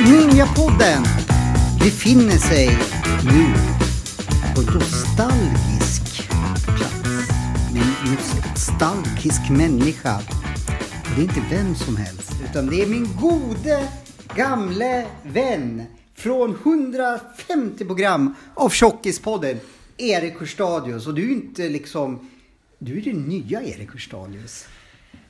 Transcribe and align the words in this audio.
Ninjapodden 0.00 1.02
befinner 1.78 2.38
sig 2.38 2.78
nu 3.24 3.54
på 4.54 4.60
nostalgisk 4.60 6.28
plats. 6.66 7.30
Med 7.72 7.82
en 7.82 8.10
nostalgisk 8.12 9.50
människa. 9.50 10.16
Och 10.16 11.10
det 11.16 11.20
är 11.20 11.24
inte 11.24 11.42
vem 11.50 11.74
som 11.74 11.96
helst, 11.96 12.27
utan 12.50 12.66
det 12.66 12.82
är 12.82 12.86
min 12.86 13.08
gode 13.20 13.88
gamle 14.34 15.06
vän 15.22 15.82
från 16.14 16.50
150 16.50 17.84
program 17.84 18.34
av 18.54 18.68
Tjockispodden, 18.70 19.60
Erik 19.96 20.40
Hurstadius. 20.40 21.06
Och 21.06 21.14
du 21.14 21.28
är 21.28 21.32
inte 21.32 21.68
liksom... 21.68 22.30
Du 22.78 22.98
är 22.98 23.02
den 23.02 23.22
nya 23.22 23.62
Erik 23.62 23.92
Hurstadius. 23.92 24.66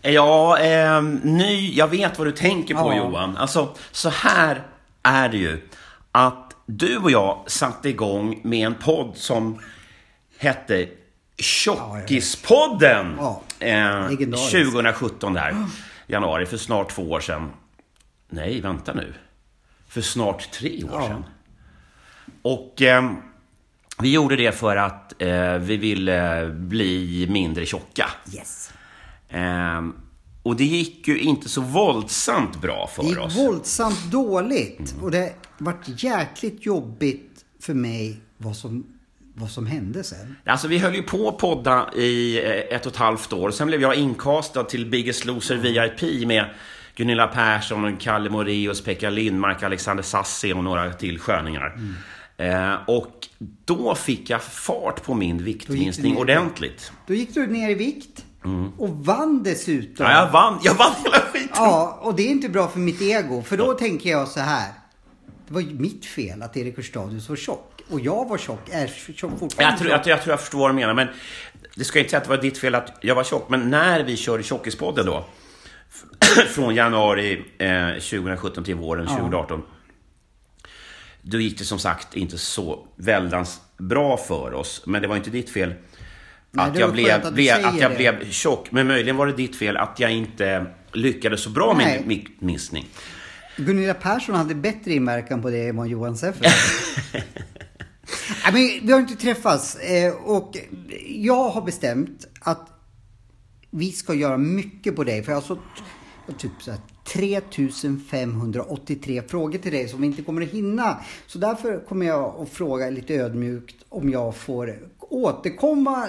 Ja, 0.02 0.58
eh, 0.58 1.02
ny, 1.22 1.74
jag 1.74 1.88
vet 1.88 2.18
vad 2.18 2.26
du 2.26 2.32
tänker 2.32 2.74
på 2.74 2.80
Ja. 2.80 2.96
Johan. 2.96 3.36
Alltså, 3.36 3.74
så 3.92 4.08
här 4.08 4.62
är 5.02 5.28
det 5.28 5.36
ju. 5.38 5.68
Att 6.12 6.56
du 6.66 6.96
och 6.96 7.10
jag 7.10 7.44
satte 7.46 7.88
igång 7.88 8.40
med 8.44 8.66
en 8.66 8.74
podd 8.74 9.12
som 9.16 9.58
hette 10.38 10.88
Tjockispodden. 11.38 13.14
Ja, 13.18 13.42
eh, 13.58 14.10
legendariskt. 14.10 14.52
2017 14.52 15.32
där, 15.34 15.56
januari, 16.08 16.46
för 16.46 16.56
snart 16.56 16.90
två 16.90 17.10
år 17.10 17.20
sedan. 17.20 17.50
Nej, 18.28 18.60
vänta 18.60 18.94
nu. 18.94 19.14
För 19.88 20.00
snart 20.00 20.50
tre 20.52 20.84
år 20.84 20.90
Ja. 20.92 21.06
sedan. 21.06 21.24
Och 22.42 22.82
eh, 22.82 23.10
vi 24.02 24.12
gjorde 24.12 24.36
det 24.36 24.52
för 24.52 24.76
att 24.76 25.22
eh, 25.22 25.54
vi 25.54 25.76
ville 25.76 26.46
bli 26.50 27.26
mindre 27.30 27.66
tjocka. 27.66 28.10
Yes. 28.34 28.70
Ehm, 29.28 29.94
och 30.42 30.56
det 30.56 30.64
gick 30.64 31.08
ju 31.08 31.18
inte 31.18 31.48
så 31.48 31.60
våldsamt 31.60 32.60
bra 32.60 32.86
för 32.86 33.02
Det 33.02 33.08
gick 33.08 33.18
oss. 33.18 33.36
våldsamt 33.36 34.04
dåligt 34.12 34.94
och 35.02 35.10
det 35.10 35.32
vart 35.58 36.02
jäkligt 36.02 36.66
jobbigt 36.66 37.44
för 37.60 37.74
mig 37.74 38.20
vad 38.36 38.56
som, 38.56 38.97
vad 39.38 39.50
som 39.50 39.66
hände 39.66 40.04
sen. 40.04 40.36
Alltså 40.44 40.68
vi 40.68 40.78
höll 40.78 40.94
ju 40.94 41.02
på 41.02 41.28
att 41.28 41.38
podda 41.38 41.90
i 41.94 42.38
eh, 42.44 42.76
ett 42.76 42.86
och 42.86 42.92
ett 42.92 42.98
halvt 42.98 43.32
år. 43.32 43.50
Sen 43.50 43.66
blev 43.66 43.82
jag 43.82 43.94
inkastad 43.94 44.64
till 44.64 44.86
Biggest 44.86 45.24
Loser 45.24 45.56
VIP 45.56 46.26
med 46.26 46.44
Gunilla 46.96 47.26
Persson, 47.26 47.96
Kalle 47.96 48.30
Moraeus, 48.30 48.84
Pekka 48.84 49.10
Lindmark, 49.10 49.62
Alexander 49.62 50.02
Sassi 50.02 50.52
och 50.52 50.64
några 50.64 50.92
till 50.92 51.18
sköningar. 51.18 51.78
Eh, 52.36 52.74
och 52.86 53.28
då 53.64 53.94
fick 53.94 54.30
jag 54.30 54.42
fart 54.42 55.02
på 55.02 55.14
min 55.14 55.44
viktminskning 55.44 56.16
ordentligt. 56.16 56.92
Då 57.06 57.14
gick 57.14 57.34
du 57.34 57.46
ner 57.46 57.70
i 57.70 57.74
vikt 57.74 58.24
och 58.78 59.04
vann 59.04 59.42
dessutom. 59.42 60.06
Mm. 60.06 60.16
Ja, 60.16 60.24
jag 60.24 60.32
vann, 60.32 60.60
jag 60.62 60.74
vann 60.74 60.92
hela 61.04 61.18
skiten! 61.18 61.48
Ja, 61.54 61.98
och 62.02 62.14
det 62.14 62.22
är 62.22 62.30
inte 62.30 62.48
bra 62.48 62.68
för 62.68 62.78
mitt 62.78 63.02
ego. 63.02 63.42
För 63.42 63.56
då 63.56 63.72
tänker 63.74 64.10
jag 64.10 64.28
så 64.28 64.40
här. 64.40 64.72
Det 65.48 65.54
var 65.54 65.60
ju 65.60 65.74
mitt 65.74 66.06
fel 66.06 66.42
att 66.42 66.56
Erik 66.56 66.76
Hurstadius 66.76 67.28
var 67.28 67.36
tjock. 67.36 67.77
Och 67.90 68.00
jag 68.00 68.28
var 68.28 68.38
tjock, 68.38 68.68
är 68.70 68.86
tjock 69.14 69.38
fortfarande. 69.38 69.72
Jag 69.72 69.78
tror, 69.78 69.90
jag, 69.90 70.06
jag 70.06 70.22
tror 70.22 70.32
jag 70.32 70.40
förstår 70.40 70.58
vad 70.58 70.70
du 70.70 70.74
menar, 70.74 70.94
men 70.94 71.08
det 71.74 71.84
ska 71.84 71.98
inte 71.98 72.10
säga 72.10 72.18
att 72.18 72.24
det 72.24 72.30
var 72.30 72.42
ditt 72.42 72.58
fel 72.58 72.74
att 72.74 72.98
jag 73.00 73.14
var 73.14 73.24
tjock, 73.24 73.48
men 73.48 73.70
när 73.70 74.02
vi 74.04 74.16
körde 74.16 74.42
Tjockispodden 74.42 75.06
då, 75.06 75.26
från 76.48 76.74
januari 76.74 77.44
eh, 77.58 77.88
2017 77.92 78.64
till 78.64 78.74
våren 78.74 79.06
2018, 79.06 79.62
då 81.22 81.40
gick 81.40 81.58
det 81.58 81.64
som 81.64 81.78
sagt 81.78 82.16
inte 82.16 82.38
så 82.38 82.86
väldans 82.96 83.60
bra 83.78 84.16
för 84.16 84.54
oss. 84.54 84.82
Men 84.86 85.02
det 85.02 85.08
var 85.08 85.16
inte 85.16 85.30
ditt 85.30 85.50
fel 85.50 85.74
att, 86.56 86.78
jag 86.78 86.92
blev, 86.92 87.26
att 87.26 87.34
säger 87.34 87.66
att 87.66 87.80
jag 87.80 87.90
det. 87.90 87.96
blev 87.96 88.30
tjock. 88.30 88.70
Men 88.70 88.86
möjligen 88.86 89.16
var 89.16 89.26
det 89.26 89.32
ditt 89.32 89.56
fel 89.56 89.76
att 89.76 90.00
jag 90.00 90.12
inte 90.12 90.66
lyckades 90.92 91.40
så 91.40 91.50
bra 91.50 91.74
med 91.74 91.86
Nej. 91.86 92.02
min 92.06 92.28
minskning. 92.38 92.86
Gunilla 93.56 93.94
Persson 93.94 94.34
hade 94.34 94.54
bättre 94.54 94.92
inverkan 94.92 95.42
på 95.42 95.50
det 95.50 95.68
än 95.68 95.76
vad 95.76 95.88
Johan 95.88 96.16
Seffer 96.16 96.52
Nej, 98.44 98.52
men 98.52 98.86
Vi 98.86 98.92
har 98.92 99.00
inte 99.00 99.16
träffats 99.16 99.76
eh, 99.76 100.14
och 100.14 100.56
jag 101.06 101.48
har 101.48 101.62
bestämt 101.62 102.26
att 102.40 102.68
vi 103.70 103.92
ska 103.92 104.14
göra 104.14 104.38
mycket 104.38 104.96
på 104.96 105.04
dig. 105.04 105.22
För 105.22 105.32
jag 105.32 105.36
har 105.36 105.42
så, 105.42 105.58
typ 106.38 106.52
så 106.60 106.70
här 106.70 106.80
3583 107.12 109.22
frågor 109.22 109.58
till 109.58 109.72
dig 109.72 109.88
som 109.88 110.00
vi 110.00 110.06
inte 110.06 110.22
kommer 110.22 110.42
att 110.42 110.48
hinna. 110.48 111.00
Så 111.26 111.38
därför 111.38 111.86
kommer 111.86 112.06
jag 112.06 112.40
att 112.40 112.48
fråga 112.48 112.90
lite 112.90 113.14
ödmjukt 113.14 113.76
om 113.88 114.10
jag 114.10 114.36
får 114.36 114.88
återkomma 114.98 116.08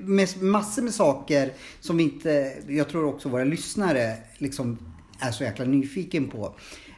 med 0.00 0.42
massor 0.42 0.82
med 0.82 0.94
saker 0.94 1.52
som 1.80 1.96
vi 1.96 2.02
inte, 2.02 2.52
jag 2.68 2.88
tror 2.88 3.04
också 3.04 3.28
våra 3.28 3.44
lyssnare 3.44 4.16
liksom 4.38 4.78
är 5.18 5.30
så 5.30 5.44
jäkla 5.44 5.64
nyfiken 5.64 6.28
på. 6.28 6.54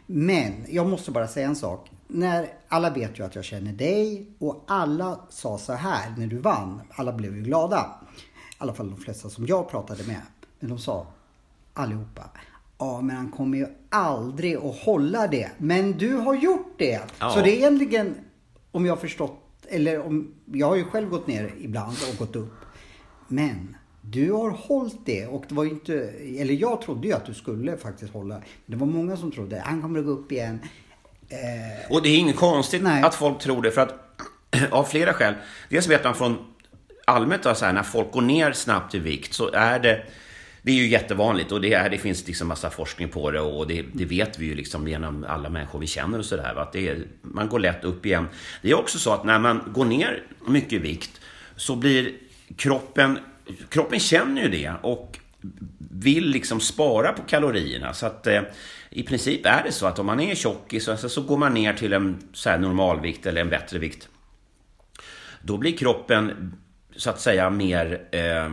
Men 0.06 0.52
jag 0.68 0.86
måste 0.86 1.10
bara 1.10 1.28
säga 1.28 1.46
en 1.46 1.56
sak. 1.56 1.90
När, 2.08 2.48
alla 2.68 2.90
vet 2.90 3.18
ju 3.18 3.24
att 3.24 3.34
jag 3.34 3.44
känner 3.44 3.72
dig 3.72 4.26
och 4.38 4.64
alla 4.66 5.20
sa 5.28 5.58
så 5.58 5.72
här 5.72 6.14
när 6.18 6.26
du 6.26 6.38
vann. 6.38 6.80
Alla 6.90 7.12
blev 7.12 7.36
ju 7.36 7.42
glada. 7.42 8.00
I 8.16 8.54
alla 8.58 8.74
fall 8.74 8.90
de 8.90 8.96
flesta 8.96 9.30
som 9.30 9.46
jag 9.46 9.70
pratade 9.70 10.04
med. 10.04 10.22
Men 10.60 10.70
de 10.70 10.78
sa 10.78 11.06
allihopa. 11.74 12.30
Ja, 12.78 13.00
men 13.00 13.16
han 13.16 13.28
kommer 13.28 13.58
ju 13.58 13.66
aldrig 13.88 14.56
att 14.56 14.76
hålla 14.76 15.26
det. 15.26 15.50
Men 15.58 15.92
du 15.92 16.12
har 16.12 16.34
gjort 16.34 16.74
det. 16.78 17.00
Ja. 17.18 17.30
Så 17.30 17.40
det 17.40 17.50
är 17.50 17.56
egentligen, 17.56 18.14
om 18.70 18.86
jag 18.86 18.92
har 18.92 19.00
förstått, 19.00 19.42
eller 19.68 20.06
om, 20.06 20.34
jag 20.44 20.66
har 20.66 20.76
ju 20.76 20.84
själv 20.84 21.08
gått 21.08 21.26
ner 21.26 21.54
ibland 21.60 21.96
och 22.12 22.18
gått 22.18 22.36
upp. 22.36 22.54
Men 23.28 23.76
du 24.00 24.32
har 24.32 24.50
hållit 24.50 25.06
det 25.06 25.26
och 25.26 25.44
det 25.48 25.54
var 25.54 25.64
ju 25.64 25.70
inte, 25.70 25.94
eller 26.38 26.54
jag 26.54 26.80
trodde 26.80 27.08
ju 27.08 27.14
att 27.14 27.26
du 27.26 27.34
skulle 27.34 27.76
faktiskt 27.76 28.12
hålla. 28.12 28.34
Men 28.34 28.44
det 28.66 28.76
var 28.76 28.86
många 28.86 29.16
som 29.16 29.32
trodde, 29.32 29.62
han 29.64 29.82
kommer 29.82 29.98
att 29.98 30.04
gå 30.04 30.10
upp 30.10 30.32
igen. 30.32 30.60
Eh, 31.28 31.90
Och 31.90 32.02
det 32.02 32.08
är 32.08 32.18
inget 32.18 32.36
konstigt 32.36 32.82
Nej. 32.82 33.02
att 33.02 33.14
folk 33.14 33.38
tror 33.38 33.62
det, 33.62 33.70
för 33.70 33.80
att 33.80 33.94
av 34.70 34.84
flera 34.84 35.12
skäl. 35.12 35.34
Dels 35.68 35.86
vet 35.88 36.04
man 36.04 36.14
från 36.14 36.38
allmänt 37.04 37.42
så 37.42 37.64
här, 37.64 37.72
när 37.72 37.82
folk 37.82 38.12
går 38.12 38.22
ner 38.22 38.52
snabbt 38.52 38.94
i 38.94 38.98
vikt 38.98 39.34
så 39.34 39.50
är 39.52 39.78
det 39.78 40.02
det 40.62 40.72
är 40.72 40.76
ju 40.76 40.88
jättevanligt 40.88 41.52
och 41.52 41.60
det, 41.60 41.72
är, 41.72 41.90
det 41.90 41.98
finns 41.98 42.26
liksom 42.26 42.48
massa 42.48 42.70
forskning 42.70 43.08
på 43.08 43.30
det 43.30 43.40
och 43.40 43.66
det, 43.66 43.84
det 43.92 44.04
vet 44.04 44.38
vi 44.38 44.46
ju 44.46 44.54
liksom 44.54 44.88
genom 44.88 45.26
alla 45.28 45.48
människor 45.48 45.78
vi 45.78 45.86
känner 45.86 46.18
och 46.18 46.24
sådär. 46.24 47.06
Man 47.22 47.48
går 47.48 47.58
lätt 47.58 47.84
upp 47.84 48.06
igen. 48.06 48.28
Det 48.62 48.70
är 48.70 48.74
också 48.74 48.98
så 48.98 49.12
att 49.12 49.24
när 49.24 49.38
man 49.38 49.62
går 49.66 49.84
ner 49.84 50.22
mycket 50.46 50.72
i 50.72 50.78
vikt 50.78 51.20
så 51.56 51.76
blir 51.76 52.12
kroppen, 52.56 53.18
kroppen 53.68 54.00
känner 54.00 54.42
ju 54.42 54.48
det 54.48 54.72
och 54.82 55.18
vill 55.78 56.28
liksom 56.28 56.60
spara 56.60 57.12
på 57.12 57.22
kalorierna. 57.22 57.94
Så 57.94 58.06
att 58.06 58.26
eh, 58.26 58.42
i 58.96 59.02
princip 59.02 59.46
är 59.46 59.62
det 59.62 59.72
så 59.72 59.86
att 59.86 59.98
om 59.98 60.06
man 60.06 60.20
är 60.20 60.34
tjockis 60.34 60.84
så, 60.84 60.96
så 60.96 61.22
går 61.22 61.36
man 61.36 61.54
ner 61.54 61.72
till 61.72 61.92
en 61.92 62.28
så 62.32 62.56
normalvikt 62.56 63.26
eller 63.26 63.40
en 63.40 63.48
bättre 63.48 63.78
vikt. 63.78 64.08
Då 65.42 65.56
blir 65.56 65.76
kroppen 65.76 66.52
så 66.96 67.10
att 67.10 67.20
säga 67.20 67.50
mer... 67.50 68.08
Eh, 68.10 68.50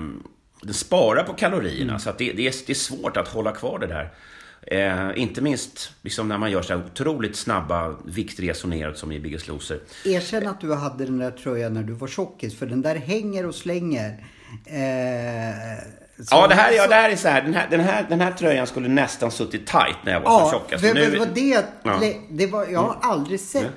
den 0.61 0.73
sparar 0.73 1.23
på 1.23 1.33
kalorierna. 1.33 1.99
Så 1.99 2.09
att 2.09 2.17
det, 2.17 2.33
det, 2.33 2.47
är, 2.47 2.53
det 2.65 2.73
är 2.73 2.75
svårt 2.75 3.17
att 3.17 3.27
hålla 3.27 3.51
kvar 3.51 3.79
det 3.79 3.87
där. 3.87 4.13
Eh, 4.61 5.21
inte 5.21 5.41
minst 5.41 5.91
liksom 6.01 6.27
när 6.27 6.37
man 6.37 6.51
gör 6.51 6.61
så 6.61 6.77
här 6.77 6.85
otroligt 6.85 7.35
snabba 7.35 7.95
viktresor 8.05 8.69
neråt 8.69 8.97
som 8.97 9.11
i 9.11 9.19
Biggest 9.19 9.47
Loser. 9.47 9.79
erkänn 10.05 10.47
att 10.47 10.61
du 10.61 10.73
hade 10.73 11.05
den 11.05 11.17
där 11.17 11.31
tröjan 11.31 11.73
när 11.73 11.83
du 11.83 11.93
var 11.93 12.07
tjockis, 12.07 12.59
för 12.59 12.65
den 12.65 12.81
där 12.81 12.95
hänger 12.95 13.45
och 13.45 13.55
slänger. 13.55 14.25
Eh, 14.65 16.02
så- 16.17 16.23
Ja, 16.31 16.47
det 16.47 16.55
här, 16.55 16.71
ja, 16.71 16.87
det 16.87 16.95
här 16.95 17.09
är 17.09 17.15
så 17.15 17.27
här 17.27 17.41
den, 17.41 17.53
här. 17.53 17.67
den 17.69 17.79
här. 17.79 18.05
Den 18.09 18.21
här 18.21 18.31
tröjan 18.31 18.67
skulle 18.67 18.87
nästan 18.89 19.31
suttit 19.31 19.67
tight 19.67 19.97
när 20.05 20.11
jag 20.11 20.21
var 20.21 20.39
som 20.39 20.47
Ja, 20.47 20.51
tjockast. 20.51 20.85
för, 20.85 20.93
Nu- 20.93 21.11
det 21.11 21.19
var 21.19 21.25
det, 21.35 21.65
Ja. 21.83 21.99
det 22.29 22.47
var, 22.47 22.67
jag 22.67 22.79
har 22.79 22.97
aldrig 23.01 23.39
sett. 23.39 23.61
Nej. 23.63 23.71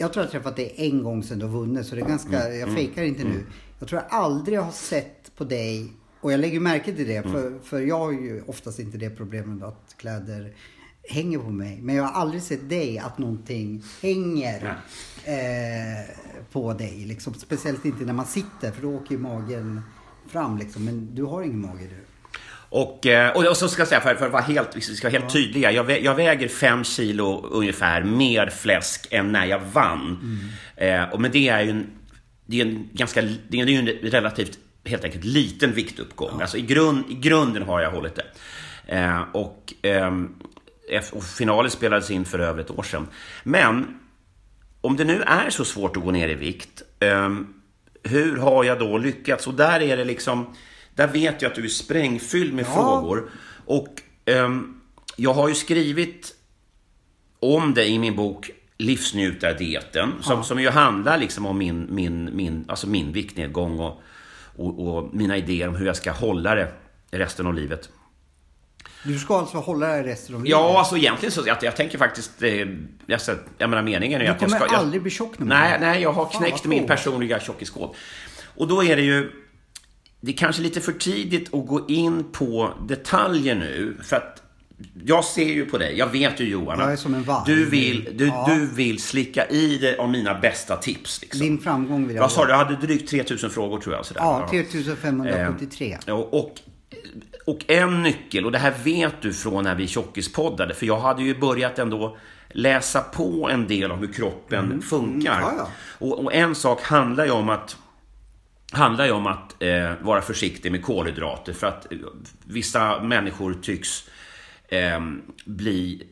Jag 0.00 0.12
tror 0.12 0.22
jag 0.24 0.28
har 0.28 0.32
träffat 0.32 0.56
dig 0.56 0.74
en 0.76 1.02
gång 1.02 1.22
sedan 1.22 1.38
du 1.38 1.46
har 1.46 1.52
vunnit, 1.52 1.86
så 1.86 1.94
det 1.94 2.00
är 2.00 2.06
ganska, 2.06 2.46
Mm. 2.46 2.58
jag 2.60 2.74
fejkar 2.74 3.02
inte 3.02 3.24
nu. 3.24 3.46
Jag 3.78 3.88
tror 3.88 4.02
jag 4.08 4.20
aldrig 4.20 4.58
har 4.60 4.72
sett 4.72 5.36
på 5.36 5.44
dig, 5.44 5.92
och 6.20 6.32
jag 6.32 6.40
lägger 6.40 6.60
märke 6.60 6.92
till 6.92 7.06
det, 7.08 7.16
Mm. 7.16 7.32
för, 7.32 7.58
för 7.64 7.80
jag 7.80 7.98
har 7.98 8.12
ju 8.12 8.42
oftast 8.46 8.78
inte 8.78 8.98
det 8.98 9.10
problemet 9.10 9.62
att 9.62 9.94
kläder 9.96 10.52
hänger 11.10 11.38
på 11.38 11.50
mig. 11.50 11.78
Men 11.82 11.94
jag 11.94 12.04
har 12.04 12.20
aldrig 12.20 12.42
sett 12.42 12.68
dig 12.68 12.98
att 12.98 13.18
någonting 13.18 13.82
hänger 14.02 14.78
eh, 15.24 16.14
på 16.52 16.72
dig. 16.72 17.04
Liksom. 17.06 17.34
Speciellt 17.34 17.84
inte 17.84 18.04
när 18.04 18.12
man 18.12 18.26
sitter, 18.26 18.70
för 18.70 18.82
då 18.82 18.94
åker 18.96 19.10
ju 19.12 19.18
magen 19.18 19.82
fram. 20.28 20.58
Liksom. 20.58 20.84
Men 20.84 21.14
du 21.14 21.22
har 21.24 21.42
ingen 21.42 21.60
mage 21.60 21.82
du. 21.82 22.04
Och, 22.70 23.06
eh, 23.06 23.36
och 23.36 23.46
och 23.46 23.56
så 23.56 23.68
ska 23.68 23.80
jag 23.80 23.88
säga, 23.88 24.00
för, 24.00 24.14
för 24.14 24.26
att 24.26 24.32
vara 24.32 24.42
helt, 24.42 24.76
vi 24.76 24.80
ska 24.80 25.08
vara 25.08 25.18
helt 25.20 25.32
tydliga. 25.32 25.72
Jag, 25.72 25.90
vä- 25.90 26.00
jag 26.04 26.14
väger 26.14 26.48
fem 26.48 26.84
kilo 26.84 27.46
ungefär 27.50 28.02
mer 28.04 28.46
fläsk 28.50 29.06
än 29.10 29.32
när 29.32 29.46
jag 29.46 29.60
vann. 29.72 30.38
Eh, 30.76 31.02
och 31.02 31.20
men 31.20 31.30
det 31.30 31.48
är 31.48 31.60
ju 31.62 31.70
en, 31.70 31.86
det 32.46 32.60
är 32.60 32.66
en 32.66 32.88
ganska, 32.92 33.22
det 33.48 33.60
är 33.60 33.66
ju 33.66 33.78
en 33.78 33.86
relativt, 34.10 34.58
helt 34.84 35.04
enkelt 35.04 35.24
liten 35.24 35.72
viktuppgång. 35.72 36.40
Alltså 36.40 36.56
i, 36.56 36.60
grund, 36.62 37.04
i 37.08 37.14
grunden 37.14 37.62
har 37.62 37.80
jag 37.80 37.90
hållit 37.90 38.14
det. 38.14 38.26
Eh, 38.86 39.22
och, 39.32 39.74
ehm, 39.82 40.34
och 41.12 41.24
finalen 41.24 41.70
spelades 41.70 42.10
in 42.10 42.24
för 42.24 42.38
över 42.38 42.60
ett 42.60 42.70
år 42.70 42.82
sedan. 42.82 43.06
Men 43.44 43.86
om 44.80 44.96
det 44.96 45.04
nu 45.04 45.22
är 45.22 45.50
så 45.50 45.64
svårt 45.64 45.96
att 45.96 46.02
gå 46.02 46.10
ner 46.10 46.28
i 46.28 46.34
vikt, 46.34 46.82
ehm, 47.00 47.46
hur 48.02 48.36
har 48.36 48.64
jag 48.64 48.78
då 48.78 48.98
lyckats? 48.98 49.46
Och 49.46 49.54
där 49.54 49.80
är 49.80 49.96
det 49.96 50.04
liksom, 50.04 50.54
där 50.94 51.06
vet 51.08 51.42
jag 51.42 51.48
att 51.50 51.54
du 51.56 51.64
är 51.64 51.68
sprängfylld 51.68 52.54
med 52.54 52.64
Ja. 52.68 52.74
frågor. 52.74 53.30
Och 53.66 53.88
ehm, 54.24 54.80
jag 55.16 55.34
har 55.34 55.48
ju 55.48 55.54
skrivit 55.54 56.34
om 57.40 57.74
det 57.74 57.86
i 57.88 57.98
min 57.98 58.16
bok 58.16 58.50
Livsnjutardieten, 58.78 60.12
som, 60.20 60.44
som 60.44 60.60
ju 60.60 60.68
handlar 60.70 61.18
liksom 61.18 61.46
om 61.46 61.58
min, 61.58 61.86
min, 61.94 62.36
min, 62.36 62.64
alltså 62.68 62.86
min 62.88 63.12
viktnedgång 63.12 63.78
och, 63.80 64.00
och, 64.56 64.86
och 64.88 65.14
mina 65.14 65.36
idéer 65.36 65.68
om 65.68 65.74
hur 65.74 65.86
jag 65.86 65.96
ska 65.96 66.12
hålla 66.12 66.54
det 66.54 66.72
resten 67.10 67.46
av 67.46 67.54
livet. 67.54 67.90
Du 69.04 69.18
ska 69.18 69.38
alltså 69.38 69.56
hålla 69.56 69.86
dig 69.86 70.02
resten 70.02 70.34
av 70.34 70.48
Ja, 70.48 70.78
alltså 70.78 70.96
egentligen 70.96 71.32
så 71.32 71.42
jag, 71.46 71.56
jag 71.62 71.76
tänker 71.76 71.98
faktiskt... 71.98 72.42
Eh, 72.42 72.50
jag, 73.06 73.20
jag 73.58 73.70
menar 73.70 73.82
meningen 73.82 74.20
är 74.20 74.24
Du 74.24 74.30
att 74.30 74.40
jag 74.42 74.50
kommer 74.50 74.64
ska... 74.66 74.74
Jag, 74.74 74.80
aldrig 74.80 75.02
bli 75.02 75.10
tjock 75.10 75.32
nej, 75.38 75.78
nej, 75.80 76.02
jag 76.02 76.12
har 76.12 76.26
Fan, 76.26 76.42
knäckt 76.42 76.64
min 76.64 76.86
personliga 76.86 77.40
tjockiskåp. 77.40 77.96
Och 78.56 78.68
då 78.68 78.84
är 78.84 78.96
det 78.96 79.02
ju... 79.02 79.30
Det 80.20 80.32
är 80.32 80.36
kanske 80.36 80.62
lite 80.62 80.80
för 80.80 80.92
tidigt 80.92 81.54
att 81.54 81.66
gå 81.66 81.84
in 81.88 82.24
på 82.32 82.70
detaljer 82.88 83.54
nu. 83.54 83.96
För 84.02 84.16
att 84.16 84.42
jag 85.04 85.24
ser 85.24 85.44
ju 85.44 85.66
på 85.66 85.78
dig, 85.78 85.98
jag 85.98 86.06
vet 86.06 86.40
ju 86.40 86.44
Johan, 86.48 86.78
Jag 86.80 86.92
är 86.92 86.96
som 86.96 87.14
en 87.14 87.22
varg. 87.22 87.42
du 87.46 87.64
vill, 87.64 88.08
du, 88.14 88.26
Ja. 88.26 88.46
du 88.48 88.66
vill 88.66 89.02
slicka 89.02 89.46
i 89.46 89.78
dig 89.78 89.96
av 89.96 90.10
mina 90.10 90.34
bästa 90.34 90.76
tips. 90.76 91.20
Liksom. 91.22 91.40
Din 91.40 91.58
framgång 91.58 92.06
vill 92.06 92.16
jag 92.16 92.22
Vad 92.22 92.32
sa 92.32 92.44
du? 92.44 92.50
Jag 92.50 92.58
hade 92.58 92.76
drygt 92.76 93.10
3000 93.10 93.50
frågor 93.50 93.80
tror 93.80 93.94
jag. 93.94 94.06
Sådär. 94.06 94.20
Ja, 94.20 94.48
3573. 94.50 95.98
Ja, 96.06 96.14
Och, 96.14 96.54
och 97.46 97.64
en 97.70 98.02
nyckel, 98.02 98.44
och 98.44 98.52
det 98.52 98.58
här 98.58 98.74
vet 98.84 99.22
du 99.22 99.32
från 99.32 99.64
när 99.64 99.74
vi 99.74 99.86
tjockispoddade, 99.86 100.74
för 100.74 100.86
jag 100.86 101.00
hade 101.00 101.22
ju 101.22 101.38
börjat 101.38 101.78
ändå 101.78 102.16
läsa 102.48 103.00
på 103.00 103.48
en 103.50 103.66
del 103.66 103.92
om 103.92 103.98
hur 103.98 104.12
kroppen 104.12 104.82
funkar. 104.82 105.38
Mm. 105.38 105.44
Ja, 105.44 105.54
ja. 105.58 105.68
Och, 105.98 106.24
och 106.24 106.34
en 106.34 106.54
sak 106.54 106.82
handlar 106.82 107.24
ju 107.24 107.30
om 107.30 107.48
att 107.48 107.76
handlar 108.72 109.04
ju 109.04 109.10
om 109.10 109.26
att 109.26 109.62
eh, 109.62 109.92
vara 110.00 110.20
försiktig 110.20 110.72
med 110.72 110.82
kolhydrater 110.84 111.52
för 111.52 111.66
att 111.66 111.92
eh, 111.92 111.98
vissa 112.44 113.02
människor 113.02 113.54
tycks 113.62 114.08
eh, 114.68 115.00
bli 115.44 116.06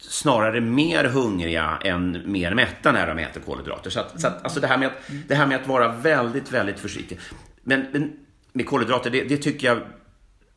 snarare 0.00 0.60
mer 0.60 1.04
hungriga 1.04 1.78
än 1.84 2.22
mer 2.26 2.54
mätta 2.54 2.92
när 2.92 3.06
de 3.06 3.18
äter 3.18 3.40
kolhydrater. 3.40 3.90
Så, 3.90 4.00
att, 4.00 4.20
så 4.20 4.26
att, 4.26 4.44
alltså 4.44 4.60
det, 4.60 4.66
här 4.66 4.78
med 4.78 4.86
att, 4.86 5.10
det 5.28 5.34
här 5.34 5.46
med 5.46 5.60
att 5.60 5.66
vara 5.66 5.88
väldigt, 5.88 6.52
väldigt 6.52 6.78
försiktig. 6.78 7.18
Men, 7.62 7.86
men 7.92 8.12
med 8.52 8.66
kolhydrater, 8.66 9.10
det, 9.10 9.24
det 9.24 9.36
tycker 9.36 9.66
jag 9.66 9.78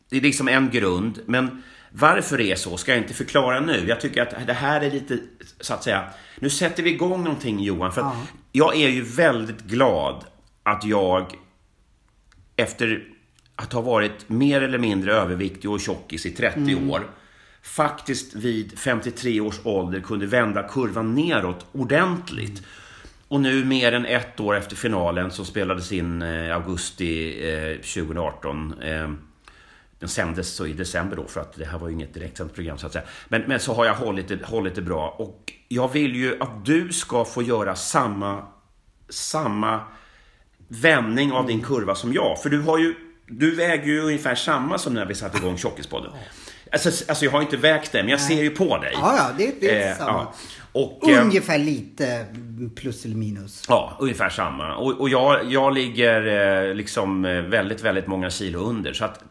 det 0.10 0.18
är 0.18 0.22
liksom 0.22 0.48
en 0.48 0.70
grund. 0.70 1.20
Men 1.26 1.64
varför 1.92 2.38
det 2.38 2.52
är 2.52 2.56
så 2.56 2.78
ska 2.78 2.92
jag 2.92 3.02
inte 3.02 3.14
förklara 3.14 3.60
nu. 3.60 3.86
Jag 3.88 4.02
tycker 4.02 4.22
att 4.22 4.48
det 4.48 4.54
här 4.54 4.82
är 4.82 4.92
lite, 4.92 5.20
så 5.60 5.74
att 5.74 5.84
säga, 5.84 6.10
nu 6.40 6.50
sätter 6.50 6.84
vi 6.84 6.90
igång 6.90 7.24
någonting 7.24 7.60
Johan. 7.60 7.92
För 7.92 8.02
att 8.02 8.16
jag 8.52 8.76
är 8.76 8.90
ju 8.90 9.02
väldigt 9.02 9.62
glad 9.62 10.24
att 10.64 10.86
jag 10.86 11.34
efter 12.56 13.04
att 13.56 13.74
ha 13.74 13.82
varit 13.82 14.30
mer 14.30 14.62
eller 14.62 14.78
mindre 14.78 15.14
överviktig 15.14 15.72
och 15.72 15.80
tjockis 15.80 16.26
i 16.26 16.32
30 16.32 16.76
år 16.90 17.10
faktiskt 17.62 18.36
vid 18.36 18.80
53 18.80 19.42
års 19.42 19.60
ålder 19.64 20.00
kunde 20.00 20.26
vända 20.26 20.64
kurvan 20.64 21.16
neråt 21.16 21.66
ordentligt. 21.72 22.64
Och 23.28 23.42
nu 23.42 23.66
mer 23.66 23.92
än 23.92 24.06
ett 24.06 24.40
år 24.40 24.56
efter 24.56 24.76
finalen 24.76 25.32
som 25.32 25.46
spelades 25.46 25.92
in 25.92 26.22
i 26.22 26.52
augusti 26.52 27.42
eh, 27.52 27.76
2018 27.76 28.82
eh, 28.82 29.12
den 30.00 30.10
sändes 30.10 30.56
så 30.56 30.66
i 30.68 30.74
december 30.74 31.16
då, 31.16 31.28
för 31.28 31.42
att 31.42 31.54
det 31.54 31.66
här 31.66 31.78
var 31.78 31.88
ju 31.88 31.94
inget 31.94 32.13
direktsänt 32.13 32.54
program 32.56 32.78
så 32.78 32.86
att 32.88 32.94
säga. 32.94 33.06
Men, 33.28 33.42
men 33.42 33.60
så 33.60 33.74
har 33.74 33.86
jag 33.86 33.94
hållit 33.96 34.28
det, 34.28 34.46
hållit 34.46 34.75
det 34.75 34.81
bra. 34.81 35.16
Och 35.19 35.54
jag 35.68 35.88
vill 35.94 36.16
ju 36.16 36.38
att 36.42 36.66
du 36.66 36.94
ska 36.94 37.25
få 37.25 37.42
göra 37.44 37.75
samma, 37.75 38.44
samma 39.10 39.80
vändning 40.68 41.31
av 41.31 41.48
din 41.48 41.62
kurva 41.62 41.96
som 41.96 42.13
jag. 42.13 42.42
För 42.42 42.50
du 42.50 42.62
har 42.62 42.78
ju, 42.78 42.96
du 43.28 43.56
väger 43.56 43.86
ju 43.86 44.01
ungefär 44.01 44.36
samma 44.36 44.78
som 44.78 44.94
när 44.94 45.06
vi 45.06 45.16
satte 45.16 45.38
igång 45.38 45.57
Tjockispodden. 45.57 46.12
Alltså, 46.72 46.90
alltså 47.10 47.25
jag 47.25 47.31
har 47.31 47.42
inte 47.42 47.57
vägt 47.57 47.92
det, 47.92 48.04
men 48.04 48.10
jag 48.12 48.22
ser 48.22 48.44
ju 48.44 48.50
på 48.50 48.78
dig. 48.78 48.92
Ja, 48.94 49.16
ja, 49.18 49.30
det, 49.38 49.54
det 49.62 49.72
är 49.84 49.92
Eh, 49.92 49.98
samma. 49.98 50.12
ja. 50.12 50.34
Och, 50.72 51.10
eh, 51.10 51.25
Ungefär 51.25 51.57
lite 51.57 52.25
plus 52.75 53.06
eller 53.06 53.16
minus. 53.16 53.63
Ja, 53.68 53.98
ungefär 54.00 54.30
samma. 54.30 54.75
Och, 54.75 55.02
och 55.02 55.10
jag, 55.10 55.52
jag 55.52 55.74
ligger 55.74 56.25
eh, 56.69 56.75
liksom 56.75 57.25
eh, 57.25 57.42
väldigt, 57.42 57.81
väldigt 57.81 58.07
många 58.07 58.30
kilo 58.30 58.60
under. 58.60 58.94
Så 58.94 59.06
att 59.06 59.24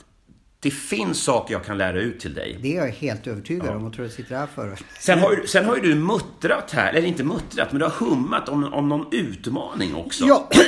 det 0.60 0.70
finns 0.70 1.22
saker 1.22 1.54
jag 1.54 1.64
kan 1.64 1.78
lära 1.78 2.00
ut 2.00 2.20
till 2.20 2.34
dig. 2.34 2.58
Det 2.62 2.76
är 2.76 2.84
jag 2.84 2.92
helt 2.92 3.26
övertygad 3.26 3.76
om 3.76 3.84
och 3.84 3.92
tror 3.92 4.06
jag 4.06 4.12
sitter 4.14 4.36
här 4.36 4.46
för. 4.46 4.78
Sen 5.00 5.18
har, 5.18 5.46
sen 5.46 5.64
har 5.64 5.76
ju 5.76 5.82
du 5.82 5.94
muttrat 5.94 6.70
här, 6.70 6.92
eller 6.92 7.08
inte 7.08 7.24
muttrat, 7.24 7.72
men 7.72 7.78
du 7.78 7.84
har 7.84 7.92
hummat 7.92 8.48
om, 8.48 8.72
om 8.72 8.88
någon 8.88 9.06
utmaning 9.10 9.94
också. 9.94 10.24
Ja, 10.24 10.48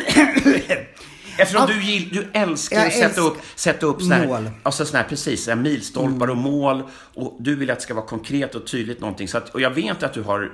Eftersom 1.39 1.67
du, 1.67 1.83
gill, 1.83 2.09
du 2.09 2.27
älskar 2.33 2.77
Jag 2.77 2.87
att 2.87 2.93
sätta 2.93 3.21
upp, 3.21 3.37
sätta 3.55 3.87
upp 3.87 4.03
såna 4.03 4.15
här, 4.15 4.27
mål. 4.27 4.51
Alltså 4.63 4.87
såna 4.87 5.03
här, 5.03 5.09
precis, 5.09 5.45
såna 5.45 5.57
här 5.57 5.63
milstolpar 5.63 6.31
och 6.31 6.37
mål. 6.37 6.83
Och 7.15 7.37
du 7.41 7.55
vill 7.57 7.71
att 7.71 7.79
det 7.79 7.83
ska 7.83 7.95
vara 7.95 8.07
konkret 8.07 8.55
och 8.55 8.67
tydligt 8.67 9.01
någonting. 9.01 9.29
Så 9.29 9.39
att, 9.39 9.49
och 9.49 9.61
jag 9.61 9.71
vet 9.71 10.03
att 10.03 10.13
du 10.13 10.23
har 10.23 10.53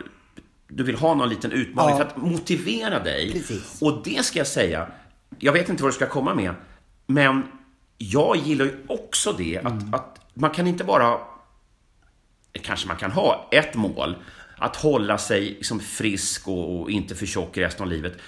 du 0.68 0.84
vill 0.84 0.96
ha 0.96 1.14
någon 1.14 1.28
liten 1.28 1.52
utmaning 1.52 1.90
Ja. 1.90 1.96
för 1.96 2.04
att 2.04 2.16
motivera 2.16 3.02
dig. 3.02 3.32
Precis. 3.32 3.82
Och 3.82 4.02
det 4.04 4.24
ska 4.24 4.38
jag 4.38 4.46
säga, 4.46 4.88
jag 5.38 5.52
vet 5.52 5.68
inte 5.68 5.82
vad 5.82 5.92
du 5.92 5.96
ska 5.96 6.06
komma 6.06 6.34
med, 6.34 6.54
men 7.06 7.42
jag 7.98 8.36
gillar 8.36 8.64
ju 8.64 8.84
också 9.26 9.42
det 9.42 9.58
att, 9.58 9.82
Mm. 9.82 9.94
att 9.94 10.20
man 10.34 10.50
kan 10.50 10.66
inte 10.66 10.84
bara, 10.84 11.18
kanske 12.62 12.88
man 12.88 12.96
kan 12.96 13.10
ha 13.10 13.48
ett 13.52 13.74
mål, 13.74 14.16
att 14.58 14.76
hålla 14.76 15.18
sig 15.18 15.40
liksom 15.40 15.80
frisk 15.80 16.48
och, 16.48 16.80
och 16.80 16.90
inte 16.90 17.14
för 17.14 17.26
tjock 17.26 17.58
resten 17.58 17.82
av 17.82 17.88
livet. 17.88 18.18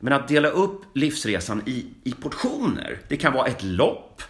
Men 0.00 0.12
att 0.12 0.28
dela 0.28 0.48
upp 0.48 0.82
livsresan 0.94 1.62
i, 1.66 1.86
i 2.04 2.12
portioner. 2.12 2.98
Det 3.08 3.16
kan 3.16 3.32
vara 3.32 3.46
ett 3.46 3.62
lopp, 3.62 4.22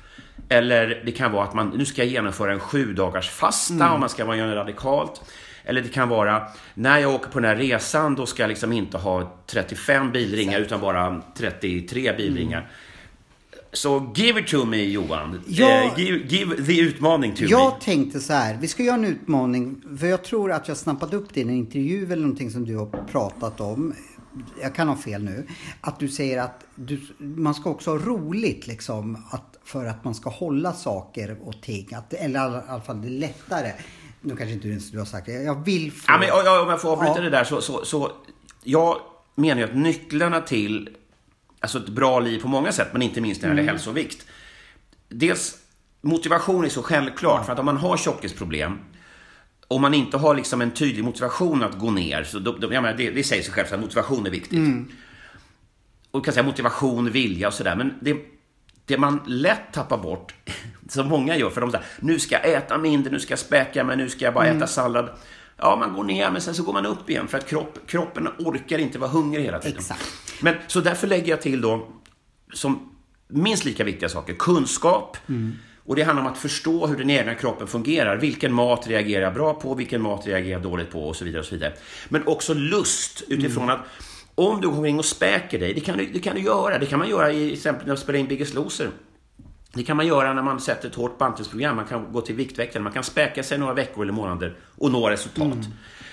eller 0.49 1.03
det 1.05 1.12
kan 1.12 1.32
vara 1.32 1.44
att 1.44 1.55
man, 1.55 1.69
nu 1.69 1.85
ska 1.85 2.03
jag 2.05 2.12
genomföra 2.12 2.53
en 2.53 2.61
sju 2.61 2.93
dagars 2.93 3.31
fasta 3.31 3.93
om 3.93 4.00
man 4.00 4.09
ska 4.09 4.25
vara 4.25 4.37
göra 4.37 4.55
radikalt. 4.55 5.23
Eller 5.64 5.81
det 5.82 5.88
kan 5.88 6.09
vara, 6.09 6.49
när 6.75 6.99
jag 6.99 7.14
åker 7.14 7.31
på 7.31 7.41
den 7.41 7.49
här 7.49 7.56
resan, 7.56 8.14
då 8.14 8.26
ska 8.26 8.43
jag 8.43 8.49
liksom 8.49 8.73
inte 8.73 8.99
ha 8.99 9.38
35 9.47 10.12
bilringar 10.12 10.61
utan 10.61 10.81
bara 10.81 11.23
33 11.37 12.12
bilringar. 12.17 12.70
Så 13.75 14.13
give 14.15 14.41
it 14.41 14.47
to 14.47 14.65
me 14.65 14.85
Johan. 14.85 15.43
Ja. 15.47 15.69
Eh, 15.69 15.99
give, 15.99 16.19
give 16.29 16.65
the 16.67 16.81
utmaning 16.81 17.35
to 17.35 17.43
me. 17.43 17.49
jag 17.49 17.81
tänkte 17.81 18.21
så 18.21 18.33
här. 18.33 18.59
Vi 18.61 18.69
ska 18.69 18.83
göra 18.83 18.95
en 18.95 19.05
utmaning. 19.05 19.83
För 20.01 20.07
jag 20.07 20.25
tror 20.25 20.53
att 20.53 20.69
jag 20.69 20.77
snappat 20.77 21.14
upp 21.14 21.35
det 21.35 21.41
i 21.41 21.43
en 21.43 21.50
intervju 21.50 22.05
eller 22.05 22.23
någonting 22.23 22.50
som 22.50 22.64
du 22.64 22.76
har 22.76 22.87
pratat 22.87 23.61
om. 23.61 23.95
Jag 24.62 24.75
kan 24.75 24.88
ha 24.88 24.97
fel 24.97 25.25
nu. 25.25 25.47
Att 25.81 26.00
du 26.00 26.09
säger 26.09 26.43
att 26.43 26.64
du, 26.75 27.00
man 27.19 27.55
ska 27.55 27.71
också 27.71 27.91
ha 27.91 27.99
roligt 27.99 28.67
liksom. 28.67 29.25
Att, 29.31 29.59
för 29.64 29.87
att 29.87 30.05
man 30.05 30.14
ska 30.14 30.31
hålla 30.31 30.73
saker 30.73 31.37
och 31.43 31.62
ting. 31.62 31.95
Att, 31.95 32.12
eller 32.12 32.41
i 32.41 32.62
alla, 32.69 32.81
fall 32.81 33.02
det 33.02 33.09
är 33.09 33.11
lättare. 33.11 33.73
Nu 34.21 34.37
kanske 34.37 34.55
inte 34.55 34.69
du 34.69 34.99
har 34.99 35.05
sagt 35.05 35.26
det. 35.26 35.33
Jag 35.33 35.64
vill 35.64 35.93
få... 35.93 36.12
Ja, 36.12 36.19
men, 36.19 36.31
om 36.62 36.71
jag 36.71 36.81
får 36.81 36.93
avbryta 36.93 37.14
Ja. 37.17 37.23
det 37.23 37.31
där 37.31 37.45
så, 37.45 37.61
så, 37.61 37.85
så... 37.85 38.12
Jag 38.64 38.97
menar 39.35 39.61
ju 39.61 39.69
att 39.69 39.76
nycklarna 39.76 40.41
till 40.41 40.88
alltså 41.62 41.78
ett 41.78 41.88
bra 41.88 42.21
liv 42.21 42.40
på 42.40 42.49
många 42.49 42.73
sätt, 42.73 42.88
men 42.92 43.02
inte 43.02 43.21
minst 43.21 43.42
när 43.42 43.49
det 43.49 43.52
Mm. 43.52 43.64
gäller 43.64 43.73
hälsovikt. 43.78 44.26
Dels, 45.09 45.59
motivation 46.00 46.64
är 46.64 46.69
så 46.69 46.83
självklart, 46.83 47.47
för 47.47 47.52
att 47.52 47.59
om 47.59 47.64
man 47.66 47.76
har 47.76 47.97
tjockisproblem, 47.97 48.78
om 49.69 49.83
man 49.83 49.95
inte 49.95 50.16
har 50.16 50.35
liksom 50.35 50.61
en 50.61 50.71
tydlig 50.71 51.04
motivation 51.04 51.62
att 51.62 51.78
gå 51.78 51.90
ner, 51.90 52.25
så 52.25 52.38
då, 52.38 52.52
då, 52.52 52.73
jag 52.75 52.83
menar, 52.83 52.97
det, 52.99 53.11
det 53.11 53.25
säger 53.25 53.42
sig 53.42 53.52
självt 53.52 53.73
att 53.73 53.81
motivation 53.81 54.26
är 54.26 54.31
viktigt. 54.31 54.52
Mm. 54.59 54.88
Och 56.11 56.25
kan 56.25 56.35
säga 56.35 56.45
motivation, 56.45 57.11
vilja 57.11 57.49
och 57.49 57.54
sådär, 57.54 57.76
men 57.76 57.95
det, 58.00 58.16
det 58.87 58.99
man 58.99 59.21
lätt 59.26 59.73
tappar 59.73 59.99
bort, 59.99 60.35
som 60.88 61.09
många 61.09 61.37
gör, 61.37 61.50
för 61.50 61.61
de 61.61 61.71
säger 61.71 61.85
nu 62.00 62.19
ska 62.19 62.35
jag 62.35 62.52
äta 62.52 62.78
mindre, 62.78 63.12
nu 63.12 63.21
ska 63.21 63.33
jag 63.33 63.38
späka 63.38 63.85
mig, 63.85 63.97
nu 63.97 64.09
ska 64.09 64.25
jag 64.25 64.35
bara 64.35 64.45
Mm. 64.47 64.57
äta 64.57 64.66
sallad. 64.66 65.11
Ja, 65.62 65.76
man 65.76 65.92
går 65.92 66.04
ner, 66.04 66.31
men 66.31 66.40
sen 66.40 66.54
så 66.54 66.62
går 66.62 66.73
man 66.73 66.87
upp 66.87 67.11
igen, 67.11 67.28
för 67.28 67.38
att 67.38 67.47
kropp, 67.47 67.78
kroppen 67.87 68.28
orkar 68.38 68.78
inte 68.78 68.99
vara 68.99 69.11
hungrig 69.11 69.45
hela 69.45 69.59
tiden. 69.59 69.78
Exakt. 69.78 70.02
Men, 70.40 70.54
så 70.66 70.81
därför 70.81 71.07
lägger 71.07 71.28
jag 71.28 71.40
till 71.40 71.61
då, 71.61 71.88
som 72.52 72.90
minst 73.28 73.64
lika 73.64 73.85
viktiga 73.85 74.09
saker, 74.09 74.35
kunskap. 74.35 75.16
Och 75.85 75.97
det 75.97 76.02
handlar 76.02 76.25
om 76.25 76.33
att 76.33 76.38
förstå 76.38 76.87
hur 76.87 76.97
den 76.97 77.11
egna 77.11 77.35
kroppen 77.35 77.66
fungerar. 77.66 78.16
Vilken 78.16 78.52
mat 78.52 78.87
reagerar 78.87 79.23
jag 79.23 79.35
bra 79.35 79.54
på? 79.54 79.75
Vilken 79.75 80.02
mat 80.02 80.26
reagerar 80.26 80.52
jag 80.52 80.62
dåligt 80.62 80.90
på? 80.90 81.09
Och 81.09 81.16
så 81.16 81.25
vidare. 81.25 81.40
Och 81.40 81.47
så 81.47 81.54
vidare. 81.54 81.73
Men 82.09 82.26
också 82.26 82.54
lust 82.54 83.23
utifrån 83.28 83.71
att 83.71 83.81
om 84.35 84.61
du 84.61 84.69
går 84.69 84.76
omkring 84.76 84.99
och 84.99 85.04
späker 85.04 85.59
dig, 85.59 85.75
det 85.75 85.81
kan, 85.81 85.99
du, 85.99 86.07
det 86.07 86.19
kan 86.19 86.35
du 86.35 86.42
göra. 86.42 86.78
Det 86.78 86.87
kan 86.87 86.99
man 86.99 87.09
göra 87.09 87.33
i 87.33 87.49
till 87.49 87.52
exempel 87.52 87.87
när 87.87 87.95
du 87.95 88.00
spelar 88.00 88.19
in 88.19 88.26
Biggest 88.26 88.54
Loser. 88.54 88.90
Det 89.75 89.83
kan 89.83 89.97
man 89.97 90.07
göra 90.07 90.33
när 90.33 90.43
man 90.43 90.61
sätter 90.61 90.88
ett 90.88 90.95
hårt 90.95 91.19
bantningsprogram. 91.19 91.76
Man 91.76 91.85
kan 91.85 92.12
gå 92.12 92.21
till 92.21 92.35
Viktväktaren. 92.35 92.85
Man 92.85 92.93
kan 92.93 93.05
späka 93.05 93.43
sig 93.43 93.59
några 93.59 93.75
veckor 93.75 94.02
eller 94.02 94.12
månader 94.12 94.57
och 94.76 94.91
nå 94.91 95.11
resultat. 95.11 95.59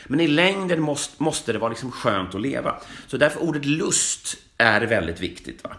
Men 0.07 0.19
i 0.19 0.27
längden 0.27 0.81
måste, 0.81 1.23
måste 1.23 1.53
det 1.53 1.59
vara 1.59 1.69
liksom 1.69 1.91
skönt 1.91 2.35
att 2.35 2.41
leva. 2.41 2.75
Så 3.07 3.17
därför 3.17 3.43
ordet 3.43 3.65
lust 3.65 4.37
är 4.57 4.81
väldigt 4.81 5.19
viktigt. 5.19 5.63
Va? 5.63 5.75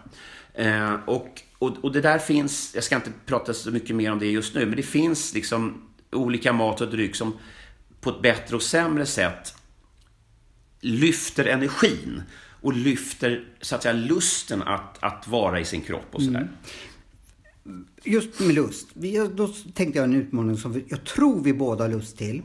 Eh, 0.53 0.93
och, 1.05 1.41
och, 1.57 1.77
och 1.81 1.91
det 1.91 2.01
där 2.01 2.17
finns, 2.17 2.71
jag 2.75 2.83
ska 2.83 2.95
inte 2.95 3.11
prata 3.25 3.53
så 3.53 3.71
mycket 3.71 3.95
mer 3.95 4.11
om 4.11 4.19
det 4.19 4.25
just 4.25 4.55
nu, 4.55 4.65
men 4.65 4.75
det 4.75 4.83
finns 4.83 5.33
liksom 5.33 5.89
olika 6.11 6.53
mat 6.53 6.81
och 6.81 6.87
dryck 6.87 7.15
som 7.15 7.37
på 8.01 8.09
ett 8.09 8.21
bättre 8.21 8.55
och 8.55 8.61
sämre 8.61 9.05
sätt 9.05 9.55
lyfter 10.81 11.45
energin 11.45 12.23
och 12.61 12.73
lyfter 12.73 13.43
så 13.61 13.75
att 13.75 13.83
säga 13.83 13.93
lusten 13.93 14.61
att, 14.61 14.97
att 15.03 15.27
vara 15.27 15.59
i 15.59 15.65
sin 15.65 15.81
kropp 15.81 16.07
och 16.11 16.21
sådär. 16.21 16.39
Mm. 16.39 16.53
Just 18.03 18.39
med 18.39 18.55
lust. 18.55 18.87
Då 19.35 19.47
tänkte 19.73 19.99
jag 19.99 20.03
en 20.03 20.15
utmaning 20.15 20.57
som 20.57 20.83
jag 20.87 21.03
tror 21.05 21.43
vi 21.43 21.53
båda 21.53 21.83
har 21.83 21.89
lust 21.89 22.17
till. 22.17 22.41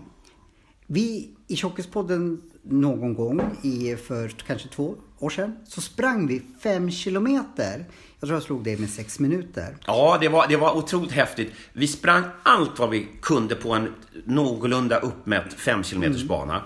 Vi 0.87 1.30
i 1.49 1.56
Tjockispodden 1.56 2.42
någon 2.62 3.14
gång 3.14 3.40
i, 3.62 3.96
för 3.96 4.28
kanske 4.28 4.68
två 4.68 4.96
år 5.18 5.30
sedan 5.30 5.56
så 5.68 5.80
sprang 5.80 6.26
vi 6.26 6.42
fem 6.62 6.90
kilometer. 6.90 7.85
Jag 8.20 8.28
tror 8.28 8.37
jag 8.37 8.42
slog 8.42 8.64
det 8.64 8.80
med 8.80 8.90
sex 8.90 9.18
minuter. 9.18 9.76
Ja, 9.87 10.18
det 10.20 10.28
var, 10.28 10.49
det 10.49 10.56
var 10.56 10.76
otroligt 10.76 11.12
häftigt. 11.12 11.52
Vi 11.73 11.87
sprang 11.87 12.25
allt 12.42 12.78
vad 12.78 12.90
vi 12.90 13.08
kunde 13.23 13.54
på 13.54 13.73
en 13.73 13.94
någorlunda 14.25 14.99
uppmätt 14.99 15.54
fem 15.54 15.82
kilometers 15.82 16.16
mm. 16.16 16.28
bana. 16.28 16.62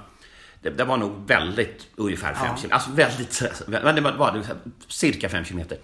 Det, 0.63 0.71
det, 0.71 0.85
var 0.85 0.97
nog 0.97 1.13
väldigt, 1.27 1.87
ungefär 1.97 2.35
fem 2.35 2.47
ja. 2.47 2.57
kilometer. 2.57 2.75
Alltså 2.75 2.91
väldigt, 2.91 3.43
men 3.85 3.95
det 3.95 4.01
var, 4.01 4.17
var 4.17 4.33
det, 4.33 4.57
cirka 4.89 5.29
fem 5.29 5.45
kilometer. 5.45 5.79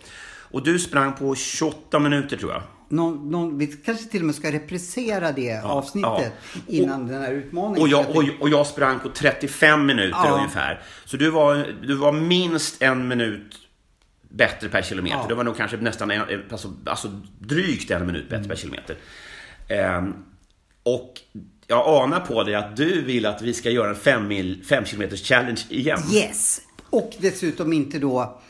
Och 0.51 0.65
du 0.65 0.79
sprang 0.79 1.13
på 1.13 1.35
28 1.35 1.99
minuter 1.99 2.37
tror 2.37 2.53
jag. 2.53 2.63
Någon, 2.89 3.31
någon, 3.31 3.59
vi 3.59 3.67
kanske 3.67 4.05
till 4.05 4.21
och 4.21 4.27
med 4.27 4.35
ska 4.35 4.53
reprisera 4.53 5.33
det 5.33 5.43
ja, 5.43 5.63
avsnittet 5.63 6.33
ja. 6.55 6.61
innan 6.67 7.03
och, 7.03 7.09
den 7.09 7.23
här 7.23 7.33
utmaningen. 7.33 7.83
Och 7.83 7.89
jag, 7.89 8.17
och, 8.17 8.25
och 8.41 8.49
jag 8.49 8.67
sprang 8.67 8.99
på 8.99 9.09
35 9.09 9.87
minuter 9.87 10.19
ja. 10.25 10.37
ungefär. 10.37 10.83
Så 11.05 11.17
du 11.17 11.31
var, 11.31 11.67
du 11.83 11.95
var 11.95 12.13
minst 12.13 12.83
en 12.83 13.09
minut 13.09 13.59
bättre 14.29 14.69
per 14.69 14.83
kilometer. 14.83 15.17
Ja. 15.17 15.27
Det 15.29 15.35
var 15.35 15.45
nog 15.45 15.57
kanske 15.57 15.77
nästan 15.77 16.11
en, 16.11 16.23
alltså, 16.51 16.73
alltså 16.87 17.09
drygt 17.39 17.91
en 17.91 18.07
minut 18.07 18.25
bättre 18.25 18.37
mm. 18.37 18.49
per 18.49 18.57
kilometer. 18.57 18.97
Um, 19.99 20.15
och 20.83 21.21
jag 21.67 22.03
anar 22.03 22.21
på 22.21 22.43
dig 22.43 22.55
att 22.55 22.77
du 22.77 23.03
vill 23.03 23.27
att 23.27 23.43
vi 23.43 23.55
ska 23.55 23.71
göra 23.71 23.91
en 23.91 23.97
fem, 23.97 24.29
mil, 24.29 24.65
fem 24.65 24.85
kilometers 24.85 25.23
challenge 25.23 25.61
igen. 25.69 25.99
Yes! 26.13 26.61
Och 26.91 27.15
dessutom 27.19 27.73
inte 27.73 27.99
då 27.99 28.41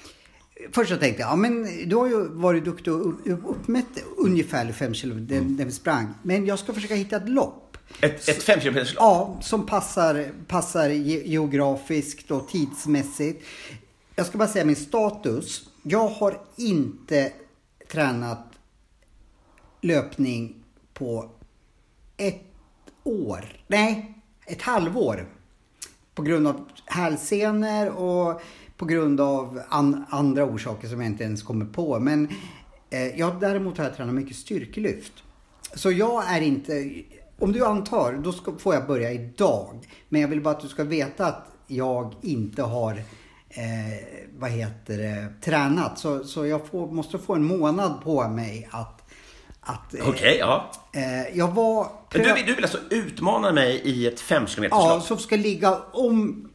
Först 0.72 0.90
så 0.90 0.96
tänkte 0.96 1.22
jag, 1.22 1.30
ja 1.30 1.36
men 1.36 1.88
du 1.88 1.96
har 1.96 2.06
ju 2.06 2.28
varit 2.28 2.64
duktig 2.64 2.92
och 2.92 3.14
uppmätt 3.50 4.04
ungefär 4.16 4.72
5 4.72 4.94
kilometer 4.94 5.36
mm. 5.36 5.56
när 5.56 5.64
vi 5.64 5.72
sprang. 5.72 6.14
Men 6.22 6.46
jag 6.46 6.58
ska 6.58 6.72
försöka 6.72 6.94
hitta 6.94 7.16
ett 7.16 7.28
lopp. 7.28 7.76
Ett, 8.00 8.28
ett 8.28 8.42
5 8.42 8.60
kilometers 8.60 8.94
lopp? 8.94 9.02
Ja, 9.02 9.38
som 9.42 9.66
passar, 9.66 10.26
passar 10.46 10.88
geografiskt 10.88 12.30
och 12.30 12.48
tidsmässigt. 12.48 13.44
Jag 14.14 14.26
ska 14.26 14.38
bara 14.38 14.48
säga 14.48 14.64
min 14.64 14.76
status. 14.76 15.68
Jag 15.82 16.08
har 16.08 16.40
inte 16.56 17.32
tränat 17.88 18.52
löpning 19.80 20.54
på 20.94 21.30
ett 22.16 22.42
år. 23.04 23.44
Nej, 23.66 24.14
ett 24.46 24.62
halvår. 24.62 25.28
På 26.14 26.22
grund 26.22 26.46
av 26.46 26.68
hälsenor 26.86 27.88
och 27.88 28.40
på 28.76 28.84
grund 28.84 29.20
av 29.20 29.62
an, 29.68 30.04
andra 30.08 30.44
orsaker 30.44 30.88
som 30.88 31.00
jag 31.00 31.10
inte 31.10 31.24
ens 31.24 31.42
kommer 31.42 31.66
på. 31.66 31.98
Men 31.98 32.28
eh, 32.90 33.18
jag 33.18 33.40
däremot 33.40 33.78
har 33.78 33.84
jag 33.84 33.96
tränat 33.96 34.14
mycket 34.14 34.36
styrkelyft. 34.36 35.12
Så 35.74 35.90
jag 35.90 36.36
är 36.36 36.40
inte, 36.40 36.92
om 37.38 37.52
du 37.52 37.64
antar, 37.64 38.12
då 38.12 38.32
ska, 38.32 38.58
får 38.58 38.74
jag 38.74 38.86
börja 38.86 39.12
idag. 39.12 39.86
Men 40.08 40.20
jag 40.20 40.28
vill 40.28 40.40
bara 40.40 40.54
att 40.54 40.60
du 40.60 40.68
ska 40.68 40.84
veta 40.84 41.26
att 41.26 41.46
jag 41.66 42.14
inte 42.22 42.62
har 42.62 42.92
eh, 43.48 43.64
vad 44.38 44.50
heter 44.50 44.98
det, 44.98 45.28
tränat. 45.40 45.98
Så, 45.98 46.24
så 46.24 46.46
jag 46.46 46.66
får, 46.66 46.92
måste 46.92 47.18
få 47.18 47.34
en 47.34 47.44
månad 47.44 48.00
på 48.02 48.28
mig 48.28 48.68
att 48.70 49.02
att, 49.68 49.94
eh, 49.94 50.00
Okej, 50.00 50.12
okay, 50.12 50.36
ja. 50.38 50.70
Eh, 50.92 51.38
jag 51.38 51.54
var... 51.54 51.88
Du, 52.10 52.18
du 52.46 52.54
vill 52.54 52.64
alltså 52.64 52.78
utmana 52.90 53.52
mig 53.52 53.80
i 53.84 54.06
ett 54.06 54.20
5 54.20 54.46
km 54.46 54.68
Ja, 54.70 55.00
som 55.00 55.18
ska 55.18 55.36
ligga 55.36 55.78
om 55.92 56.48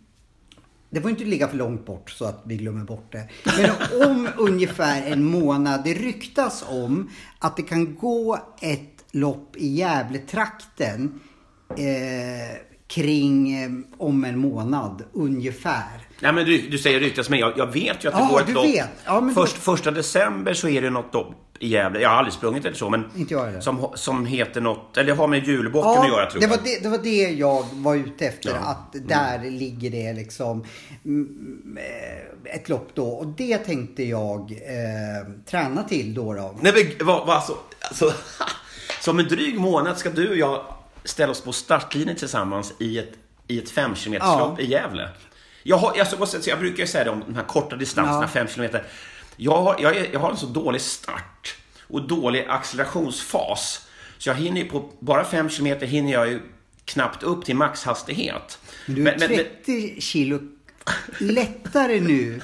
det 0.94 1.02
får 1.02 1.10
inte 1.10 1.24
ligga 1.24 1.48
för 1.48 1.58
långt 1.58 1.86
bort 1.86 2.10
så 2.10 2.26
att 2.26 2.42
vi 2.46 2.58
glömmer 2.58 2.86
bort 2.86 3.12
det. 3.12 3.30
Men 3.58 3.72
om 4.08 4.30
ungefär 4.38 5.12
en 5.12 5.24
månad. 5.26 5.82
Det 5.84 5.94
ryktas 5.94 6.64
om 6.68 7.10
att 7.40 7.58
det 7.58 7.64
kan 7.64 7.96
gå 7.96 8.40
ett 8.62 9.06
lopp 9.12 9.56
i 9.58 9.68
Gävletrakten 9.68 11.20
eh, 11.70 12.58
kring 12.88 13.64
eh, 13.64 13.70
om 13.98 14.24
en 14.24 14.40
månad 14.40 15.04
ungefär. 15.14 16.08
Nej 16.20 16.34
men 16.34 16.46
du, 16.46 16.70
du 16.70 16.78
säger 16.78 17.00
ryktas 17.00 17.30
men 17.30 17.40
jag, 17.40 17.58
jag 17.58 17.74
vet 17.74 18.04
ju 18.06 18.10
att 18.10 18.16
det 18.16 18.22
ja, 18.22 18.30
går 18.32 18.42
ett 18.42 18.54
lopp. 18.54 18.66
Vet. 18.66 18.90
Ja, 19.06 19.32
Först, 19.36 19.58
första 19.58 19.92
december 19.92 20.54
så 20.54 20.68
är 20.68 20.82
det 20.82 20.90
något 20.90 21.14
lopp 21.14 21.51
i 21.62 21.68
Gävle. 21.68 22.02
Jag 22.02 22.10
har 22.10 22.16
aldrig 22.16 22.34
sprungit 22.34 22.66
eller 22.66 22.76
så 22.76 22.90
men. 22.90 23.06
Inte 23.16 23.34
jag 23.34 23.46
heller. 23.46 23.62
Som, 23.62 23.92
som 23.96 24.26
heter 24.26 24.62
något, 24.62 24.98
eller 24.98 25.16
har 25.16 25.28
med 25.28 25.48
julbocken 25.48 25.92
ja, 25.92 26.02
att 26.02 26.08
göra 26.08 26.26
tror 26.30 26.42
det 26.42 26.48
jag. 26.48 26.58
Var 26.58 26.64
det, 26.64 26.84
det 26.84 26.90
var 26.90 26.98
det 26.98 27.30
jag 27.30 27.66
var 27.74 27.96
ute 27.96 28.26
efter. 28.26 28.50
Ja. 28.50 28.56
Att 28.56 28.96
där 29.08 29.36
mm. 29.36 29.54
ligger 29.54 29.90
det 29.90 30.14
liksom 30.14 30.66
mm, 31.06 31.78
ett 32.46 32.70
lopp 32.70 32.90
då. 32.94 33.08
Och 33.08 33.28
det 33.28 33.58
tänkte 33.58 34.04
jag 34.04 34.52
eh, 34.52 35.32
träna 35.46 35.84
till 35.84 36.14
då. 36.14 36.34
då. 36.34 36.56
Nej 36.62 36.74
men 36.76 37.08
vad, 37.08 37.28
vad 37.28 37.36
alltså, 37.36 37.58
alltså 37.82 38.14
Som 39.02 39.20
en 39.20 39.28
dryg 39.28 39.60
månad 39.60 39.98
ska 39.98 40.10
du 40.10 40.30
och 40.30 40.38
jag 40.38 40.66
ställa 41.04 41.32
oss 41.32 41.42
på 41.42 41.54
startlinjen 41.54 42.16
tillsammans 42.16 42.74
i 42.80 43.00
ett, 43.00 43.12
i 43.48 43.60
ett 43.60 43.70
5 43.70 43.96
km 43.96 44.14
lopp 44.40 44.60
i 44.60 44.66
Gävle. 44.66 45.10
Jag, 45.64 45.78
har, 45.78 45.94
jag, 45.98 46.08
jag, 46.20 46.28
jag 46.46 46.60
brukar 46.60 46.80
ju 46.80 46.88
säga 46.88 47.04
det 47.04 47.10
om 47.10 47.24
de 47.28 47.36
här 47.36 47.44
korta 47.44 47.76
distanserna, 47.76 48.28
5 48.28 48.48
ja. 48.58 48.68
km. 48.68 48.84
Jag 49.44 49.62
har, 49.62 49.76
jag, 49.80 50.14
jag 50.14 50.20
har 50.20 50.32
en 50.32 50.38
så 50.38 50.46
dålig 50.46 50.82
start 50.82 51.56
och 51.88 52.08
dålig 52.08 52.46
accelerationsfas. 52.50 53.88
Så 54.18 54.30
jag 54.30 54.36
hinner 54.36 54.64
på 54.66 54.90
bara 55.00 55.24
5 55.24 55.50
km 55.50 55.80
hinner 55.82 56.12
jag 56.12 56.28
ju 56.28 56.42
knappt 56.86 57.24
upp 57.24 57.46
till 57.46 57.56
maxhastighet. 57.56 58.60
Men 58.86 58.96
du 58.96 59.02
är 59.08 59.18
men, 59.20 59.28
30 59.28 59.52
men, 59.68 60.02
kilo 60.02 60.40
lättare 61.20 62.00
nu 62.00 62.42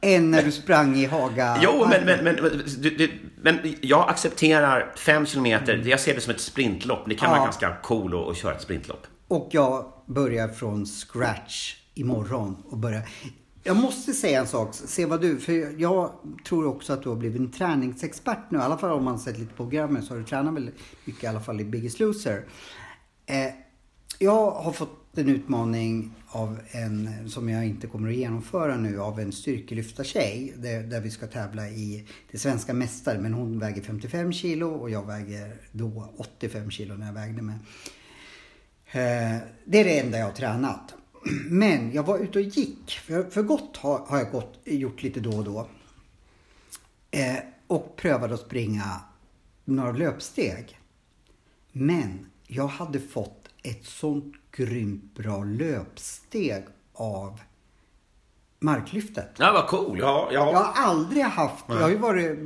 än 0.00 0.30
när 0.30 0.42
du 0.42 0.52
sprang 0.52 0.96
i 0.96 1.06
Haga. 1.06 1.58
Jo, 1.62 1.86
men, 1.90 2.04
men, 2.04 2.24
men, 2.24 2.36
men, 2.80 3.10
men 3.42 3.74
jag 3.80 4.08
accepterar 4.08 4.92
5 4.96 5.26
kilometer. 5.26 5.74
Mm. 5.74 5.88
Jag 5.88 6.00
ser 6.00 6.14
det 6.14 6.20
som 6.20 6.34
ett 6.34 6.40
sprintlopp. 6.40 7.04
Det 7.08 7.14
kan 7.14 7.28
ja. 7.30 7.36
vara 7.36 7.44
ganska 7.44 7.76
cool 7.82 8.14
att, 8.14 8.28
att 8.28 8.36
köra 8.36 8.54
ett 8.54 8.62
sprintlopp. 8.62 9.06
Och 9.28 9.48
jag 9.52 9.92
börjar 10.06 10.48
från 10.48 10.86
scratch 10.86 11.74
imorgon 11.94 12.56
och 12.70 12.78
börjar. 12.78 13.02
Jag 13.62 13.76
måste 13.76 14.12
säga 14.12 14.40
en 14.40 14.46
sak, 14.46 14.74
se 14.74 15.06
vad 15.06 15.20
du, 15.20 15.38
för 15.38 15.80
jag 15.80 16.12
tror 16.48 16.66
också 16.66 16.92
att 16.92 17.02
du 17.02 17.08
har 17.08 17.16
blivit 17.16 17.40
en 17.40 17.50
träningsexpert 17.50 18.50
nu. 18.50 18.58
I 18.58 18.60
alla 18.60 18.78
fall 18.78 18.90
om 18.90 19.04
man 19.04 19.18
sett 19.18 19.38
lite 19.38 19.50
på 19.50 19.56
programmet 19.56 20.04
så 20.04 20.14
har 20.14 20.18
du 20.18 20.24
tränat 20.24 20.54
väldigt 20.54 20.74
mycket, 21.04 21.24
i 21.24 21.26
alla 21.26 21.40
fall 21.40 21.60
i 21.60 21.64
Biggest 21.64 22.00
Loser. 22.00 22.44
Eh, 23.26 23.52
jag 24.18 24.50
har 24.50 24.72
fått 24.72 25.18
en 25.18 25.28
utmaning 25.28 26.14
av 26.26 26.60
en, 26.70 27.30
som 27.30 27.48
jag 27.48 27.66
inte 27.66 27.86
kommer 27.86 28.08
att 28.08 28.14
genomföra 28.14 28.76
nu, 28.76 29.00
av 29.00 29.20
en 29.20 29.32
styrkelyftartjej. 29.32 30.54
Där, 30.56 30.82
där 30.82 31.00
vi 31.00 31.10
ska 31.10 31.26
tävla 31.26 31.68
i 31.68 32.06
det 32.30 32.38
svenska 32.38 32.74
mästare. 32.74 33.18
Men 33.18 33.34
hon 33.34 33.58
väger 33.58 33.82
55 33.82 34.32
kilo 34.32 34.68
och 34.68 34.90
jag 34.90 35.06
väger 35.06 35.56
då 35.72 36.12
85 36.16 36.70
kilo 36.70 36.94
när 36.94 37.06
jag 37.06 37.14
vägde 37.14 37.42
mig. 37.42 37.56
Eh, 38.86 39.38
det 39.64 39.80
är 39.80 39.84
det 39.84 39.98
enda 39.98 40.18
jag 40.18 40.26
har 40.26 40.32
tränat. 40.32 40.94
Men 41.50 41.92
jag 41.92 42.02
var 42.02 42.18
ute 42.18 42.38
och 42.38 42.44
gick. 42.44 42.90
För, 42.90 43.30
för 43.30 43.42
gott 43.42 43.76
har, 43.76 43.98
har 43.98 44.18
jag 44.18 44.30
gått, 44.30 44.58
gjort 44.64 45.02
lite 45.02 45.20
då 45.20 45.30
och 45.30 45.44
då. 45.44 45.68
Eh, 47.10 47.36
och 47.66 47.96
prövade 47.96 48.34
att 48.34 48.40
springa 48.40 49.00
några 49.64 49.92
löpsteg. 49.92 50.78
Men 51.72 52.26
jag 52.46 52.66
hade 52.66 53.00
fått 53.00 53.48
ett 53.62 53.84
sånt 53.84 54.34
grymt 54.52 55.14
bra 55.14 55.44
löpsteg 55.44 56.64
av 56.92 57.40
marklyftet. 58.58 59.30
Ja, 59.38 59.52
vad 59.52 59.66
cool. 59.66 59.98
Ja, 59.98 60.28
ja. 60.32 60.52
Jag 60.52 60.58
har 60.58 60.72
aldrig 60.88 61.24
haft, 61.24 61.64
jag 61.68 61.76
har 61.76 61.88
ju 61.88 61.98
varit 61.98 62.38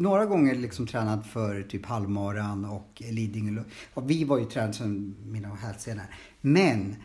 några 0.00 0.26
gånger 0.26 0.54
liksom 0.54 0.86
tränad 0.86 1.26
för 1.26 1.62
typ 1.62 1.86
halvmaran 1.86 2.64
och 2.64 3.02
Lidingö. 3.10 3.62
Och 3.94 4.10
vi 4.10 4.24
var 4.24 4.38
ju 4.38 4.44
tränade 4.44 4.72
som 4.72 5.16
mina 5.24 5.54
hälsenor. 5.54 6.04
Men 6.40 6.96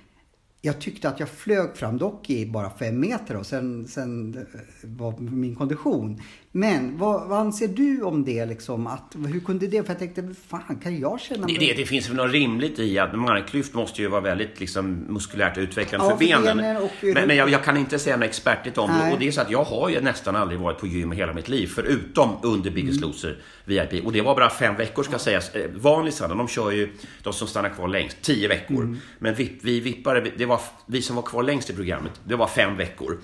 jag 0.68 0.80
tyckte 0.82 1.10
att 1.10 1.20
jag 1.20 1.30
flög 1.30 1.76
fram, 1.76 1.98
dock 1.98 2.30
i 2.30 2.46
bara 2.46 2.70
fem 2.70 3.00
meter 3.00 3.36
och 3.36 3.46
sen, 3.46 3.88
sen 3.88 4.38
eh, 4.38 4.44
var 4.84 5.18
min 5.20 5.56
kondition. 5.56 6.22
Men 6.52 6.98
vad, 6.98 7.30
vad, 7.30 7.40
anser 7.40 7.68
du 7.68 8.02
om 8.02 8.26
det 8.26 8.46
liksom? 8.46 8.88
Att, 8.88 9.16
hur 9.28 9.40
kunde 9.40 9.68
det? 9.68 9.84
För 9.84 9.90
jag 9.90 10.00
tänkte, 10.00 10.30
fan 10.48 10.80
kan 10.84 11.00
jag 11.00 11.20
känna 11.20 11.46
mig... 11.46 11.58
Det, 11.60 11.74
det, 11.74 11.86
finns 11.86 12.10
väl 12.10 12.16
något 12.16 12.32
rimligt 12.32 12.80
i 12.80 13.00
att 13.00 13.20
marklyft 13.20 13.74
måste 13.74 14.02
ju 14.02 14.08
vara 14.08 14.22
väldigt 14.22 14.60
liksom, 14.60 14.92
muskulärt 14.94 15.58
utvecklande 15.58 16.06
ja, 16.06 16.18
för, 16.18 16.26
för 16.26 16.26
benen. 16.26 16.58
benen 16.58 16.78
och... 16.78 16.92
Men, 17.02 17.28
men 17.28 17.38
jag, 17.38 17.50
jag, 17.50 17.64
kan 17.64 17.78
inte 17.78 18.00
säga 18.00 18.18
något 18.18 18.26
expertigt 18.26 18.78
om 18.78 18.92
det. 18.92 19.14
Och 19.14 19.20
det 19.20 19.28
är 19.28 19.32
så 19.32 19.42
att 19.42 19.52
jag 19.52 19.64
har 19.64 19.90
ju 19.90 20.02
nästan 20.02 20.36
aldrig 20.36 20.60
varit 20.60 20.80
på 20.80 20.88
gym 20.88 21.14
i 21.14 21.16
hela 21.16 21.34
mitt 21.34 21.50
liv. 21.50 21.68
Förutom 21.76 22.30
under 22.44 22.72
Biggest 22.72 22.98
mm. 22.98 23.10
Loser 23.10 23.38
VIP. 23.66 24.06
Och 24.06 24.12
det 24.12 24.22
var 24.22 24.36
bara 24.36 24.50
fem 24.50 24.76
veckor 24.76 25.04
ska 25.04 25.20
sägas. 25.20 25.56
Eh, 25.56 25.70
vanlisarna, 25.76 26.36
de 26.36 26.48
kör 26.48 26.72
ju, 26.72 26.90
de 27.24 27.34
som 27.34 27.48
stannar 27.48 27.70
kvar 27.70 27.88
längst, 27.88 28.22
tio 28.22 28.48
veckor. 28.48 28.84
Mm. 28.84 28.98
Men 29.20 29.36
vi, 29.36 29.52
vi 29.62 29.80
vippare, 29.80 30.32
det 30.38 30.46
var 30.46 30.60
vi 30.86 31.02
som 31.02 31.16
var 31.16 31.24
kvar 31.24 31.44
längst 31.44 31.70
i 31.70 31.74
programmet, 31.74 32.22
det 32.24 32.36
var 32.36 32.48
fem 32.48 32.78
veckor. 32.78 33.18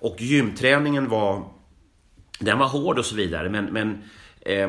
Och 0.00 0.16
gymträningen 0.18 1.08
var 1.08 1.59
den 2.40 2.58
var 2.58 2.68
hård 2.68 2.98
och 2.98 3.04
så 3.04 3.14
vidare, 3.16 3.48
men, 3.48 3.64
men 3.64 4.02
eh, 4.40 4.68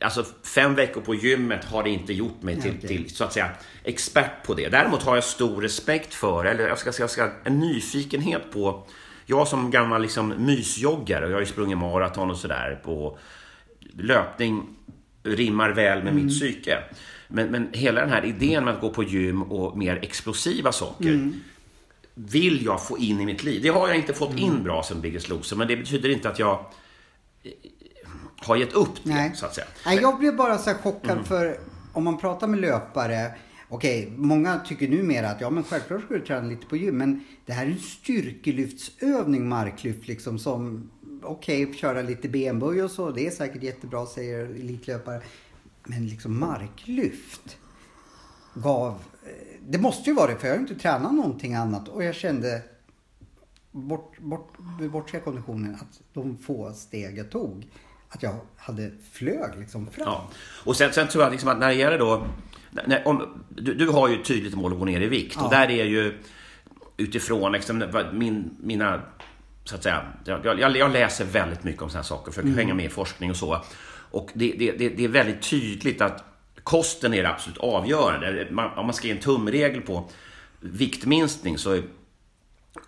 alltså 0.00 0.24
fem 0.54 0.74
veckor 0.74 1.00
på 1.00 1.14
gymmet 1.14 1.64
har 1.64 1.82
det 1.82 1.90
inte 1.90 2.12
gjort 2.12 2.42
mig 2.42 2.60
till, 2.60 2.88
till 2.88 3.10
så 3.10 3.24
att 3.24 3.32
säga 3.32 3.50
expert 3.84 4.46
på 4.46 4.54
det. 4.54 4.68
Däremot 4.68 5.02
har 5.02 5.14
jag 5.14 5.24
stor 5.24 5.62
respekt 5.62 6.14
för, 6.14 6.44
eller 6.44 6.68
jag 6.68 6.78
ska 6.78 6.92
säga, 6.92 7.02
jag 7.02 7.10
ska, 7.10 7.30
en 7.44 7.58
nyfikenhet 7.58 8.52
på, 8.52 8.86
jag 9.26 9.48
som 9.48 9.70
gammal 9.70 10.02
liksom 10.02 10.34
mysjoggare, 10.38 11.24
och 11.24 11.30
jag 11.30 11.36
har 11.36 11.40
ju 11.40 11.46
sprungit 11.46 11.78
maraton 11.78 12.30
och 12.30 12.36
sådär 12.36 12.80
på 12.84 13.18
löpning 13.92 14.66
rimmar 15.22 15.70
väl 15.70 16.04
med 16.04 16.14
mitt 16.14 16.28
psyke. 16.28 16.78
Men, 17.28 17.50
men 17.50 17.68
hela 17.72 18.00
den 18.00 18.10
här 18.10 18.24
idén 18.24 18.64
med 18.64 18.74
att 18.74 18.80
gå 18.80 18.90
på 18.90 19.02
gym 19.02 19.42
och 19.42 19.78
mer 19.78 19.96
explosiva 20.02 20.72
saker 20.72 21.32
vill 22.14 22.64
jag 22.64 22.86
få 22.86 22.98
in 22.98 23.20
i 23.20 23.26
mitt 23.26 23.44
liv. 23.44 23.62
Det 23.62 23.68
har 23.68 23.88
jag 23.88 23.96
inte 23.96 24.14
fått 24.14 24.38
in 24.38 24.62
bra 24.62 24.82
som 24.82 25.00
Biggest 25.00 25.28
Loser, 25.28 25.56
men 25.56 25.68
det 25.68 25.76
betyder 25.76 26.08
inte 26.08 26.28
att 26.28 26.38
jag 26.38 26.64
har 28.36 28.56
gett 28.56 28.72
upp 28.72 29.04
det, 29.04 29.10
Nej. 29.14 29.32
så 29.34 29.46
att 29.46 29.54
säga. 29.54 29.66
Nej, 29.86 29.98
jag 30.02 30.18
blev 30.18 30.36
bara 30.36 30.58
så 30.58 30.74
chockad 30.74 31.10
Mm. 31.10 31.24
för 31.24 31.58
om 31.92 32.04
man 32.04 32.18
pratar 32.18 32.46
med 32.46 32.60
löpare. 32.60 33.34
Okej, 33.68 34.12
många 34.16 34.58
tycker 34.58 34.88
numera 34.88 35.30
att 35.30 35.40
ja 35.40 35.50
men 35.50 35.64
självklart 35.64 36.04
ska 36.04 36.14
du 36.14 36.20
träna 36.20 36.48
lite 36.48 36.66
på 36.66 36.76
gym. 36.76 36.98
Men 36.98 37.24
det 37.46 37.52
här 37.52 37.66
är 37.66 37.70
en 37.70 37.78
styrkelyftsövning, 37.78 39.48
marklyft 39.48 40.08
liksom 40.08 40.38
som 40.38 40.90
okej, 41.22 41.74
köra 41.74 42.02
lite 42.02 42.28
benböj 42.28 42.82
och 42.82 42.90
så. 42.90 43.10
Det 43.10 43.26
är 43.26 43.30
säkert 43.30 43.62
jättebra 43.62 44.06
säger 44.06 44.44
elitlöpare. 44.44 45.22
Men 45.84 46.06
liksom 46.06 46.40
marklyft 46.40 47.56
gav, 48.54 48.88
eh, 49.26 49.30
det 49.68 49.78
måste 49.78 50.10
ju 50.10 50.16
vara 50.16 50.26
det 50.30 50.36
för 50.38 50.46
jag 50.48 50.54
har 50.54 50.60
inte 50.60 50.74
tränat 50.74 51.14
någonting 51.14 51.54
annat 51.54 51.88
och 51.88 52.04
jag 52.04 52.14
kände 52.14 52.62
bort, 53.78 54.18
bort, 54.18 54.52
bortse 54.92 55.20
konditionen 55.20 55.74
att 55.74 56.00
de 56.12 56.38
få 56.38 56.72
steg 56.72 57.18
jag 57.18 57.30
tog 57.30 57.66
att 58.08 58.22
jag 58.22 58.40
hade 58.56 58.90
flög 59.12 59.58
liksom 59.58 59.86
fram. 59.86 60.06
Ja. 60.06 60.28
Och 60.64 60.76
sen, 60.76 60.92
sen 60.92 61.08
tror 61.08 61.24
jag 61.24 61.32
liksom 61.32 61.48
att 61.48 61.58
när 61.58 61.68
det 61.68 61.74
gäller 61.74 61.98
då... 61.98 62.26
När, 62.70 63.08
om, 63.08 63.42
du, 63.48 63.74
du 63.74 63.88
har 63.88 64.08
ju 64.08 64.20
ett 64.20 64.26
tydligt 64.26 64.54
mål 64.54 64.72
att 64.72 64.78
gå 64.78 64.84
ner 64.84 65.00
i 65.00 65.06
vikt. 65.06 65.34
Ja. 65.38 65.44
Och 65.44 65.50
där 65.50 65.70
är 65.70 65.84
ju 65.84 66.18
utifrån 66.96 67.52
liksom, 67.52 67.84
min, 68.12 68.56
mina... 68.60 69.02
Så 69.64 69.74
att 69.74 69.82
säga, 69.82 70.06
jag, 70.24 70.44
jag, 70.44 70.76
jag 70.76 70.92
läser 70.92 71.24
väldigt 71.24 71.64
mycket 71.64 71.82
om 71.82 71.90
sådana 71.90 72.04
saker, 72.04 72.32
försöker 72.32 72.56
hänga 72.56 72.74
med 72.74 72.84
i 72.84 72.88
forskning 72.88 73.30
och 73.30 73.36
så. 73.36 73.64
Och 74.10 74.30
det, 74.34 74.54
det, 74.58 74.72
det, 74.72 74.88
det 74.88 75.04
är 75.04 75.08
väldigt 75.08 75.42
tydligt 75.42 76.00
att 76.00 76.24
kosten 76.62 77.14
är 77.14 77.22
det 77.22 77.28
absolut 77.28 77.58
avgörande. 77.58 78.48
Man, 78.50 78.78
om 78.78 78.86
man 78.86 78.94
ska 78.94 79.06
ge 79.06 79.12
en 79.12 79.20
tumregel 79.20 79.80
på 79.80 80.10
viktminskning 80.60 81.58
så 81.58 81.80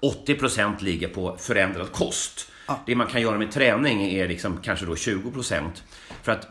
80% 0.03 0.83
ligger 0.83 1.09
på 1.09 1.37
förändrad 1.39 1.93
kost. 1.93 2.51
Det 2.87 2.95
man 2.95 3.07
kan 3.07 3.21
göra 3.23 3.39
med 3.39 3.51
träning 3.51 4.03
är 4.03 4.29
liksom 4.29 4.59
kanske 4.63 4.87
då 4.87 4.95
20%. 4.95 5.71
För 6.23 6.33
att 6.33 6.49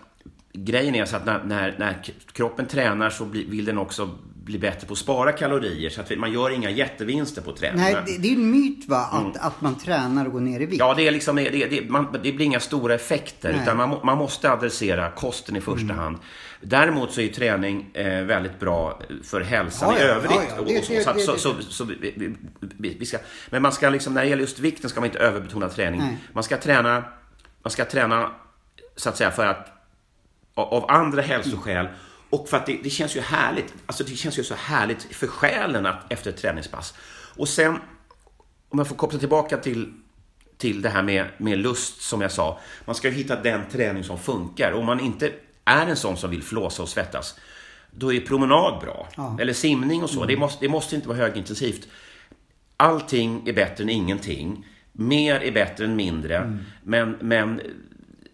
grejen 0.54 0.96
är 0.96 1.06
så 1.06 1.16
att 1.16 1.26
när, 1.26 1.44
när, 1.44 1.76
när 1.80 2.04
kroppen 2.32 2.68
tränar 2.68 3.10
så 3.10 3.26
blir, 3.26 3.46
vill 3.46 3.66
den 3.66 3.78
också 3.78 4.10
bli 4.50 4.60
bättre 4.60 4.88
på 4.88 4.94
att 4.94 5.00
spara 5.00 5.32
kalorier. 5.32 5.90
Så 5.90 6.02
att 6.02 6.18
man 6.18 6.32
gör 6.32 6.50
inga 6.50 6.70
jättevinster 6.70 7.42
på 7.42 7.52
träning. 7.52 7.82
Nej, 7.82 7.96
det, 8.06 8.18
det 8.18 8.28
är 8.28 8.36
en 8.36 8.52
myt 8.52 8.88
va, 8.88 8.98
att, 8.98 9.38
att 9.38 9.62
man 9.62 9.76
tränar 9.76 10.26
och 10.26 10.32
går 10.32 10.40
ner 10.40 10.60
i 10.60 10.66
vikt. 10.66 10.82
Mm. 10.82 10.88
Ja, 10.88 10.94
det, 10.94 11.08
är 11.08 11.12
liksom, 11.12 11.36
det, 11.36 11.50
det, 11.50 11.90
man, 11.90 12.08
det 12.24 12.32
blir 12.32 12.46
inga 12.46 12.60
stora 12.60 12.94
effekter. 12.94 13.52
Nej. 13.52 13.62
Utan 13.62 13.78
man, 13.78 14.00
man 14.04 14.18
måste 14.18 14.52
adressera 14.52 15.12
kosten 15.12 15.56
i 15.56 15.62
första 15.62 15.94
hand. 15.94 16.18
Däremot 16.62 17.12
så 17.12 17.22
är 17.22 17.26
ju 17.26 17.32
träning 17.32 17.92
eh, 17.94 18.24
väldigt 18.24 18.60
bra 18.60 19.02
för 19.24 19.42
hälsan 19.42 19.94
Ja, 19.94 20.00
i 20.00 20.02
övrigt. 20.02 20.32
men 23.50 23.62
man 23.62 23.72
ska 23.72 23.90
liksom, 23.90 24.14
när 24.14 24.22
det 24.22 24.30
gäller 24.30 24.42
just 24.42 24.60
vikten 24.60 24.90
ska 24.90 25.00
man 25.00 25.10
inte 25.10 25.20
överbetona 25.20 25.70
träning. 25.70 26.00
Nej. 26.00 26.18
Man 26.34 26.44
ska 26.44 26.58
träna, 26.58 27.04
man 27.64 27.72
ska 27.72 27.86
träna 27.86 28.32
så 28.96 29.10
att 29.10 29.18
säga 29.18 29.32
för 29.32 29.46
att 29.46 29.68
av 30.56 30.74
av 30.74 30.92
andra 30.92 31.22
hälsoskäl 31.22 31.88
och 32.30 32.50
för 32.50 32.58
att 32.58 32.66
det, 32.66 32.80
det 32.84 32.90
känns 32.90 33.16
ju 33.16 33.22
härligt. 33.22 33.74
Alltså 33.86 34.04
det 34.04 34.16
känns 34.16 34.40
ju 34.40 34.44
så 34.44 34.56
härligt 34.56 35.04
för 35.04 35.28
själen 35.28 35.86
att, 35.86 36.12
efter 36.12 36.30
ett 36.30 36.38
träningspass. 36.38 36.94
Och 37.36 37.50
sen, 37.50 37.80
om 38.70 38.80
jag 38.80 38.88
får 38.88 38.96
koppla 38.96 39.20
tillbaka 39.20 39.58
till, 39.58 39.94
till 40.58 40.82
det 40.82 40.90
här 40.90 41.04
med, 41.04 41.26
med 41.38 41.58
lust 41.58 42.02
som 42.02 42.22
jag 42.22 42.32
sa. 42.32 42.60
Man 42.86 42.96
ska 42.96 43.10
ju 43.10 43.14
hitta 43.14 43.36
den 43.42 43.62
träning 43.72 44.04
som 44.04 44.20
funkar. 44.20 44.72
Om 44.72 44.86
man 44.86 45.00
inte 45.00 45.32
är 45.66 45.88
en 45.88 45.96
sån 45.96 46.18
som 46.18 46.30
vill 46.30 46.44
flåsa 46.44 46.84
och 46.84 46.90
svettas, 46.90 47.36
då 47.92 48.14
är 48.14 48.20
promenad 48.20 48.82
bra. 48.82 49.08
Ja. 49.16 49.38
Eller 49.40 49.54
simning 49.54 50.04
och 50.04 50.10
så. 50.10 50.26
Det, 50.26 50.38
måste, 50.38 50.66
det 50.66 50.70
måste 50.70 50.96
inte 50.96 51.08
vara 51.08 51.18
högintensivt. 51.18 51.88
Allting 52.78 53.48
är 53.48 53.54
bättre 53.54 53.84
än 53.84 53.90
ingenting. 53.90 54.66
Mer 54.92 55.36
är 55.36 55.52
bättre 55.52 55.86
än 55.86 55.96
mindre. 55.96 56.58
Men, 56.84 57.18
men 57.22 57.62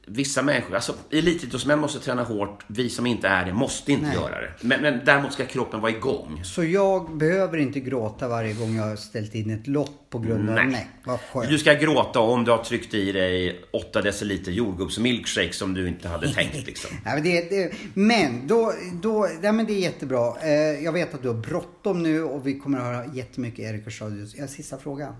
vissa 0.05 0.41
människor, 0.41 0.75
alltså 0.75 0.95
elitidrottsmän 1.11 1.79
måste 1.79 1.99
träna 1.99 2.23
hårt. 2.23 2.65
Vi 2.67 2.89
som 2.89 3.05
inte 3.05 3.27
är 3.27 3.45
det 3.45 3.53
måste 3.53 3.91
inte 3.91 4.05
Nej. 4.05 4.15
göra 4.15 4.41
det. 4.41 4.53
Men, 4.61 4.81
men 4.81 5.01
däremot 5.05 5.33
ska 5.33 5.45
kroppen 5.45 5.81
vara 5.81 5.91
igång. 5.91 6.41
Så 6.43 6.63
jag 6.63 7.17
behöver 7.17 7.57
inte 7.57 7.79
gråta 7.79 8.27
varje 8.27 8.53
gång 8.53 8.75
jag 8.75 8.83
har 8.83 8.95
ställt 8.95 9.35
in 9.35 9.49
ett 9.49 9.67
lopp 9.67 10.09
på 10.09 10.19
grund 10.19 10.49
av... 10.49 10.55
Nej. 10.55 10.67
Nej, 10.67 10.87
vad 11.03 11.19
skönt. 11.19 11.49
Du 11.49 11.57
ska 11.57 11.73
gråta 11.73 12.19
om 12.19 12.43
du 12.43 12.51
har 12.51 12.63
tryckt 12.63 12.93
i 12.93 13.11
dig 13.11 13.61
8 13.71 14.01
deciliter 14.01 14.51
jordgubbsmilkshake 14.51 15.53
som 15.53 15.73
du 15.73 15.87
inte 15.87 16.07
hade 16.07 16.33
tänkt. 16.33 16.55
Liksom. 16.67 16.97
Ja, 17.05 17.13
men, 17.13 17.23
det, 17.23 17.49
det, 17.49 17.73
men 17.93 18.47
då, 18.47 18.73
då, 19.01 19.27
ja, 19.43 19.51
men 19.51 19.65
det 19.65 19.73
är 19.73 19.79
jättebra. 19.79 20.33
Eh, 20.41 20.51
jag 20.83 20.91
vet 20.91 21.13
att 21.13 21.21
du 21.21 21.27
har 21.27 21.35
bråttom 21.35 22.03
nu 22.03 22.23
och 22.23 22.47
vi 22.47 22.59
kommer 22.59 22.77
att 22.77 22.83
höra 22.83 23.05
jättemycket 23.13 23.59
Erik 23.59 23.83
Hörstadius. 23.83 24.35
Jag 24.35 24.43
har 24.43 24.47
sista 24.47 24.77
frågan. 24.77 25.15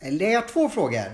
Eller 0.00 0.30
jag 0.30 0.40
har 0.40 0.48
två 0.48 0.68
frågor 0.68 1.04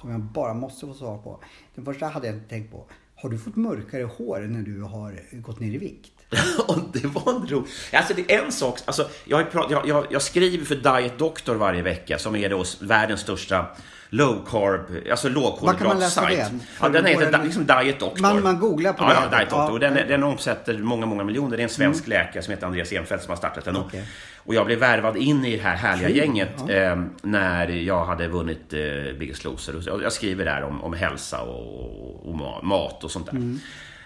som 0.00 0.10
jag 0.10 0.20
bara 0.20 0.54
måste 0.54 0.86
få 0.86 0.94
svar 0.94 1.18
på. 1.18 1.40
Den 1.74 1.84
första 1.84 2.06
hade 2.06 2.26
jag 2.26 2.36
inte 2.36 2.48
tänkt 2.48 2.72
på. 2.72 2.84
Har 3.14 3.28
du 3.28 3.38
fått 3.38 3.56
mörkare 3.56 4.04
hår 4.04 4.40
när 4.40 4.62
du 4.62 4.82
har 4.82 5.20
gått 5.40 5.60
ner 5.60 5.72
i 5.72 5.78
vikt? 5.78 6.15
Och 6.66 6.78
det 6.92 7.06
var 7.06 7.32
en 7.34 7.46
ro... 7.46 7.66
Alltså 7.92 8.14
det 8.14 8.32
är 8.34 8.44
en 8.44 8.52
sak, 8.52 8.78
alltså, 8.84 9.08
jag, 9.24 9.50
prat, 9.52 9.66
jag, 9.70 9.88
jag, 9.88 10.06
jag 10.10 10.22
skriver 10.22 10.64
för 10.64 10.74
Diet 11.00 11.18
Doctor 11.18 11.54
varje 11.54 11.82
vecka 11.82 12.18
som 12.18 12.36
är 12.36 12.48
då 12.48 12.64
världens 12.80 13.20
största 13.20 13.66
low 14.10 14.46
carb, 14.50 15.10
alltså 15.10 15.28
lågkolhydrat-sajt. 15.28 16.38
det? 16.38 16.50
Ja, 16.80 16.88
den 16.88 17.04
heter 17.04 17.32
da, 17.32 17.42
liksom 17.42 17.66
Diet 17.66 18.00
Doctor. 18.00 18.22
Man- 18.22 18.42
man 18.42 18.58
googlar 18.58 18.92
på 18.92 19.04
ja, 19.04 19.08
det. 19.08 19.14
Ja, 19.14 19.38
Diet 19.38 19.50
Doctor. 19.50 19.64
Ja. 19.66 19.70
Och 19.72 19.80
den, 19.80 19.94
den 20.08 20.22
omsätter 20.22 20.78
många, 20.78 21.06
många 21.06 21.24
miljoner. 21.24 21.56
Det 21.56 21.60
är 21.60 21.64
en 21.64 21.68
svensk 21.70 22.06
läkare 22.06 22.42
som 22.42 22.50
heter 22.54 22.66
Andreas 22.66 22.92
Enfeldt 22.92 23.24
som 23.24 23.30
har 23.30 23.36
startat 23.36 23.64
den. 23.64 23.76
Okej. 23.76 24.04
Och 24.36 24.54
jag 24.54 24.66
blev 24.66 24.78
värvad 24.78 25.16
in 25.16 25.44
i 25.44 25.56
det 25.56 25.62
här 25.62 25.76
härliga 25.76 26.08
Kul. 26.08 26.16
gänget 26.16 26.48
Ja. 26.68 26.74
eh, 26.74 27.00
när 27.22 27.68
jag 27.68 28.04
hade 28.04 28.28
vunnit 28.28 28.72
eh, 28.72 28.80
Biggest 29.18 29.44
Loser. 29.44 29.80
Så- 29.80 30.00
Jag 30.02 30.12
skriver 30.12 30.44
där 30.44 30.62
om, 30.62 30.84
om 30.84 30.92
hälsa 30.92 31.40
och, 31.42 32.28
och 32.28 32.34
ma- 32.34 32.62
mat 32.62 33.04
och 33.04 33.10
sånt 33.10 33.26
där. 33.26 33.32
Mm. 33.32 33.60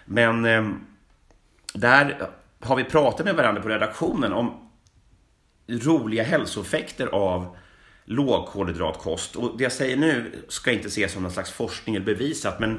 Men 0.05 0.45
eh, 0.45 0.65
där 1.75 2.29
har 2.61 2.77
vi 2.77 2.85
pratat 2.85 3.27
med 3.27 3.35
varandra 3.35 3.63
på 3.63 3.69
redaktionen 3.69 4.33
om 4.33 4.71
roliga 5.69 6.23
hälsoeffekter 6.23 7.07
av 7.07 7.57
lågkolhydratkost. 8.05 9.37
Och 9.37 9.59
det 9.59 9.63
jag 9.63 9.73
säger 9.73 9.97
nu 9.97 10.33
ska 10.49 10.73
inte 10.73 10.89
ses 10.89 11.13
som 11.13 11.23
någon 11.23 11.33
slags 11.33 11.51
forskning 11.51 11.97
eller 11.97 12.07
bevisat, 12.07 12.61
men 12.61 12.79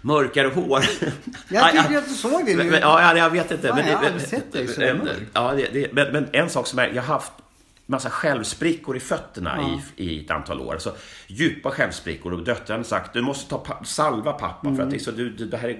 mörkare 0.00 0.48
hår. 0.48 0.84
Jag 1.48 1.70
tycker 1.70 1.98
att 1.98 2.08
du 2.08 2.14
såg 2.14 2.46
det 2.46 2.54
nu. 2.56 2.78
Ja, 2.82 3.02
ja, 3.02 3.16
jag 3.16 3.30
vet 3.30 3.50
inte. 3.50 3.68
Fan, 3.68 3.76
men 3.76 3.88
jag 3.88 3.98
har 3.98 4.06
aldrig 4.06 4.28
sett 4.28 4.52
dig 4.52 4.68
så 4.68 4.80
mörk. 4.80 5.28
Ja, 5.32 5.52
det, 5.52 5.68
det, 5.72 5.92
men, 5.92 6.12
men 6.12 6.28
en 6.32 6.50
sak 6.50 6.66
som 6.66 6.78
är, 6.78 6.88
jag 6.88 7.02
har 7.02 7.14
haft 7.14 7.32
massa 7.90 8.10
självsprickor 8.10 8.96
i 8.96 9.00
fötterna 9.00 9.54
Ja. 9.58 9.80
i, 9.96 10.04
i 10.10 10.24
ett 10.24 10.30
antal 10.30 10.60
år. 10.60 10.76
Så 10.78 10.90
djupa 11.26 11.70
självsprickor 11.70 12.32
och 12.32 12.44
döttran 12.44 12.78
har 12.78 12.84
sagt 12.84 13.12
du 13.12 13.20
måste 13.22 13.50
ta 13.50 13.58
pa- 13.58 13.84
salva 13.84 14.32
pappa 14.32 14.60
för 14.62 14.68
Mm. 14.68 14.80
att 14.80 14.90
det, 14.90 14.96
är 14.96 14.98
så, 14.98 15.10
du, 15.10 15.30
det 15.30 15.56
här 15.56 15.68
är, 15.68 15.78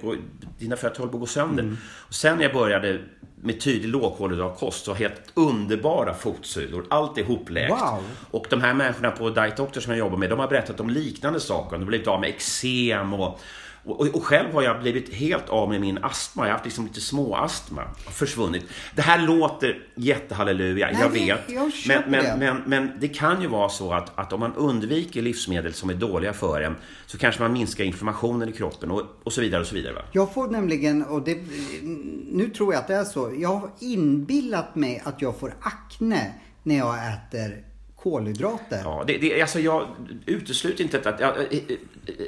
dina 0.59 0.77
fötter 0.77 0.99
håller 0.99 1.11
på 1.13 1.17
att 1.17 1.21
gå 1.21 1.27
sönder. 1.27 1.77
Och 2.09 2.15
sen 2.15 2.37
när 2.37 2.43
jag 2.45 2.53
började 2.53 3.01
med 3.43 3.61
tydlig 3.61 3.89
lågkolhydratkost 3.89 4.85
så 4.85 4.95
helt 4.95 5.23
underbara 5.35 6.15
fotsulor. 6.15 6.87
Allt 6.91 7.19
är 7.19 7.25
hopläkt. 7.25 7.71
Wow. 7.71 8.05
Och 8.31 8.47
de 8.51 8.61
här 8.61 8.75
människorna 8.75 9.11
på 9.11 9.31
Diet 9.31 9.57
Doctor 9.57 9.81
som 9.81 9.93
jag 9.93 9.99
jobbar 9.99 10.17
med, 10.19 10.31
de 10.31 10.39
har 10.39 10.49
berättat 10.49 10.81
om 10.81 10.91
liknande 10.91 11.41
saker. 11.41 11.71
De 11.73 11.83
har 11.83 11.87
blivit 11.87 12.07
av 12.09 12.21
med 12.21 12.29
eksem 12.31 13.13
och, 13.15 13.41
och, 13.91 14.15
och 14.15 14.25
själv 14.25 14.53
har 14.55 14.63
jag 14.63 14.81
blivit 14.81 15.15
helt 15.15 15.49
av 15.49 15.69
med 15.69 15.81
min 15.81 15.99
astma. 16.05 16.43
Jag 16.43 16.49
har 16.49 16.53
haft 16.53 16.65
liksom 16.65 16.87
lite 16.87 17.01
småastma. 17.01 17.83
Försvunnit. 18.11 18.65
Det 18.95 19.03
här 19.03 19.19
låter 19.27 19.87
jättehalleluja, 19.95 20.87
Nej, 20.87 20.97
jag 21.01 21.11
vet. 21.11 21.51
jag 21.51 21.73
köper 21.73 22.11
men, 22.11 22.25
det. 22.25 22.37
men, 22.39 22.57
men, 22.57 22.63
men 22.67 23.01
det 23.01 23.09
kan 23.09 23.43
ju 23.43 23.49
vara 23.49 23.69
så 23.69 23.93
att, 23.93 24.19
att 24.19 24.33
om 24.33 24.41
man 24.41 24.55
undviker 24.55 25.23
livsmedel 25.23 25.75
som 25.75 25.91
är 25.91 25.95
dåliga 25.95 26.33
för 26.33 26.61
en 26.61 26.77
så 27.07 27.19
kanske 27.19 27.43
man 27.43 27.53
minskar 27.53 27.85
inflammationen 27.85 28.49
i 28.49 28.53
kroppen 28.53 28.91
och, 28.91 29.03
och 29.25 29.33
så 29.33 29.41
vidare. 29.41 29.61
och 29.61 29.67
så 29.67 29.75
vidare 29.75 29.95
va? 29.95 30.03
Jag 30.13 30.35
får 30.35 30.49
nämligen, 30.49 31.05
och 31.05 31.23
det, 31.23 31.39
nu 32.33 32.51
tror 32.57 32.75
jag 32.75 32.81
att 32.81 32.89
det 32.89 32.95
är 32.95 33.05
så. 33.05 33.35
Jag 33.39 33.57
har 33.57 33.71
inbillat 33.81 34.75
mig 34.75 35.03
att 35.05 35.23
jag 35.23 35.39
får 35.39 35.55
akne 35.61 36.35
när 36.63 36.79
jag 36.79 36.97
äter 37.13 37.65
kolhydrater. 38.11 38.81
Ja, 38.85 39.05
det, 39.07 39.19
det, 39.19 39.43
alltså 39.43 39.61
jag 39.61 39.87
utesluter 40.27 40.85
inte 40.85 40.99
att... 40.99 41.21
Ja, 41.21 41.35
eh, 41.51 41.59
eh, 41.59 41.77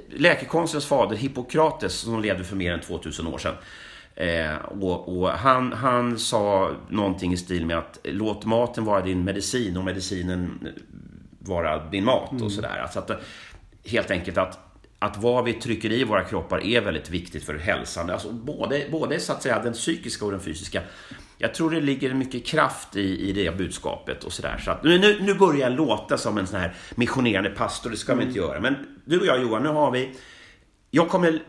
läkekonstens 0.09 0.87
fader 0.87 1.16
Hippokrates, 1.16 1.95
som 1.95 2.21
levde 2.21 2.45
för 2.45 2.57
mer 2.57 2.73
än 2.73 2.81
2000 2.81 3.27
år 3.27 3.38
sedan, 3.38 3.55
eh, 4.14 4.55
och, 4.55 5.21
och 5.21 5.31
han, 5.31 5.73
han 5.73 6.19
sa 6.19 6.71
någonting 6.88 7.33
i 7.33 7.37
stil 7.37 7.66
med 7.66 7.79
att 7.79 7.99
låt 8.05 8.45
maten 8.45 8.85
vara 8.85 9.01
din 9.01 9.25
medicin 9.25 9.77
och 9.77 9.85
medicinen 9.85 10.69
vara 11.38 11.90
din 11.90 12.05
mat 12.05 12.43
och 12.43 12.53
sådär. 12.53 12.79
Alltså 12.83 12.99
att, 12.99 13.11
eh, 13.11 13.16
helt 13.85 14.11
enkelt 14.11 14.38
att 14.38 14.66
att 15.03 15.16
vad 15.16 15.45
vi 15.45 15.53
trycker 15.53 15.93
i 15.93 16.05
våra 16.05 16.25
kroppar 16.25 16.64
är 16.64 16.81
väldigt 16.81 17.11
viktigt 17.11 17.45
för 17.45 17.55
hälsan. 17.55 18.11
Alltså 18.11 18.33
både, 18.33 18.87
både 18.90 19.21
så 19.21 19.33
att 19.33 19.43
säga 19.43 19.62
den 19.62 19.73
psykiska 19.73 20.25
och 20.25 20.31
den 20.31 20.40
fysiska. 20.40 20.83
Jag 21.42 21.55
tror 21.55 21.70
det 21.70 21.81
ligger 21.81 22.14
mycket 22.14 22.46
kraft 22.46 22.96
i, 22.96 23.29
i 23.29 23.33
det 23.33 23.57
budskapet 23.57 24.24
och 24.24 24.33
sådär. 24.33 24.59
Så 24.64 24.70
att 24.70 24.85
nu, 24.85 25.18
nu, 25.20 25.35
börjar 25.35 25.61
jag 25.61 25.72
låta 25.72 26.18
som 26.18 26.38
en 26.38 26.46
sån 26.46 26.61
här 26.61 26.74
missionerande 26.94 27.50
pastor, 27.50 27.90
det 27.90 27.96
ska 27.96 28.14
vi 28.14 28.24
inte 28.24 28.38
göra. 28.38 28.61
Men 28.61 28.76
du 29.05 29.20
och 29.20 29.26
jag 29.26 29.42
Johan, 29.42 29.62
nu 29.62 29.68
har 29.68 29.90
vi... 29.90 30.14
Jag 30.90 31.09
kommer... 31.09 31.42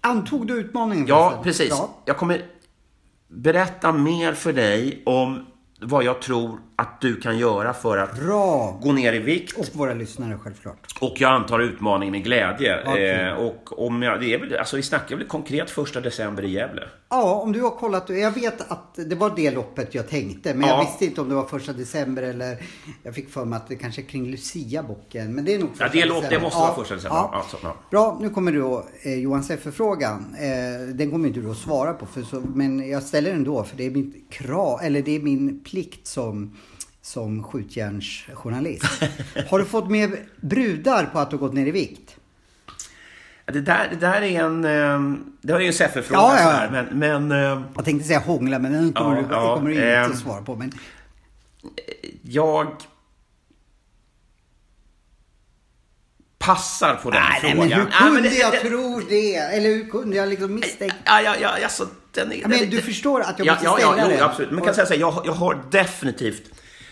Antog 0.00 0.46
du 0.46 0.54
utmaningen? 0.54 1.06
Ja, 1.06 1.40
precis. 1.44 1.68
Ja. 1.70 2.02
Jag 2.04 2.16
kommer 2.16 2.42
berätta 3.28 3.92
mer 3.92 4.32
för 4.32 4.52
dig 4.52 5.02
om 5.06 5.46
vad 5.80 6.04
jag 6.04 6.22
tror 6.22 6.60
att 6.76 7.00
du 7.00 7.16
kan 7.16 7.38
göra 7.38 7.72
för 7.72 7.98
att 7.98 8.20
Bra! 8.20 8.78
gå 8.82 8.92
ner 8.92 9.12
i 9.12 9.18
vikt. 9.18 9.58
Och 9.58 9.66
våra 9.72 9.94
lyssnare 9.94 10.38
självklart. 10.38 10.86
Och 11.00 11.14
jag 11.16 11.32
antar 11.32 11.60
utmaningen 11.60 12.12
med 12.12 12.24
glädje. 12.24 12.82
Okej. 12.86 13.10
Eh, 13.10 13.32
och 13.32 13.86
om 13.86 14.02
jag, 14.02 14.20
det 14.20 14.34
är 14.34 14.38
väl, 14.38 14.56
alltså 14.56 14.76
vi 14.76 14.82
snackar 14.82 15.16
väl 15.16 15.26
konkret 15.26 15.70
första 15.70 16.00
december 16.00 16.44
i 16.44 16.50
Gävle. 16.50 16.82
Ja, 17.12 17.34
om 17.34 17.52
du 17.52 17.62
har 17.62 17.70
kollat. 17.70 18.08
Jag 18.08 18.30
vet 18.30 18.70
att 18.70 18.94
det 18.94 19.14
var 19.14 19.32
det 19.36 19.50
loppet 19.50 19.94
jag 19.94 20.08
tänkte. 20.08 20.54
Men 20.54 20.68
Ja. 20.68 20.74
jag 20.76 20.84
visste 20.84 21.04
inte 21.04 21.20
om 21.20 21.28
det 21.28 21.34
var 21.34 21.44
första 21.44 21.72
december 21.72 22.22
eller 22.22 22.62
jag 23.02 23.14
fick 23.14 23.30
för 23.30 23.44
mig 23.44 23.56
att 23.56 23.68
det 23.68 23.76
kanske 23.76 24.00
är 24.02 24.04
kring 24.06 24.26
Lucia-bocken. 24.30 25.34
Men 25.34 25.44
det 25.44 25.54
är 25.54 25.58
nog 25.58 25.68
första 25.70 25.84
Ja, 25.86 25.90
det, 25.92 26.04
låter, 26.04 26.30
det 26.30 26.40
måste 26.40 26.58
Ja, 26.58 26.64
vara 26.66 26.74
första 26.74 26.94
december. 26.94 27.16
ja. 27.16 27.30
Ja. 27.32 27.44
så, 27.50 27.56
ja. 27.62 27.76
Bra, 27.90 28.18
nu 28.20 28.30
kommer 28.30 28.52
då 28.52 28.84
eh, 29.02 29.14
Johan 29.14 29.44
Seffer-frågan. 29.44 30.34
Eh, 30.40 30.94
den 30.94 31.10
kommer 31.10 31.28
inte 31.28 31.40
du 31.40 31.50
att 31.50 31.56
svara 31.56 31.92
på, 31.92 32.06
för 32.06 32.22
så, 32.22 32.40
men 32.54 32.88
jag 32.90 33.02
ställer 33.02 33.32
den 33.32 33.44
då 33.44 33.64
för 33.64 33.76
det 33.76 33.86
är 33.86 33.90
min 33.90 34.24
krav, 34.30 34.80
eller 34.82 35.02
det 35.02 35.16
är 35.16 35.20
min 35.20 35.60
plikt 35.64 36.06
som, 36.06 36.56
som 37.02 37.42
skjutjärnsjournalist. 37.44 38.84
har 39.50 39.58
du 39.58 39.64
fått 39.64 39.90
med 39.90 40.16
brudar 40.40 41.04
på 41.06 41.18
att 41.18 41.30
du 41.30 41.36
gått 41.38 41.54
ner 41.54 41.66
i 41.66 41.70
vikt? 41.70 42.09
Det, 43.50 43.60
där, 43.60 43.88
det 43.90 43.96
där 43.96 44.22
är 44.22 44.40
en... 44.44 44.64
eh, 44.64 45.18
Det 45.42 45.52
var 45.52 45.60
ju 45.60 45.66
en 45.66 45.72
Seffer-fråga. 45.72 46.20
Ja, 46.20 46.36
ja, 46.40 46.42
ja. 46.62 46.66
sådär, 46.66 46.86
Men, 46.90 47.28
men 47.28 47.32
eh, 47.58 47.62
Jag 47.76 47.84
tänkte 47.84 48.08
säga 48.08 48.18
hångla, 48.18 48.58
men 48.58 48.72
den 48.72 48.92
kommer 48.92 49.16
Ja, 49.16 49.22
du, 49.28 49.34
ja, 49.34 49.54
kommer 49.56 49.70
du 49.70 49.74
inte 49.76 49.94
ehm. 49.94 50.10
att 50.12 50.18
svara 50.18 50.42
på. 50.42 50.56
Men 50.56 50.72
jag... 52.22 52.66
Passar 56.38 56.94
på 56.94 57.10
den 57.10 57.22
Nej, 57.22 57.40
nej, 57.42 57.52
frågan. 57.52 57.68
men 57.68 57.78
hur 57.78 57.86
Ja, 57.92 57.98
kunde 57.98 58.20
det- 58.28 58.34
jag 58.36 58.52
det- 58.52 58.58
tro 58.60 59.00
det? 59.08 59.34
Eller 59.36 59.68
hur 59.68 59.88
kunde 59.88 60.16
jag 60.16 60.28
liksom 60.28 60.54
misstänka? 60.54 60.94
Ja, 61.04 61.20
ja, 61.22 61.34
ja, 61.40 61.48
alltså, 61.64 61.88
den 62.14 62.32
är, 62.32 62.36
Ja, 62.36 62.48
men 62.48 62.58
den- 62.58 62.70
du 62.70 62.80
förstår 62.82 63.20
att 63.20 63.38
jag 63.38 63.46
ja, 63.46 63.52
måste 63.52 63.66
ja, 63.66 63.76
ställa 63.76 63.96
ja, 64.02 64.08
den. 64.08 64.22
absolut. 64.22 64.50
Man 64.50 64.60
kan 64.60 64.68
Och- 64.68 64.74
säga 64.74 64.86
så 64.86 64.92
här, 64.92 65.00
jag, 65.00 65.22
jag 65.24 65.32
har 65.32 65.62
definitivt 65.70 66.42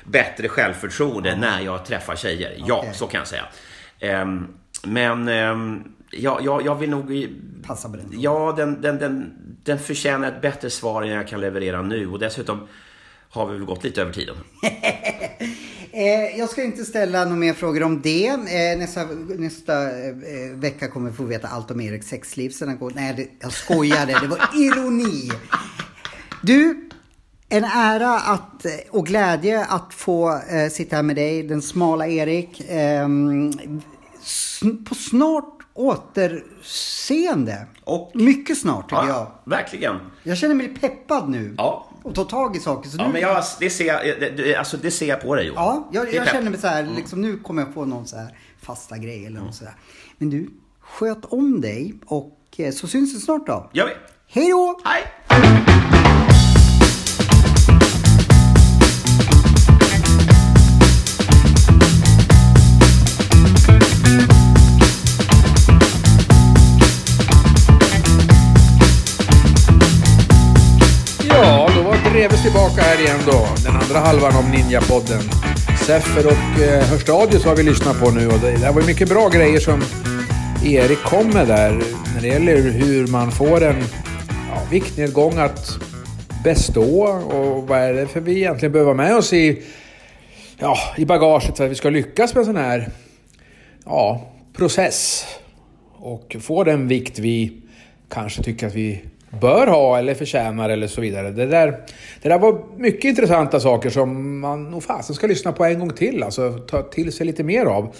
bättre 0.04 0.48
självförtroende 0.48 1.36
när 1.36 1.60
jag 1.60 1.84
träffar 1.84 2.16
tjejer. 2.16 2.64
Ja, 2.66 2.84
så 2.92 3.06
kan 3.06 3.18
jag 3.18 3.28
säga. 3.28 3.44
Ehm, 4.00 4.46
men 4.86 5.28
ehm, 5.28 5.82
ja, 6.10 6.40
ja, 6.42 6.60
jag 6.64 6.74
vill 6.74 6.90
nog... 6.90 7.28
Passa 7.62 7.88
på 7.88 7.96
den. 7.96 8.06
Ja, 8.10 8.54
den, 8.56 8.82
den, 8.82 8.98
den, 8.98 9.32
den 9.64 9.78
förtjänar 9.78 10.28
ett 10.28 10.42
bättre 10.42 10.70
svar 10.70 11.02
än 11.02 11.08
jag 11.08 11.28
kan 11.28 11.40
leverera 11.40 11.82
nu. 11.82 12.06
Och 12.06 12.18
dessutom 12.18 12.68
har 13.30 13.46
vi 13.46 13.52
väl 13.52 13.64
gått 13.64 13.84
lite 13.84 14.02
över 14.02 14.12
tiden. 14.12 14.36
Eh, 15.92 16.38
jag 16.38 16.48
ska 16.48 16.62
inte 16.62 16.84
ställa 16.84 17.24
några 17.24 17.36
mer 17.36 17.52
frågor 17.52 17.82
om 17.82 18.00
det. 18.02 18.26
Eh, 18.26 18.78
nästa 18.78 19.04
nästa 19.38 19.82
eh, 19.82 20.14
vecka 20.54 20.88
kommer 20.88 21.10
vi 21.10 21.16
få 21.16 21.24
veta 21.24 21.48
allt 21.48 21.70
om 21.70 21.80
Eriks 21.80 22.06
sexliv. 22.06 22.50
Sen 22.50 22.68
han 22.68 22.78
går, 22.78 22.92
nej, 22.94 23.14
det, 23.16 23.28
jag 23.40 23.52
skojade. 23.52 24.18
Det 24.20 24.26
var 24.26 24.38
ironi. 24.54 25.30
Du, 26.42 26.88
en 27.48 27.64
ära 27.64 28.18
att, 28.18 28.66
och 28.90 29.06
glädje 29.06 29.64
att 29.64 29.94
få 29.94 30.40
sitta 30.72 30.96
här 30.96 31.02
med 31.02 31.16
dig, 31.16 31.42
den 31.42 31.62
smala 31.62 32.06
Erik. 32.06 32.62
ehm, 32.68 33.52
på 34.88 34.94
snart 34.94 35.57
återseende. 35.78 37.66
Och- 37.84 38.10
Mycket 38.14 38.58
snart 38.58 38.88
tycker 38.90 39.02
jag. 39.02 39.08
Ja, 39.08 39.40
verkligen. 39.44 39.96
Jag 40.22 40.38
känner 40.38 40.54
mig 40.54 40.68
peppad 40.68 41.28
nu. 41.28 41.54
Ja. 41.58 41.88
Och 42.02 42.14
ta 42.14 42.24
tag 42.24 42.56
i 42.56 42.60
saker. 42.60 42.90
Så 42.90 42.96
Ja, 42.98 43.06
nu, 43.06 43.12
men 43.12 43.22
jag, 43.22 43.44
det, 43.60 43.70
ser 43.70 43.84
jag, 43.86 44.20
det, 44.20 44.30
det, 44.30 44.56
alltså, 44.56 44.76
det 44.76 44.90
ser 44.90 45.06
jag 45.08 45.20
på 45.22 45.34
dig 45.34 45.46
Johan. 45.46 45.64
Ja, 45.92 46.04
jag, 46.04 46.14
jag 46.14 46.28
känner 46.28 46.50
mig 46.50 46.60
så 46.60 46.66
här, 46.66 46.88
liksom, 46.96 47.20
nu 47.22 47.36
kommer 47.38 47.62
jag 47.62 47.74
få 47.74 47.84
någon 47.84 48.06
så 48.06 48.16
här 48.16 48.38
fasta 48.62 48.98
grej 48.98 49.26
eller 49.26 49.40
något 49.40 49.54
sådär. 49.54 49.74
Men 50.18 50.30
du, 50.30 50.50
sköt 50.80 51.24
om 51.24 51.60
dig 51.60 51.94
och 52.06 52.38
eh, 52.56 52.72
så 52.72 52.86
syns 52.86 53.14
vi 53.14 53.20
snart 53.20 53.46
då. 53.46 53.70
Gör 53.72 53.86
vi. 53.86 53.92
Hej 54.40 54.50
då! 54.50 54.80
Hej! 54.84 55.02
Då 72.38 72.42
tillbaka 72.42 72.82
här 72.82 73.00
igen 73.00 73.18
då. 73.26 73.46
Den 73.64 73.76
andra 73.76 73.98
halvan 73.98 74.36
av 74.36 74.44
Ninja-podden. 74.44 75.22
Seffer 75.86 76.26
och 76.26 76.62
eh, 76.62 76.84
Hörstadius 76.84 77.44
har 77.44 77.56
vi 77.56 77.62
lyssnat 77.62 78.00
på 78.00 78.10
nu 78.10 78.26
och 78.26 78.40
det, 78.40 78.50
det 78.50 78.72
var 78.72 78.86
mycket 78.86 79.08
bra 79.08 79.28
grejer 79.28 79.60
som 79.60 79.82
Erik 80.64 81.02
kom 81.02 81.30
med 81.30 81.48
där. 81.48 81.82
När 82.14 82.20
det 82.20 82.28
gäller 82.28 82.56
hur 82.56 83.06
man 83.06 83.32
får 83.32 83.64
en 83.64 83.84
ja, 84.50 84.62
viktnedgång 84.70 85.38
att 85.38 85.78
bestå 86.44 87.02
och 87.08 87.68
vad 87.68 87.78
är 87.78 87.92
det 87.92 88.06
för 88.06 88.20
vi 88.20 88.36
egentligen 88.36 88.72
behöver 88.72 88.90
ha 88.90 88.96
med 88.96 89.16
oss 89.16 89.32
i, 89.32 89.62
ja, 90.58 90.78
i 90.96 91.04
bagaget 91.04 91.56
för 91.56 91.64
att 91.64 91.70
vi 91.70 91.74
ska 91.74 91.90
lyckas 91.90 92.34
med 92.34 92.40
en 92.40 92.46
sån 92.46 92.56
här 92.56 92.90
ja, 93.84 94.32
process. 94.56 95.26
Och 95.92 96.36
få 96.40 96.64
den 96.64 96.88
vikt 96.88 97.18
vi 97.18 97.52
kanske 98.08 98.42
tycker 98.42 98.66
att 98.66 98.74
vi 98.74 99.02
bör 99.30 99.66
ha 99.66 99.98
eller 99.98 100.14
förtjänar 100.14 100.70
eller 100.70 100.86
så 100.86 101.00
vidare. 101.00 101.30
Det 101.30 101.46
där, 101.46 101.70
det 102.22 102.28
där 102.28 102.38
var 102.38 102.60
mycket 102.76 103.04
intressanta 103.04 103.60
saker 103.60 103.90
som 103.90 104.40
man 104.40 104.70
nog 104.70 104.82
fasen 104.82 105.14
ska 105.14 105.26
lyssna 105.26 105.52
på 105.52 105.64
en 105.64 105.78
gång 105.78 105.90
till. 105.90 106.22
Alltså 106.22 106.52
ta 106.52 106.82
till 106.82 107.12
sig 107.12 107.26
lite 107.26 107.42
mer 107.42 107.64
av. 107.64 107.94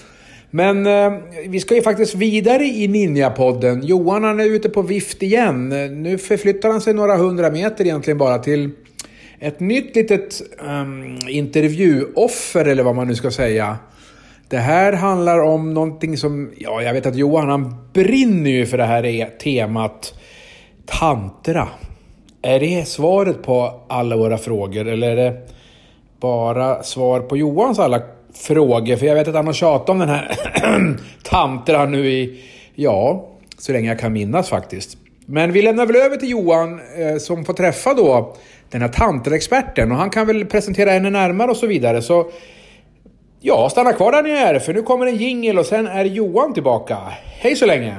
Men 0.50 0.86
eh, 0.86 1.12
vi 1.46 1.60
ska 1.60 1.74
ju 1.74 1.82
faktiskt 1.82 2.14
vidare 2.14 2.64
i 2.64 2.88
Ninja-podden. 2.88 3.82
Johan 3.84 4.24
han 4.24 4.40
är 4.40 4.44
ute 4.44 4.68
på 4.68 4.82
vift 4.82 5.22
igen. 5.22 5.68
Nu 6.02 6.18
förflyttar 6.18 6.70
han 6.70 6.80
sig 6.80 6.94
några 6.94 7.16
hundra 7.16 7.50
meter 7.50 7.84
egentligen 7.84 8.18
bara 8.18 8.38
till 8.38 8.70
ett 9.40 9.60
nytt 9.60 9.96
litet 9.96 10.42
um, 10.58 11.18
intervjuoffer 11.28 12.64
eller 12.64 12.82
vad 12.82 12.94
man 12.94 13.08
nu 13.08 13.14
ska 13.14 13.30
säga. 13.30 13.76
Det 14.48 14.58
här 14.58 14.92
handlar 14.92 15.38
om 15.38 15.74
någonting 15.74 16.16
som, 16.16 16.50
ja 16.56 16.82
jag 16.82 16.92
vet 16.92 17.06
att 17.06 17.16
Johan 17.16 17.48
han 17.48 17.74
brinner 17.92 18.50
ju 18.50 18.66
för 18.66 18.78
det 18.78 18.84
här 18.84 19.04
e-, 19.04 19.30
temat 19.42 20.14
tantra. 20.90 21.68
Är 22.42 22.61
det 22.61 22.88
svaret 22.88 23.42
på 23.42 23.81
alla 23.88 24.16
våra 24.16 24.38
frågor 24.38 24.88
eller 24.88 25.11
är 25.11 25.16
det 25.16 25.48
bara 26.20 26.83
svar 26.83 27.20
på 27.20 27.37
Johans 27.37 27.79
alla 27.79 28.03
frågor? 28.35 28.96
För 28.96 29.07
jag 29.07 29.14
vet 29.14 29.29
att 29.29 29.35
han 29.35 29.46
har 29.46 29.53
tjatat 29.53 29.88
om 29.88 29.98
den 29.98 30.09
här 30.09 30.37
tantra 31.22 31.87
nu 31.87 32.11
i, 32.11 32.44
ja, 32.74 33.29
så 33.59 33.72
länge 33.72 33.88
jag 33.88 33.98
kan 33.98 34.12
minnas 34.12 34.48
faktiskt. 34.48 34.98
Men 35.27 35.53
vi 35.53 35.62
lämnar 35.62 35.87
väl 35.87 35.96
över 35.96 36.16
till 36.16 36.31
Johan 36.31 36.81
eh, 36.96 37.18
som 37.18 37.44
får 37.44 37.55
träffa 37.55 37.94
då 37.94 38.37
den 38.70 38.83
här 38.83 38.88
tantraexperten 38.88 39.92
och 39.92 39.98
han 39.98 40.11
kan 40.11 40.27
väl 40.27 40.46
presentera 40.46 40.90
henne 40.90 41.11
närmare 41.11 41.51
och 41.51 41.57
så 41.57 41.66
vidare. 41.66 42.03
Så 42.03 42.31
Ja, 43.40 43.68
stanna 43.70 43.92
kvar 43.92 44.12
där 44.12 44.22
ni 44.22 44.31
är, 44.31 44.59
för 44.59 44.74
nu 44.74 44.83
kommer 44.83 45.07
en 45.07 45.16
jingel 45.16 45.59
och 45.59 45.66
sen 45.66 45.87
är 45.87 46.05
Johan 46.05 46.55
tillbaka. 46.55 46.98
Hej 47.24 47.57
så 47.57 47.66
länge! 47.66 47.94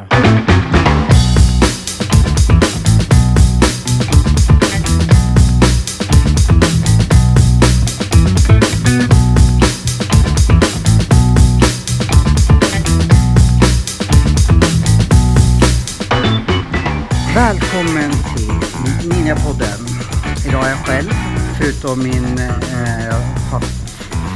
Själv, 20.90 21.12
förutom 21.58 22.04
min... 22.04 22.38
Eh, 22.38 23.06
jag 23.06 23.14
har, 23.52 23.60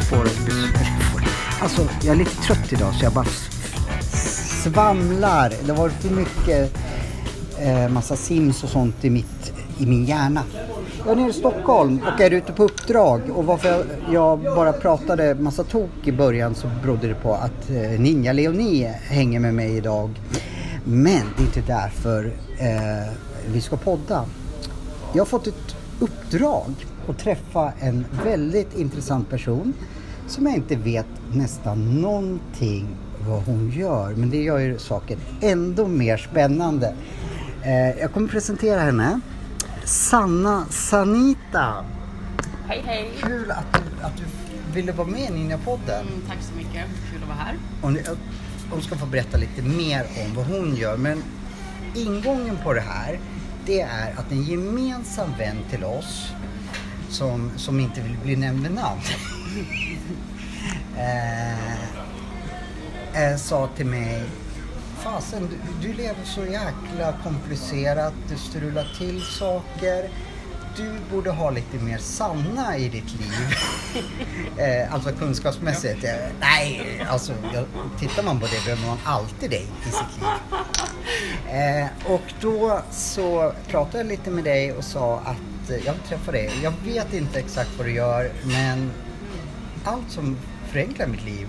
får, 0.10 0.26
får, 0.26 1.24
alltså, 1.62 1.88
jag 2.04 2.12
är 2.12 2.16
lite 2.16 2.42
trött 2.42 2.74
idag 2.74 2.94
så 2.94 3.06
jag 3.06 3.14
bara 3.14 3.26
svamlar. 4.64 5.54
Det 5.66 5.74
var 5.74 5.90
för 5.90 6.10
mycket 6.10 6.78
eh, 7.60 7.90
massa 7.90 8.16
sims 8.16 8.64
och 8.64 8.70
sånt 8.70 9.06
i, 9.06 9.10
mitt, 9.10 9.54
i 9.78 9.86
min 9.86 10.06
hjärna. 10.06 10.44
Jag 11.06 11.12
är 11.12 11.16
nere 11.16 11.30
i 11.30 11.34
Stockholm 11.34 12.02
och 12.14 12.22
är 12.22 12.32
ute 12.32 12.54
på 12.54 12.64
uppdrag. 12.64 13.22
Och 13.36 13.46
varför 13.46 13.70
jag, 13.70 13.86
jag 14.14 14.40
bara 14.40 14.74
pratade 14.74 15.36
massa 15.36 15.64
tok 15.64 15.90
i 16.04 16.12
början 16.12 16.56
så 16.56 16.70
berodde 16.84 17.08
det 17.08 17.16
på 17.16 17.34
att 17.34 17.70
eh, 17.70 18.00
Ninja 18.00 18.34
Leonie 18.34 18.96
hänger 19.04 19.40
med 19.40 19.54
mig 19.54 19.78
idag. 19.78 20.22
Men 20.84 21.22
det 21.38 21.44
är 21.44 21.46
inte 21.46 21.62
därför 21.62 22.26
eh, 22.60 23.14
vi 23.48 23.62
ska 23.62 23.78
podda. 23.78 24.26
Jag 25.14 25.22
har 25.22 25.26
fått 25.26 25.48
ett 25.48 25.76
uppdrag 26.04 26.72
att 27.08 27.20
träffa 27.20 27.74
en 27.80 28.06
väldigt 28.24 28.78
intressant 28.78 29.30
person 29.30 29.74
som 30.28 30.46
jag 30.46 30.56
inte 30.56 30.76
vet 30.76 31.06
nästan 31.34 32.02
någonting 32.02 32.88
vad 33.28 33.44
hon 33.44 33.72
gör. 33.72 34.16
Men 34.16 34.30
det 34.30 34.44
gör 34.44 34.60
ju 34.60 34.80
saken 34.80 35.20
ändå 35.42 35.88
mer 35.88 36.18
spännande. 36.18 36.96
Eh, 37.64 38.00
jag 38.00 38.12
kommer 38.14 38.28
presentera 38.28 38.80
henne. 38.80 39.20
Sanna 39.86 40.66
Sanita. 40.70 41.86
Hej 42.68 42.84
hej! 42.86 43.12
Kul 43.22 43.52
att 43.52 43.74
du, 43.74 44.06
att 44.06 44.18
du 44.18 44.24
ville 44.74 44.92
vara 44.92 45.08
med 45.08 45.30
i 45.30 45.34
Ninjapodden. 45.34 46.08
Mm, 46.08 46.22
tack 46.28 46.38
så 46.42 46.56
mycket, 46.58 46.86
kul 47.12 47.22
att 47.22 47.28
vara 47.28 47.38
här. 47.38 47.56
Hon, 47.82 47.98
hon 48.72 48.82
ska 48.82 48.96
få 48.96 49.06
berätta 49.06 49.38
lite 49.38 49.62
mer 49.62 50.06
om 50.26 50.36
vad 50.36 50.46
hon 50.46 50.76
gör. 50.76 50.98
Men 50.98 51.24
ingången 51.96 52.58
på 52.64 52.74
det 52.74 52.82
här, 52.82 53.20
det 53.66 53.82
är 53.82 54.14
att 54.18 54.32
en 54.32 54.44
gemensam 54.44 55.30
vän 55.38 55.58
till 55.70 55.84
oss 55.84 56.32
som, 57.10 57.52
som 57.58 57.80
inte 57.80 58.02
vill 58.02 58.18
bli 58.24 58.36
nämnd 58.36 58.62
med 58.62 58.72
namn 58.72 59.02
eh, 60.98 61.74
eh, 63.24 63.38
sa 63.38 63.68
till 63.68 63.86
mig 63.86 64.24
Fasen, 65.04 65.50
du, 65.50 65.88
du 65.88 65.94
lever 65.94 66.24
så 66.24 66.46
jäkla 66.46 67.14
komplicerat, 67.24 68.14
du 68.30 68.38
strular 68.38 68.88
till 68.98 69.22
saker. 69.22 70.10
Du 70.78 70.92
borde 71.12 71.32
ha 71.32 71.50
lite 71.50 71.78
mer 71.78 71.98
Sanna 71.98 72.78
i 72.78 72.90
ditt 72.90 73.20
liv. 73.20 73.56
eh, 74.58 74.94
alltså 74.94 75.12
kunskapsmässigt. 75.12 76.04
Eh, 76.04 76.12
nej, 76.40 77.06
alltså 77.10 77.34
jag, 77.54 77.66
tittar 78.00 78.24
man 78.24 78.40
på 78.40 78.46
det 78.46 78.66
behöver 78.66 78.88
man 78.88 78.98
alltid 79.04 79.50
dig 79.50 79.68
i 79.88 79.92
sitt 79.92 80.22
liv. 80.22 80.28
Eh, 81.54 81.88
och 82.14 82.34
då 82.42 82.82
så 82.92 83.54
pratade 83.68 83.98
jag 83.98 84.08
lite 84.08 84.30
med 84.30 84.44
dig 84.44 84.74
och 84.74 84.84
sa 84.84 85.20
att 85.20 85.70
eh, 85.70 85.86
jag 85.86 85.94
vill 85.94 86.02
träffa 86.08 86.32
dig. 86.32 86.52
Jag 86.64 86.74
vet 86.86 87.14
inte 87.14 87.40
exakt 87.40 87.70
vad 87.78 87.88
du 87.88 87.94
gör 87.94 88.32
men 88.44 88.92
allt 89.84 90.12
som 90.12 90.38
förenklar 90.72 91.08
mitt 91.08 91.26
liv 91.26 91.48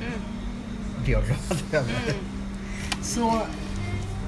blir 1.05 1.13
jag 1.13 1.25
glad 1.25 1.59
över. 1.73 2.15
Så 3.03 3.43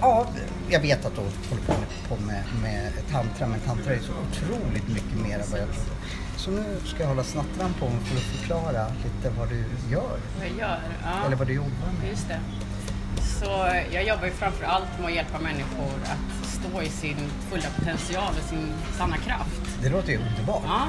ja, 0.01 0.27
jag 0.69 0.81
vet 0.81 1.05
att 1.05 1.15
du 1.15 1.21
håller 1.21 1.87
på 2.09 2.17
med, 2.17 2.43
med 2.63 2.93
tantra 3.11 3.47
men 3.47 3.61
tantra 3.61 3.95
är 3.95 3.99
så 3.99 4.13
otroligt 4.13 4.89
mycket 4.89 5.21
mer 5.23 5.39
än 5.39 5.51
vad 5.51 5.61
jag 5.61 5.69
trodde. 5.69 5.91
Så 6.37 6.51
nu 6.51 6.65
ska 6.85 7.01
jag 7.03 7.09
hålla 7.09 7.25
snattran 7.25 7.75
på 7.81 7.89
mig 7.89 7.99
för 8.05 8.17
att 8.17 8.23
förklara 8.23 8.87
lite 9.05 9.31
vad 9.39 9.49
du 9.49 9.65
gör. 9.91 10.19
Vad 10.39 10.49
jag 10.49 10.59
gör? 10.59 10.79
Ja, 11.05 11.27
Eller 11.27 11.37
vad 11.37 11.47
du 11.47 11.53
jobbar 11.53 11.91
med. 12.01 12.11
just 12.11 12.29
det. 12.29 12.41
Så 13.41 13.69
jag 13.93 14.07
jobbar 14.07 14.25
ju 14.25 14.31
framför 14.31 14.65
allt 14.65 14.99
med 14.99 15.07
att 15.07 15.15
hjälpa 15.15 15.39
människor 15.39 15.91
att 16.05 16.47
stå 16.49 16.83
i 16.83 16.89
sin 16.89 17.17
fulla 17.51 17.67
potential 17.79 18.33
och 18.39 18.49
sin 18.49 18.73
sanna 18.99 19.17
kraft. 19.17 19.61
Det 19.83 19.89
låter 19.89 20.13
ju 20.13 20.19
underbart. 20.19 20.63
Ja. 20.67 20.87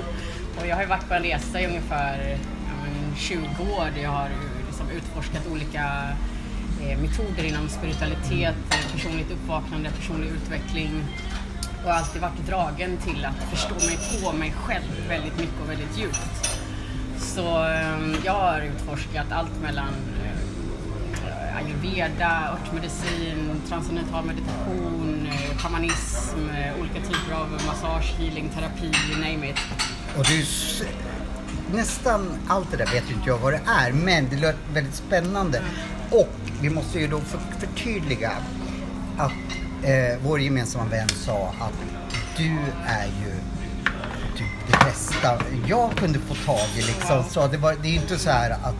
Och 0.60 0.66
jag 0.66 0.74
har 0.76 0.82
ju 0.82 0.88
varit 0.88 1.08
på 1.08 1.14
en 1.14 1.22
resa 1.22 1.60
i 1.60 1.66
ungefär 1.66 2.38
ja, 2.66 2.72
men 2.82 3.16
20 3.16 3.38
år 3.78 3.90
där 3.94 4.02
jag 4.02 4.10
har 4.10 4.28
liksom 4.66 4.90
utforskat 4.90 5.46
olika 5.52 6.08
metoder 7.02 7.44
inom 7.44 7.68
spiritualitet, 7.68 8.54
eh, 8.70 8.92
personligt 8.92 9.30
uppvaknande, 9.30 9.90
personlig 9.90 10.28
utveckling 10.28 11.04
och 11.84 11.90
har 11.90 11.98
alltid 11.98 12.22
varit 12.22 12.46
dragen 12.46 12.96
till 12.96 13.24
att 13.24 13.50
förstå 13.50 13.74
mig 13.74 13.98
på 14.22 14.32
mig 14.32 14.54
själv 14.64 15.08
väldigt 15.08 15.38
mycket 15.38 15.60
och 15.62 15.70
väldigt 15.70 15.98
djupt. 15.98 16.58
Så 17.18 17.64
eh, 17.64 18.24
jag 18.24 18.32
har 18.32 18.60
utforskat 18.60 19.32
allt 19.32 19.62
mellan 19.62 19.94
eh, 20.24 21.56
ayurveda, 21.56 22.48
örtmedicin, 22.52 23.62
transcendental 23.68 24.24
meditation, 24.24 25.26
eh, 25.26 25.58
shamanism, 25.58 26.50
eh, 26.50 26.80
olika 26.80 27.00
typer 27.00 27.34
av 27.34 27.50
massage, 27.66 28.14
healing, 28.18 28.48
terapi, 28.48 28.92
you 29.10 29.20
name 29.20 29.50
it. 29.50 29.56
Och 30.18 30.24
du, 30.24 30.44
nästan 31.76 32.26
allt 32.48 32.70
det 32.70 32.76
där 32.76 32.86
vet 32.86 33.10
ju 33.10 33.14
inte 33.14 33.28
jag 33.28 33.38
vad 33.38 33.52
det 33.52 33.60
är, 33.66 33.92
men 33.92 34.28
det 34.30 34.36
låter 34.36 34.58
väldigt 34.72 34.94
spännande. 34.94 35.62
Och 36.10 36.43
vi 36.64 36.70
måste 36.70 37.00
ju 37.00 37.06
då 37.06 37.20
för, 37.20 37.38
förtydliga 37.58 38.32
att 39.18 39.32
eh, 39.82 40.18
vår 40.22 40.40
gemensamma 40.40 40.84
vän 40.84 41.08
sa 41.08 41.54
att 41.60 41.72
du 42.36 42.58
är 42.86 43.06
ju 43.06 43.32
typ 44.36 44.46
det 44.66 44.84
bästa 44.84 45.40
jag 45.68 45.96
kunde 45.96 46.18
få 46.18 46.34
tag 46.34 46.68
i 46.76 46.82
liksom. 46.82 47.24
Så 47.30 47.46
det, 47.46 47.56
var, 47.56 47.76
det 47.82 47.88
är 47.88 47.92
ju 47.92 47.98
inte 47.98 48.18
så 48.18 48.30
här 48.30 48.50
att 48.50 48.74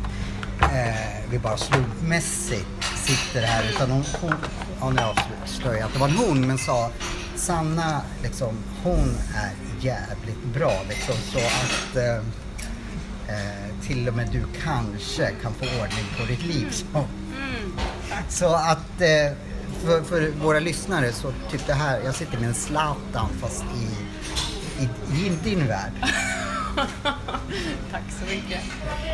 eh, 0.61 1.31
vi 1.31 1.39
bara 1.39 1.57
slumpmässigt 1.57 2.67
sitter 2.97 3.43
här 3.43 3.65
utan 3.75 3.91
hon, 3.91 4.05
hon 4.21 4.35
ja 4.81 4.91
nu 4.91 5.03
avslöjar 5.43 5.79
jag 5.79 5.87
att 5.87 5.93
det 5.93 5.99
var 5.99 6.09
en 6.09 6.17
hon 6.17 6.47
men 6.47 6.59
sa 6.59 6.91
Sanna 7.37 8.01
liksom, 8.23 8.55
hon 8.83 9.19
är 9.35 9.53
jävligt 9.81 10.45
bra 10.55 10.73
liksom 10.89 11.15
så 11.33 11.39
att 11.39 11.97
eh, 11.97 12.17
eh 13.29 13.65
till 13.87 14.09
och 14.09 14.15
med 14.15 14.29
du 14.33 14.43
kanske 14.65 15.31
kan 15.43 15.55
få 15.55 15.65
ordning 15.65 16.05
på 16.19 16.27
ditt 16.27 16.43
liv. 16.43 16.71
Så, 16.71 17.05
så 18.29 18.55
att 18.55 19.01
eh, 19.01 19.37
för, 19.85 20.03
för 20.03 20.31
våra 20.31 20.61
lyssnare 20.61 21.13
så 21.13 21.33
typ 21.51 21.67
det 21.67 21.75
här, 21.75 22.01
jag 22.05 22.15
sitter 22.15 22.39
med 22.39 22.49
en 22.49 22.55
Zlatan 22.55 23.29
fast 23.41 23.65
i, 23.65 24.83
i, 24.83 24.89
i 25.27 25.39
din 25.45 25.67
värld. 25.67 25.93
Tack 27.93 28.03
så 28.21 28.35
mycket. 28.35 28.61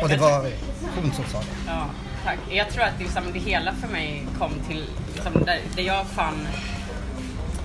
Och 0.01 0.09
det 0.09 0.17
var 0.17 0.51
hon 0.95 1.13
som 1.13 1.25
sa 1.25 1.39
det. 1.39 1.45
Ja, 1.67 1.85
tack. 2.25 2.39
Jag 2.49 2.69
tror 2.69 2.83
att 2.83 2.99
liksom 2.99 3.23
det 3.33 3.39
hela 3.39 3.73
för 3.73 3.87
mig 3.87 4.27
kom 4.39 4.51
till 4.67 4.85
liksom 5.13 5.33
där, 5.45 5.59
där 5.75 5.83
jag 5.83 6.07
fann 6.07 6.47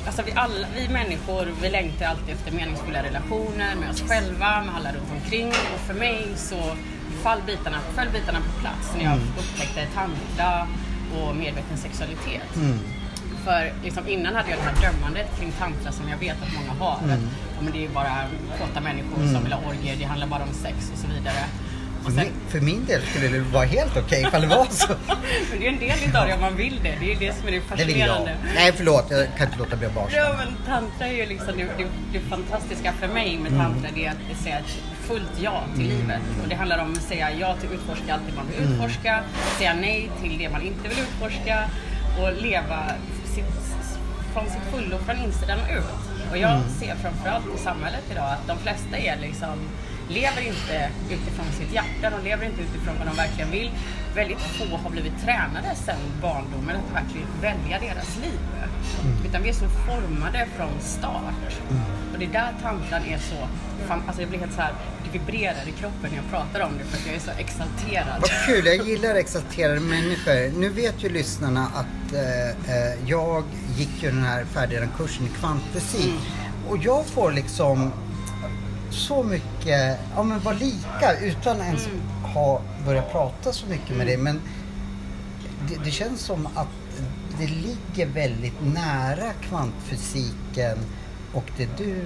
Alltså 0.06 0.22
vi, 0.22 0.32
alla, 0.32 0.66
vi 0.76 0.88
människor 0.88 1.48
vi 1.62 1.70
längtar 1.70 2.06
alltid 2.06 2.34
efter 2.34 2.52
meningsfulla 2.52 3.02
relationer 3.02 3.74
med 3.76 3.90
oss 3.90 4.02
själva, 4.08 4.62
med 4.64 4.74
alla 4.76 4.92
runt 4.92 5.22
omkring. 5.24 5.48
Och 5.48 5.80
för 5.86 5.94
mig 5.94 6.26
så 6.36 6.76
fall 7.22 7.38
bitarna, 7.46 7.76
föll 7.94 8.08
bitarna 8.12 8.38
på 8.38 8.60
plats 8.60 8.92
när 8.96 9.04
jag 9.04 9.18
upptäckte 9.38 9.86
tantra 9.94 10.66
och 11.22 11.36
medveten 11.36 11.76
sexualitet. 11.76 12.42
För 13.44 13.72
liksom 13.84 14.08
innan 14.08 14.34
hade 14.34 14.50
jag 14.50 14.58
det 14.58 14.64
här 14.64 14.92
dömandet 14.92 15.26
kring 15.38 15.52
tantra 15.52 15.92
som 15.92 16.08
jag 16.08 16.18
vet 16.18 16.36
att 16.42 16.52
många 16.54 16.72
har. 16.80 16.94
Att, 16.94 17.20
ja, 17.56 17.60
men 17.62 17.72
det 17.72 17.84
är 17.84 17.88
bara 17.88 18.14
kåta 18.60 18.80
människor 18.80 19.16
som 19.32 19.42
vill 19.44 19.52
ha 19.52 19.60
orgier, 19.70 19.96
det 19.98 20.04
handlar 20.04 20.26
bara 20.26 20.42
om 20.42 20.54
sex 20.54 20.76
och 20.92 20.98
så 20.98 21.06
vidare. 21.14 21.44
Och 21.98 22.12
För, 22.12 22.18
sen, 22.18 22.24
min, 22.24 22.32
för 22.48 22.60
min 22.60 22.84
del 22.84 23.02
skulle 23.02 23.28
det 23.28 23.40
vara 23.40 23.64
helt 23.64 23.96
okej 23.96 24.22
ifall 24.22 24.40
det 24.40 24.46
var 24.46 24.66
så. 24.70 24.92
men 25.50 25.60
det 25.60 25.66
är 25.66 25.72
en 25.72 25.78
del 25.78 25.98
utav 26.08 26.26
det 26.26 26.34
om 26.34 26.40
man 26.40 26.56
vill 26.56 26.80
det. 26.82 26.94
Det 27.00 27.12
är 27.12 27.18
det 27.18 27.36
som 27.38 27.48
är 27.48 27.52
det 27.52 27.58
Det 27.58 27.64
fascinerande. 27.64 28.36
Nej 28.54 28.72
förlåt, 28.76 29.06
jag 29.10 29.26
kan 29.36 29.46
inte 29.46 29.58
låta 29.58 29.76
bli 29.76 29.88
barnslig. 29.88 30.18
Ja, 30.20 30.34
men 30.38 30.48
tantra 30.66 31.06
är 31.06 31.12
ju 31.12 31.26
liksom 31.26 31.56
det, 31.56 31.64
det, 31.78 31.86
det 32.12 32.20
fantastiska 32.20 32.92
för 32.92 33.08
mig 33.08 33.38
med 33.38 33.52
tantra 33.56 33.90
det 33.94 34.06
är 34.06 34.10
att 34.10 34.42
säga 34.42 34.58
ett 34.58 34.64
fullt 35.08 35.40
ja 35.40 35.64
till 35.76 35.88
livet. 35.88 36.22
Och 36.42 36.48
det 36.48 36.54
handlar 36.54 36.78
om 36.78 36.92
att 36.92 37.02
säga 37.02 37.30
ja 37.30 37.56
till 37.56 37.68
att 37.68 37.74
utforska 37.74 38.14
allt 38.14 38.22
det 38.28 38.36
man 38.36 38.46
vill 38.46 38.72
utforska, 38.72 39.22
säga 39.58 39.74
nej 39.74 40.10
till 40.22 40.38
det 40.38 40.48
man 40.48 40.62
inte 40.62 40.88
vill 40.88 40.98
utforska 40.98 41.70
och 42.20 42.42
leva 42.42 42.80
sitt, 43.34 43.54
från 44.32 44.46
sitt 44.50 44.66
fullo 44.72 44.98
från 44.98 45.16
insidan 45.24 45.58
och 45.58 45.78
ut. 45.78 46.30
Och 46.30 46.38
jag 46.38 46.60
ser 46.80 46.94
framförallt 46.94 47.46
i 47.54 47.58
samhället 47.58 48.04
idag 48.10 48.24
att 48.24 48.46
de 48.46 48.58
flesta 48.58 48.96
är 48.98 49.16
liksom 49.20 49.56
lever 50.08 50.40
inte 50.40 50.90
utifrån 51.10 51.46
sitt 51.52 51.72
hjärta, 51.74 52.16
de 52.16 52.28
lever 52.28 52.46
inte 52.46 52.60
utifrån 52.62 52.94
vad 52.98 53.06
de 53.06 53.16
verkligen 53.16 53.50
vill. 53.50 53.70
Väldigt 54.16 54.40
få 54.40 54.76
har 54.76 54.90
blivit 54.90 55.12
tränade 55.24 55.74
sedan 55.74 55.96
barndomen 56.22 56.76
att 56.76 57.04
verkligen 57.04 57.28
välja 57.40 57.78
deras 57.78 58.16
liv. 58.16 58.40
Utan 59.28 59.42
vi 59.42 59.48
är 59.48 59.52
så 59.52 59.68
formade 59.68 60.46
från 60.56 60.80
start. 60.80 61.60
Och 62.12 62.18
det 62.18 62.24
är 62.24 62.32
där 62.32 62.54
tantran 62.62 63.02
är 63.04 63.18
så, 63.18 63.48
fan, 63.88 64.02
alltså 64.06 64.22
jag 64.22 64.30
blir 64.30 64.40
helt 64.40 64.52
så 64.52 64.60
här, 64.60 64.72
det 65.04 65.18
vibrerar 65.18 65.68
i 65.68 65.72
kroppen 65.72 66.10
när 66.10 66.16
jag 66.16 66.30
pratar 66.30 66.60
om 66.60 66.72
det 66.78 66.84
för 66.84 66.96
att 66.96 67.06
jag 67.06 67.14
är 67.16 67.20
så 67.20 67.30
exalterad. 67.30 68.20
Vad 68.20 68.30
kul, 68.46 68.66
jag 68.66 68.76
gillar 68.86 69.14
exalterade 69.14 69.80
människor. 69.80 70.60
Nu 70.60 70.68
vet 70.68 71.04
ju 71.04 71.08
lyssnarna 71.08 71.66
att 71.74 72.12
eh, 72.12 72.48
eh, 72.48 72.94
jag 73.06 73.44
gick 73.76 74.02
ju 74.02 74.10
den 74.10 74.22
här 74.22 74.44
färdiga 74.44 74.86
kursen 74.96 75.26
i 75.26 75.28
kvantfysik. 75.28 76.14
Och 76.68 76.78
jag 76.82 77.06
får 77.06 77.32
liksom 77.32 77.92
så 78.96 79.22
mycket, 79.22 79.98
ja 80.14 80.22
men 80.22 80.40
vara 80.40 80.54
lika 80.54 81.18
utan 81.22 81.60
ens 81.60 81.88
ha 82.34 82.60
börjat 82.86 83.12
prata 83.12 83.52
så 83.52 83.66
mycket 83.66 83.96
med 83.96 84.06
dig. 84.06 84.16
Men 84.16 84.40
det, 85.68 85.84
det 85.84 85.90
känns 85.90 86.20
som 86.20 86.46
att 86.54 86.68
det 87.38 87.46
ligger 87.46 88.06
väldigt 88.06 88.60
nära 88.74 89.32
kvantfysiken 89.40 90.78
och 91.32 91.44
det 91.56 91.68
du 91.78 92.04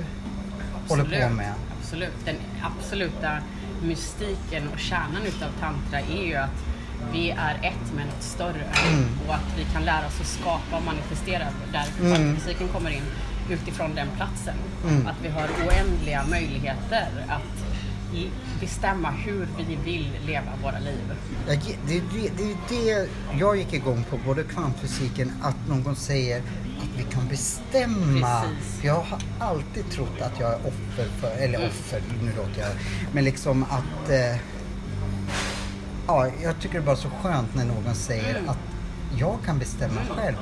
håller 0.89 1.05
på 1.05 1.11
Absolut, 1.11 1.37
med. 1.37 1.55
Absolut. 1.81 2.25
Den 2.25 2.37
absoluta 2.63 3.39
mystiken 3.83 4.69
och 4.73 4.79
kärnan 4.79 5.23
utav 5.27 5.49
tantra 5.61 6.01
är 6.01 6.27
ju 6.27 6.35
att 6.35 6.65
vi 7.13 7.31
är 7.31 7.55
ett 7.55 7.95
med 7.97 8.07
något 8.07 8.23
större 8.23 8.65
Mm. 8.93 9.09
och 9.29 9.35
att 9.35 9.59
vi 9.59 9.65
kan 9.73 9.85
lära 9.85 10.07
oss 10.07 10.21
att 10.21 10.27
skapa 10.27 10.77
och 10.77 10.85
manifestera 10.85 11.45
därför 11.73 12.05
mm. 12.05 12.37
fysiken 12.37 12.69
kommer 12.69 12.91
in 12.91 13.03
utifrån 13.51 13.95
den 13.95 14.09
platsen. 14.17 14.55
Mm. 14.89 15.07
Att 15.07 15.17
vi 15.23 15.29
har 15.29 15.49
oändliga 15.67 16.25
möjligheter 16.31 17.09
att 17.29 17.71
bestämma 18.61 19.11
hur 19.11 19.49
vi 19.59 19.77
vill 19.85 20.13
leva 20.27 20.53
våra 20.63 20.79
liv. 20.79 21.15
Det 21.47 21.53
är 21.53 21.59
det, 21.87 22.31
det, 22.37 22.57
det 22.69 23.09
jag 23.39 23.57
gick 23.57 23.73
igång 23.73 24.05
på, 24.11 24.19
både 24.27 24.43
kvantfysiken, 24.43 25.33
att 25.43 25.69
någon 25.69 25.97
säger 25.97 26.39
att 26.39 26.99
vi 26.99 27.03
kan 27.03 27.29
bestämma. 27.29 28.43
Precis. 28.43 28.85
Jag 28.85 28.95
har 28.95 29.19
alltid 29.39 29.91
trott 29.91 30.21
att 30.21 30.41
jag 30.41 30.51
är 30.53 30.59
offer 30.59 31.09
för, 31.21 31.31
eller 31.31 31.67
offer, 31.67 32.03
nu 32.23 32.33
låter 32.37 32.61
jag, 32.61 32.71
men 33.13 33.25
liksom 33.25 33.63
att 33.63 34.11
eh, 34.11 34.37
ja, 36.07 36.29
jag 36.43 36.61
tycker 36.61 36.75
det 36.75 36.81
är 36.81 36.87
bara 36.87 36.97
så 36.97 37.09
skönt 37.23 37.55
när 37.55 37.65
någon 37.65 37.95
säger 37.95 38.43
att 38.47 38.70
jag 39.19 39.39
kan 39.47 39.59
bestämma 39.59 40.01
själv 40.09 40.37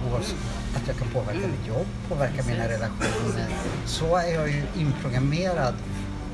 att 0.76 0.86
jag 0.86 0.96
kan 0.96 1.08
påverka 1.08 1.46
mitt 1.48 1.68
jobb, 1.68 1.86
påverka 2.08 2.42
mina 2.48 2.68
relationer. 2.68 3.48
Så 3.86 4.16
är 4.16 4.34
jag 4.34 4.48
ju 4.48 4.62
inprogrammerad 4.76 5.74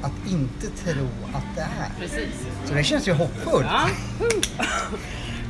att 0.03 0.31
inte 0.31 0.67
tro 0.67 1.09
att 1.35 1.55
det 1.55 1.61
är. 1.61 1.91
Precis. 2.01 2.47
Så 2.65 2.75
det 2.75 2.85
känns 2.85 3.09
ju 3.09 3.13
hoppfullt. 3.13 3.67
Ja, 3.67 3.89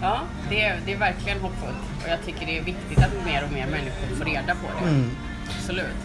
ja 0.00 0.20
det, 0.48 0.64
är, 0.64 0.80
det 0.86 0.92
är 0.92 0.98
verkligen 0.98 1.40
hoppfullt. 1.40 1.78
Och 2.02 2.08
jag 2.08 2.22
tycker 2.24 2.46
det 2.46 2.58
är 2.58 2.62
viktigt 2.62 2.98
att 2.98 3.26
mer 3.26 3.44
och 3.44 3.52
mer 3.52 3.66
människor 3.66 4.16
får 4.16 4.24
reda 4.24 4.54
på 4.54 4.66
det. 4.80 4.90
Mm. 4.90 5.10
Absolut. 5.56 5.96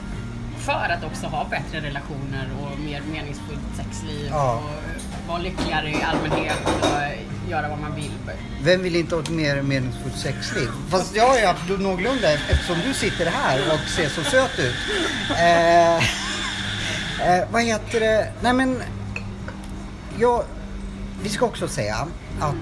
För 0.57 0.89
att 0.89 1.03
också 1.03 1.27
ha 1.27 1.47
bättre 1.49 1.81
relationer 1.81 2.49
och 2.61 2.79
mer 2.79 3.01
meningsfullt 3.11 3.75
sexliv. 3.77 4.27
Ja. 4.29 4.63
Och 4.63 5.27
vara 5.27 5.37
lyckligare 5.37 5.89
i 5.89 6.03
allmänhet 6.03 6.57
och 6.65 6.87
göra 7.49 7.69
vad 7.69 7.79
man 7.79 7.95
vill. 7.95 8.11
Vem 8.63 8.83
vill 8.83 8.95
inte 8.95 9.15
ha 9.15 9.21
ett 9.21 9.29
mer 9.29 9.61
meningsfullt 9.61 10.17
sexliv? 10.17 10.69
Fast 10.89 11.15
jag 11.15 11.27
har 11.27 11.39
ju 11.39 11.45
haft 11.45 11.69
någorlunda 11.69 12.31
eftersom 12.33 12.77
du 12.87 12.93
sitter 12.93 13.25
här 13.25 13.73
och 13.73 13.89
ser 13.89 14.09
så 14.09 14.23
söt 14.23 14.59
ut. 14.59 14.75
Eh, 15.39 15.95
eh, 15.97 17.47
vad 17.51 17.63
heter 17.63 17.99
det? 17.99 18.33
Nej 18.41 18.53
men, 18.53 18.81
jag, 20.19 20.43
vi 21.23 21.29
ska 21.29 21.45
också 21.45 21.67
säga 21.67 22.07
att 22.39 22.55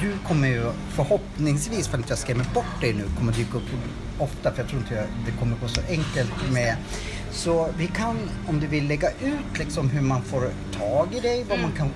du 0.00 0.12
kommer 0.28 0.48
ju 0.48 0.70
förhoppningsvis, 0.88 1.88
för 1.88 1.98
att 1.98 2.08
jag 2.08 2.18
skrämmer 2.18 2.46
bort 2.54 2.80
dig 2.80 2.92
nu, 2.92 3.04
kommer 3.18 3.32
dyka 3.32 3.56
upp 3.56 3.62
ofta 4.18 4.52
för 4.52 4.62
jag 4.62 4.68
tror 4.68 4.80
inte 4.80 5.06
det 5.26 5.32
kommer 5.38 5.56
gå 5.56 5.68
så 5.68 5.80
enkelt 5.88 6.52
med. 6.52 6.76
Så 7.30 7.68
vi 7.78 7.86
kan, 7.86 8.16
om 8.48 8.60
du 8.60 8.66
vill, 8.66 8.88
lägga 8.88 9.10
ut 9.10 9.58
liksom 9.58 9.90
hur 9.90 10.00
man 10.00 10.22
får 10.22 10.48
tag 10.78 11.08
i 11.14 11.20
dig, 11.20 11.44
vad 11.48 11.58
man 11.58 11.72
kan 11.72 11.90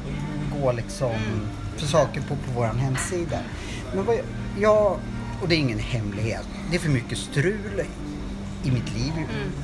gå 0.61 0.73
liksom 0.73 1.13
för 1.13 1.68
saker 1.87 2.21
på, 2.21 2.29
på 2.37 2.51
vår 2.55 2.65
hemsida. 2.67 3.39
Men 3.95 4.05
vad 4.05 4.15
jag- 4.17 4.25
jag, 4.61 4.97
och 5.43 5.49
det 5.49 5.55
är 5.55 5.59
ingen 5.59 5.79
hemlighet, 5.79 6.49
det 6.71 6.77
är 6.77 6.81
för 6.81 6.89
mycket 6.91 7.19
strul 7.19 7.83
i 8.65 8.71
mitt 8.71 8.95
liv. 8.95 9.13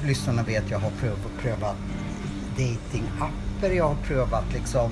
Lyssnarna 0.05 0.43
vet 0.43 0.65
jag 0.71 0.79
har 0.79 0.91
prövat, 0.91 1.19
prövat 1.43 1.77
datingapper, 2.57 3.71
jag 3.77 3.89
har 3.89 3.95
prövat 4.07 4.45
liksom 4.53 4.91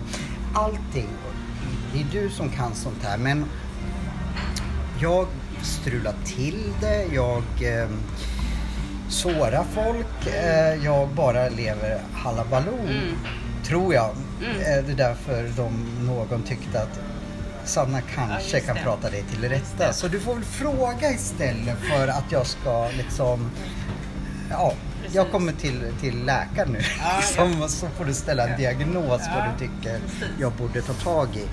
allting. 0.54 1.08
Det 1.92 2.00
är 2.00 2.22
du 2.22 2.30
som 2.30 2.48
kan 2.48 2.74
sånt 2.74 3.02
här 3.02 3.18
men 3.18 3.44
jag 5.00 5.26
strular 5.62 6.14
till 6.24 6.72
det, 6.80 7.04
jag 7.14 7.42
eh, 7.60 7.88
sårar 9.08 9.64
folk, 9.74 10.26
eh, 10.26 10.84
jag 10.84 11.08
bara 11.08 11.48
lever 11.48 12.00
halabaloo. 12.12 12.78
Tror 13.64 13.94
jag. 13.94 14.10
Eh, 14.40 14.84
det 14.86 14.92
är 14.92 14.96
därför 14.96 15.50
de, 15.56 15.72
någon 16.06 16.42
tyckte 16.42 16.82
att 16.82 17.00
Sanna 17.64 18.00
kanske 18.00 18.56
just 18.56 18.66
kan 18.66 18.76
prata 18.76 19.10
dig 19.10 19.24
till 19.30 19.48
rätta. 19.48 19.92
Så 19.92 20.08
du 20.08 20.20
får 20.20 20.34
väl 20.34 20.44
fråga 20.44 21.10
istället 21.10 21.78
för 21.78 22.08
att 22.08 22.32
jag 22.32 22.46
ska 22.46 22.88
liksom 22.96 23.50
Ja, 24.50 24.72
jag 25.12 25.30
kommer 25.30 25.52
till, 25.52 25.92
till 26.00 26.24
läkaren 26.24 26.72
nu. 26.72 26.78
Ja, 26.98 27.16
liksom, 27.16 27.62
och 27.62 27.70
så 27.70 27.86
får 27.86 28.04
du 28.04 28.14
ställa 28.14 28.48
en 28.48 28.58
diagnos 28.58 29.20
vad 29.34 29.44
du 29.44 29.66
tycker 29.66 30.00
jag 30.40 30.52
borde 30.52 30.82
ta 30.82 30.92
tag 30.92 31.28
i. 31.36 31.46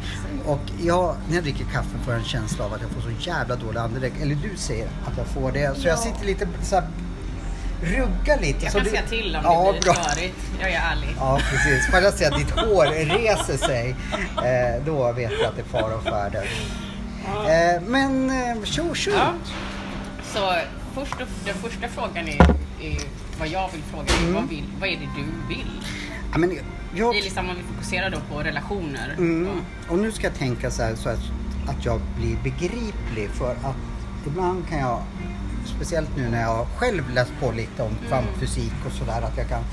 Och 0.45 0.59
jag, 0.81 1.15
när 1.27 1.35
jag 1.35 1.43
dricker 1.43 1.65
kaffe 1.65 1.97
får 2.03 2.13
jag 2.13 2.21
en 2.21 2.27
känsla 2.27 2.65
av 2.65 2.73
att 2.73 2.81
jag 2.81 2.89
får 2.89 3.01
så 3.01 3.29
jävla 3.29 3.55
dålig 3.55 3.79
andedräkt. 3.79 4.21
Eller 4.21 4.35
du 4.35 4.57
säger 4.57 4.85
att 4.85 5.17
jag 5.17 5.27
får 5.27 5.51
det. 5.51 5.77
Så 5.77 5.87
jag 5.87 5.99
sitter 5.99 6.25
lite 6.25 6.47
så 6.63 6.75
här, 6.75 6.87
ruggar 7.81 8.39
lite. 8.41 8.65
Jag 8.65 8.73
kan 8.73 8.83
du- 8.83 8.89
säga 8.89 9.01
till 9.09 9.35
om 9.35 9.41
ja, 9.43 9.65
det 9.73 9.79
blir 9.81 9.93
bra. 9.93 10.03
störigt. 10.03 10.35
Jag 10.61 10.69
är 10.71 10.81
ärlig. 10.91 11.09
Ja, 11.17 11.39
precis. 11.51 11.87
Får 11.91 11.99
jag 11.99 12.13
säga 12.13 12.29
att 12.31 12.37
ditt 12.37 12.51
hår 12.51 12.85
reser 13.05 13.57
sig, 13.57 13.95
eh, 14.37 14.83
då 14.85 15.11
vet 15.11 15.31
jag 15.31 15.47
att 15.49 15.55
det 15.55 15.61
är 15.61 15.81
fara 15.81 15.95
och 15.95 16.03
färde. 16.03 16.43
Eh, 17.47 17.81
men 17.81 18.29
eh, 18.29 18.63
tjo 18.63 18.93
tjo! 18.95 19.11
Ja. 19.15 19.33
Så 20.33 20.53
först 20.93 21.13
och, 21.21 21.27
den 21.45 21.55
första 21.55 21.87
frågan 21.87 22.27
är, 22.27 22.41
är 22.81 22.97
vad 23.39 23.47
jag 23.47 23.69
vill 23.71 23.81
fråga. 23.91 24.03
är, 24.29 24.33
Vad, 24.33 24.49
vill, 24.49 24.63
vad 24.79 24.89
är 24.89 24.93
det 24.93 25.09
du 25.15 25.55
vill? 25.55 25.81
Ja, 26.31 26.37
men 26.37 26.57
jag, 26.95 27.13
Det 27.13 27.19
är 27.19 27.23
liksom 27.23 27.49
om 27.49 27.55
vi 27.55 27.63
fokuserar 27.75 28.09
då 28.09 28.17
på 28.33 28.39
relationer. 28.43 29.13
Mm. 29.17 29.49
Och- 29.49 29.91
Och 29.93 29.99
nu 29.99 30.11
ska 30.11 30.23
jag 30.27 30.35
tänka 30.35 30.71
så 30.71 30.83
här 30.83 30.95
så 30.95 31.09
att, 31.09 31.19
att 31.67 31.85
jag 31.85 32.01
blir 32.17 32.35
begriplig 32.43 33.29
för 33.33 33.51
att 33.51 33.75
ibland 34.27 34.67
kan 34.69 34.79
jag, 34.79 35.01
speciellt 35.69 36.17
nu 36.17 36.29
när 36.29 36.41
jag 36.41 36.67
själv 36.77 37.09
läst 37.09 37.31
på 37.39 37.51
lite 37.51 37.83
om 37.83 37.95
kvantfysik 38.07 38.73
och 38.85 38.91
sådär, 38.91 39.21
att 39.21 39.37
jag 39.37 39.47
kan 39.47 39.63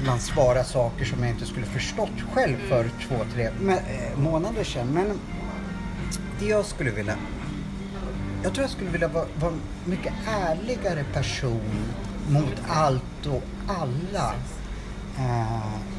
ibland 0.00 0.20
svara 0.20 0.64
saker 0.64 1.04
som 1.04 1.22
jag 1.22 1.30
inte 1.30 1.46
skulle 1.46 1.66
förstått 1.66 2.20
själv 2.32 2.56
för 2.68 2.90
två, 3.08 3.16
tre 3.34 3.44
eh, 3.44 4.18
månader 4.18 4.64
sedan. 4.64 4.86
Men 4.86 5.20
det 6.38 6.46
jag 6.46 6.64
skulle 6.64 6.90
vilja 6.90 7.16
jag 8.42 8.54
tror 8.54 8.62
jag 8.62 8.70
skulle 8.70 8.90
vilja 8.90 9.08
vara, 9.08 9.26
vara 9.40 9.52
en 9.52 9.60
mycket 9.84 10.12
ärligare 10.28 11.04
person 11.12 11.84
mot 12.28 12.54
allt 12.68 13.26
och 13.26 13.42
alla. 13.68 14.34
Eh, 15.18 15.97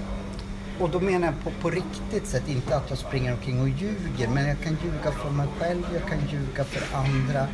och 0.79 0.89
då 0.89 0.99
menar 0.99 1.27
jag 1.27 1.43
på, 1.43 1.51
på 1.61 1.69
riktigt 1.69 2.27
sätt, 2.27 2.43
inte 2.47 2.75
att 2.75 2.89
jag 2.89 2.97
springer 2.97 3.33
omkring 3.33 3.61
och 3.61 3.69
ljuger, 3.69 4.27
men 4.27 4.47
jag 4.47 4.59
kan 4.63 4.77
ljuga 4.83 5.11
för 5.11 5.29
mig 5.29 5.47
själv, 5.59 5.83
jag 5.93 6.09
kan 6.09 6.19
ljuga 6.27 6.63
för 6.63 6.97
andra. 6.97 7.47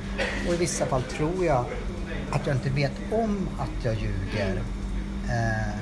Och 0.48 0.54
i 0.54 0.58
vissa 0.58 0.86
fall 0.86 1.02
tror 1.02 1.46
jag 1.46 1.66
att 2.32 2.48
jag 2.48 2.56
inte 2.56 2.70
vet 2.70 2.92
om 3.12 3.50
att 3.60 3.86
jag 3.86 3.94
ljuger. 3.94 4.62
Eh, 5.26 5.80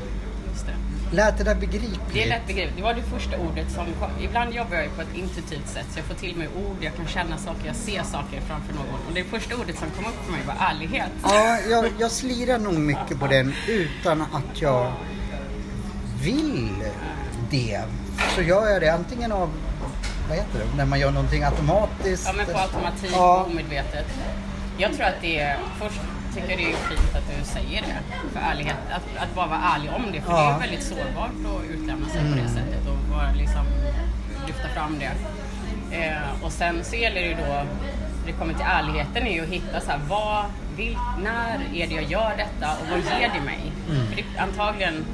det. 0.66 1.16
lät 1.16 1.38
det 1.38 1.44
där 1.44 1.56
begripligt? 1.56 2.14
Det 2.14 2.24
är 2.24 2.30
lätt 2.30 2.48
begripligt. 2.48 2.78
Det 2.78 2.84
var 2.84 2.94
det 2.94 3.02
första 3.02 3.38
ordet 3.38 3.72
som 3.72 3.86
kom. 3.86 4.10
Ibland 4.22 4.54
jobbar 4.54 4.76
jag 4.76 4.96
på 4.96 5.02
ett 5.02 5.16
intuitivt 5.16 5.68
sätt 5.68 5.86
så 5.92 6.00
jag 6.00 6.06
får 6.06 6.16
till 6.16 6.36
mig 6.36 6.48
ord, 6.48 6.78
jag 6.80 6.96
kan 6.96 7.08
känna 7.08 7.38
saker, 7.38 7.68
jag 7.68 7.76
ser 7.76 8.04
saker 8.04 8.42
framför 8.42 8.74
någon. 8.74 9.00
Och 9.08 9.14
det 9.14 9.24
första 9.24 9.56
ordet 9.56 9.78
som 9.78 9.90
kom 9.90 10.06
upp 10.06 10.26
för 10.26 10.32
mig 10.32 10.42
var 10.48 10.56
ärlighet. 10.60 11.12
Ja, 11.24 11.60
jag, 11.70 11.86
jag 12.00 12.12
slirar 12.12 12.60
nog 12.60 12.74
mycket 12.74 13.20
på 13.20 13.28
den 13.28 13.54
utan 13.68 14.22
att 14.22 14.62
jag 14.62 14.94
vill 16.22 16.70
det. 17.54 17.82
Så 18.36 18.42
gör 18.42 18.68
jag 18.70 18.82
det 18.82 18.90
antingen 18.90 19.32
av, 19.32 19.50
vad 20.30 20.38
heter 20.38 20.60
det, 20.60 20.78
när 20.78 20.86
man 20.86 21.00
gör 21.00 21.12
någonting 21.12 21.44
automatiskt. 21.44 22.24
Ja, 22.28 22.34
men 22.38 22.46
på 22.46 22.60
automatik 22.60 23.12
Ja. 23.14 23.42
och 23.42 23.48
omedvetet. 23.52 24.06
Jag 24.78 24.94
tror 24.94 25.06
att 25.06 25.22
det 25.22 25.40
är, 25.40 25.58
först 25.82 26.00
tycker 26.36 26.50
jag 26.50 26.58
det 26.60 26.64
är 26.64 26.76
fint 26.90 27.16
att 27.16 27.28
du 27.38 27.46
säger 27.46 27.82
det. 27.82 27.98
För 28.34 28.40
ärlighet, 28.52 28.76
att, 28.92 29.24
att 29.24 29.36
bara 29.36 29.48
vara 29.48 29.60
ärlig 29.76 29.92
om 29.96 30.06
det. 30.12 30.22
För 30.22 30.32
det 30.32 30.38
Ja. 30.38 30.44
Mm. 30.50 30.56
är 30.56 30.60
väldigt 30.60 30.84
sårbart 30.84 31.32
att 31.52 31.70
utlämna 31.70 32.10
sig 32.10 32.22
på 32.32 32.36
det 32.44 32.50
sättet 32.50 32.88
och 32.88 32.98
bara 33.16 33.32
liksom 33.32 33.66
lyfta 34.48 34.68
fram 34.76 35.00
det. 35.00 35.12
Eh, 35.98 36.44
och 36.44 36.52
sen 36.52 36.84
så 36.84 36.96
gäller 36.96 37.22
det 37.22 37.28
ju 37.28 37.34
då, 37.36 37.42
när 37.54 37.66
det 38.26 38.32
kommer 38.32 38.54
till 38.54 38.66
ärligheten, 38.66 39.28
är 39.28 39.34
ju 39.34 39.42
att 39.44 39.50
hitta 39.50 39.80
så 39.82 39.92
här, 39.92 40.00
vad, 40.10 40.46
vil, 40.78 40.98
när 41.24 41.54
är 41.76 41.88
det 41.88 41.96
jag 41.96 42.04
gör 42.04 42.34
detta 42.38 42.72
och 42.72 42.88
vad 42.92 43.00
ger 43.00 43.32
det 43.36 43.42
mig? 43.42 43.62
Mm. 43.90 44.08
För 44.08 44.16
det, 44.16 44.40
antagligen 44.40 45.06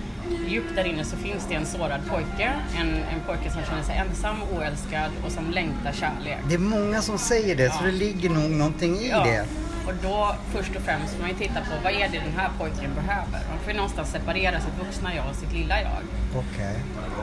djupt 0.47 0.75
där 0.75 0.83
inne 0.85 1.03
så 1.05 1.17
finns 1.17 1.45
det 1.49 1.55
en 1.55 1.65
sårad 1.65 2.01
pojke, 2.09 2.51
en, 2.79 2.89
en 2.89 3.19
pojke 3.27 3.51
som 3.51 3.61
känner 3.63 3.83
sig 3.83 3.95
ensam, 3.97 4.35
oälskad 4.57 5.11
och 5.25 5.31
som 5.31 5.51
längtar 5.51 5.91
kärlek. 5.91 6.37
Det 6.49 6.55
är 6.55 6.59
många 6.59 7.01
som 7.01 7.17
säger 7.17 7.55
det, 7.55 7.73
så 7.73 7.83
det 7.83 7.91
ligger 7.91 8.29
nog 8.29 8.51
någonting 8.51 8.95
i 8.97 9.09
Ja. 9.09 9.23
det. 9.23 9.45
Och 9.87 9.93
då 10.03 10.35
först 10.53 10.75
och 10.75 10.81
främst 10.81 11.13
får 11.13 11.21
man 11.21 11.29
ju 11.29 11.35
titta 11.35 11.53
på 11.59 11.73
vad 11.83 11.93
är 11.93 12.09
det 12.11 12.19
den 12.19 12.33
här 12.37 12.49
pojken 12.59 12.91
behöver. 12.95 13.39
Man 13.49 13.59
får 13.63 13.71
ju 13.71 13.77
någonstans 13.77 14.11
separera 14.11 14.59
sitt 14.59 14.77
vuxna 14.85 15.15
jag 15.15 15.25
och 15.29 15.35
sitt 15.35 15.53
lilla 15.53 15.81
jag. 15.81 16.01
Okej. 16.35 16.75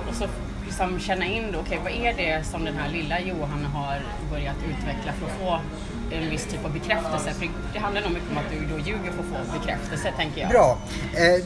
Och 0.09 0.14
så 0.14 0.27
liksom 0.66 0.99
känna 1.01 1.27
in 1.27 1.53
då, 1.53 1.59
okej 1.59 1.81
vad 1.85 1.92
är 1.92 2.14
det 2.16 2.45
som 2.47 2.64
den 2.64 2.77
här 2.77 2.88
lilla 2.92 3.21
Johan 3.21 3.64
har 3.64 4.01
börjat 4.31 4.57
utveckla 4.71 5.12
för 5.12 5.27
att 5.27 5.33
få 5.40 5.61
en 6.16 6.31
viss 6.31 6.45
typ 6.45 6.64
av 6.64 6.73
bekräftelse. 6.73 7.31
För 7.35 7.49
det 7.73 7.79
handlar 7.79 8.03
nog 8.03 8.11
mycket 8.12 8.31
om 8.31 8.38
att 8.38 8.51
du 8.51 8.66
då 8.75 8.79
ljuger 8.79 9.11
för 9.12 9.21
att 9.21 9.47
få 9.47 9.59
bekräftelse 9.59 10.12
tänker 10.16 10.40
jag. 10.40 10.51
Bra. 10.51 10.79
Eh, 11.14 11.45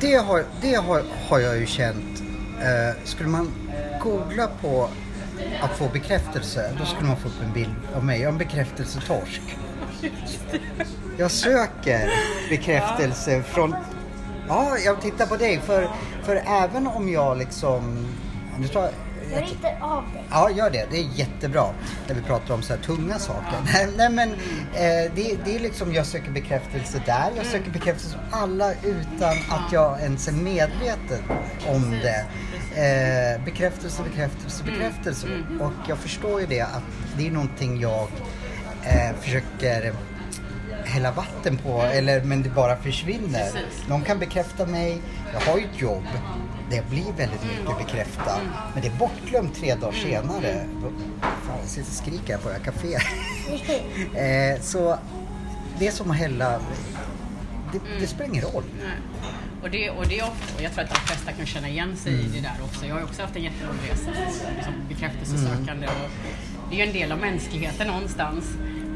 det 0.00 0.14
har, 0.14 0.44
det 0.60 0.74
har, 0.74 1.02
har 1.28 1.38
jag 1.38 1.58
ju 1.58 1.66
känt. 1.66 2.22
Eh, 2.60 3.04
skulle 3.04 3.28
man 3.28 3.52
googla 4.02 4.46
på 4.60 4.88
att 5.62 5.78
få 5.78 5.88
bekräftelse, 5.88 6.72
då 6.78 6.84
skulle 6.84 7.08
man 7.08 7.16
få 7.16 7.28
upp 7.28 7.42
en 7.42 7.52
bild 7.52 7.74
av 7.96 8.04
mig. 8.04 8.20
Jag 8.20 8.28
är 8.28 8.32
en 8.32 8.38
bekräftelsetorsk. 8.38 9.42
Jag 11.18 11.30
söker 11.30 12.10
bekräftelse 12.50 13.42
från... 13.42 13.74
Ja, 14.48 14.76
jag 14.84 15.02
tittar 15.02 15.26
på 15.26 15.36
dig. 15.36 15.60
För, 15.60 15.90
för 16.22 16.36
även 16.36 16.86
om 16.86 17.08
jag 17.12 17.38
liksom... 17.38 18.06
Nu 18.58 18.68
tar, 18.68 18.82
Jag 18.82 18.92
ritar 19.36 19.78
av 19.80 20.04
dig. 20.12 20.24
Ja, 20.30 20.50
gör 20.50 20.70
det. 20.70 20.86
Det 20.90 20.96
är 20.98 21.08
jättebra 21.14 21.66
när 22.08 22.14
vi 22.14 22.22
pratar 22.22 22.54
om 22.54 22.62
så 22.62 22.74
här 22.74 22.80
tunga 22.80 23.18
saker. 23.18 23.58
Nej, 23.72 23.88
nej 23.96 24.10
men 24.10 24.28
eh, 24.28 25.12
det, 25.14 25.38
det 25.44 25.56
är 25.56 25.60
liksom, 25.60 25.94
jag 25.94 26.06
söker 26.06 26.30
bekräftelse 26.30 27.02
där. 27.06 27.30
Jag 27.36 27.46
söker 27.46 27.70
bekräftelse 27.70 28.16
hos 28.16 28.40
alla 28.40 28.72
utan 28.72 29.36
att 29.48 29.72
jag 29.72 30.00
ens 30.00 30.28
är 30.28 30.32
medveten 30.32 31.22
om 31.68 31.90
det. 31.90 32.26
Eh, 32.76 33.44
bekräftelse, 33.44 34.02
bekräftelse, 34.02 34.64
bekräftelse. 34.64 35.26
Och 35.60 35.88
jag 35.88 35.98
förstår 35.98 36.40
ju 36.40 36.46
det 36.46 36.60
att 36.60 36.82
det 37.16 37.26
är 37.26 37.30
någonting 37.30 37.80
jag 37.80 38.08
eh, 38.82 39.16
försöker 39.20 39.92
hälla 40.84 41.12
vatten 41.12 41.56
på, 41.58 41.82
eller, 41.82 42.22
men 42.24 42.42
det 42.42 42.50
bara 42.50 42.76
försvinner. 42.76 43.44
Precis. 43.44 43.88
Någon 43.88 44.02
kan 44.02 44.18
bekräfta 44.18 44.66
mig, 44.66 45.02
jag 45.32 45.40
har 45.40 45.58
ju 45.58 45.64
ett 45.64 45.80
jobb. 45.80 46.04
Det 46.70 46.90
blir 46.90 47.12
väldigt 47.16 47.42
mycket 47.44 47.78
bekräftat. 47.78 48.40
Men 48.72 48.82
det 48.82 48.88
är 48.88 48.98
bortglömt 48.98 49.54
tre 49.54 49.74
dagar 49.74 49.92
senare. 49.92 50.66
Fan, 51.20 51.58
jag 51.60 51.68
sitter 51.68 51.88
och 51.88 51.96
skriker 51.96 52.36
här 52.36 52.42
på 52.42 52.48
det 52.48 52.54
här 52.54 52.62
kaféet. 52.64 53.02
eh, 54.56 54.62
så 54.62 54.98
det 55.78 55.86
är 55.86 55.92
som 55.92 56.10
att 56.10 56.16
hälla... 56.16 56.60
Det, 57.72 57.80
det 58.00 58.06
spelar 58.06 58.30
ingen 58.30 58.44
roll. 58.44 58.64
Och 59.62 59.70
det, 59.70 59.90
och 59.90 60.06
det 60.08 60.18
är 60.18 60.24
ofta, 60.24 60.56
och 60.56 60.62
jag 60.62 60.72
tror 60.72 60.84
att 60.84 60.94
de 60.94 61.00
flesta 61.00 61.32
kan 61.32 61.46
känna 61.46 61.68
igen 61.68 61.96
sig 61.96 62.12
i 62.12 62.28
det 62.34 62.40
där 62.40 62.56
också. 62.64 62.86
Jag 62.86 62.94
har 62.94 63.02
också 63.02 63.22
haft 63.22 63.36
en 63.36 63.42
jättelång 63.42 63.76
resa 63.90 64.10
som 64.64 64.74
bekräftelsesökande. 64.88 65.86
Och 65.86 66.10
det 66.70 66.76
är 66.76 66.78
ju 66.78 66.86
en 66.86 66.92
del 66.92 67.12
av 67.12 67.18
mänskligheten 67.18 67.86
någonstans. 67.86 68.44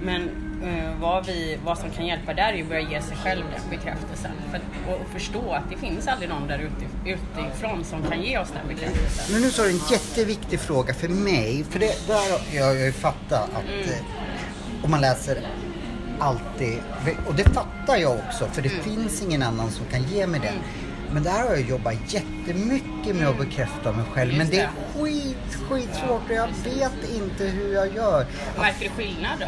Men 0.02 0.51
eh, 0.64 1.00
vad, 1.00 1.26
vi, 1.26 1.58
vad 1.64 1.78
som 1.78 1.90
kan 1.90 2.06
hjälpa 2.06 2.34
där 2.34 2.52
är 2.52 2.62
att 2.62 2.68
börja 2.68 2.90
ge 2.90 3.02
sig 3.02 3.16
själv 3.16 3.44
den 3.52 3.70
bekräftelsen. 3.70 4.30
För, 4.50 4.60
och, 4.92 5.00
och 5.00 5.08
förstå 5.12 5.52
att 5.52 5.70
det 5.70 5.76
finns 5.76 6.08
aldrig 6.08 6.28
någon 6.28 6.48
där 6.48 6.58
ute, 6.58 7.10
utifrån 7.10 7.84
som 7.84 8.02
kan 8.02 8.22
ge 8.22 8.38
oss 8.38 8.48
den 8.54 8.68
bekräftelsen. 8.68 9.32
Men 9.32 9.42
nu 9.42 9.50
sa 9.50 9.62
du 9.62 9.70
en 9.70 9.80
jätteviktig 9.90 10.60
fråga 10.60 10.94
för 10.94 11.08
mig. 11.08 11.64
För 11.70 11.78
det 11.78 12.06
där 12.06 12.56
jag 12.56 12.64
har 12.64 12.74
ju 12.74 12.92
fattat 12.92 13.50
att 13.54 13.88
eh, 13.88 14.84
om 14.84 14.90
man 14.90 15.00
läser 15.00 15.38
alltid, 16.18 16.78
och 17.26 17.34
det 17.34 17.44
fattar 17.44 17.96
jag 17.96 18.18
också 18.18 18.46
för 18.52 18.62
det 18.62 18.68
finns 18.68 19.22
ingen 19.22 19.42
annan 19.42 19.70
som 19.70 19.86
kan 19.86 20.02
ge 20.02 20.26
mig 20.26 20.40
det. 20.40 20.52
Men 21.12 21.22
där 21.22 21.42
har 21.42 21.50
jag 21.50 21.60
jobbat 21.60 21.94
jättemycket 22.08 23.16
med 23.16 23.28
att 23.28 23.38
bekräfta 23.38 23.92
mig 23.92 24.04
själv. 24.12 24.30
Men 24.30 24.40
Just 24.40 24.52
det 24.52 24.60
är 24.60 24.70
skit, 24.98 25.58
skitsvårt 25.68 26.30
och 26.30 26.36
jag 26.36 26.48
vet 26.64 27.10
inte 27.14 27.44
hur 27.44 27.74
jag 27.74 27.94
gör. 27.94 28.26
Märker 28.58 28.84
du 28.84 28.90
skillnad 28.90 29.38
då? 29.40 29.46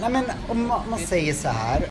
Nej 0.00 0.10
men 0.10 0.24
om 0.48 0.66
man, 0.66 0.98
säger 0.98 1.34
så 1.34 1.48
här. 1.48 1.88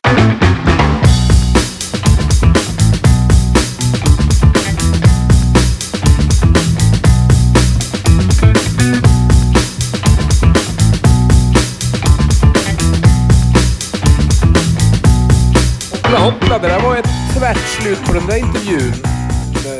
Hoppla 15.92 16.18
hoppla, 16.18 16.58
det 16.58 16.68
där 16.68 16.80
var 16.80 16.96
ett 16.96 17.08
tvärt 17.38 17.68
slut 17.68 18.04
på 18.06 18.12
den 18.12 18.26
där 18.26 18.36
intervjun. 18.36 19.05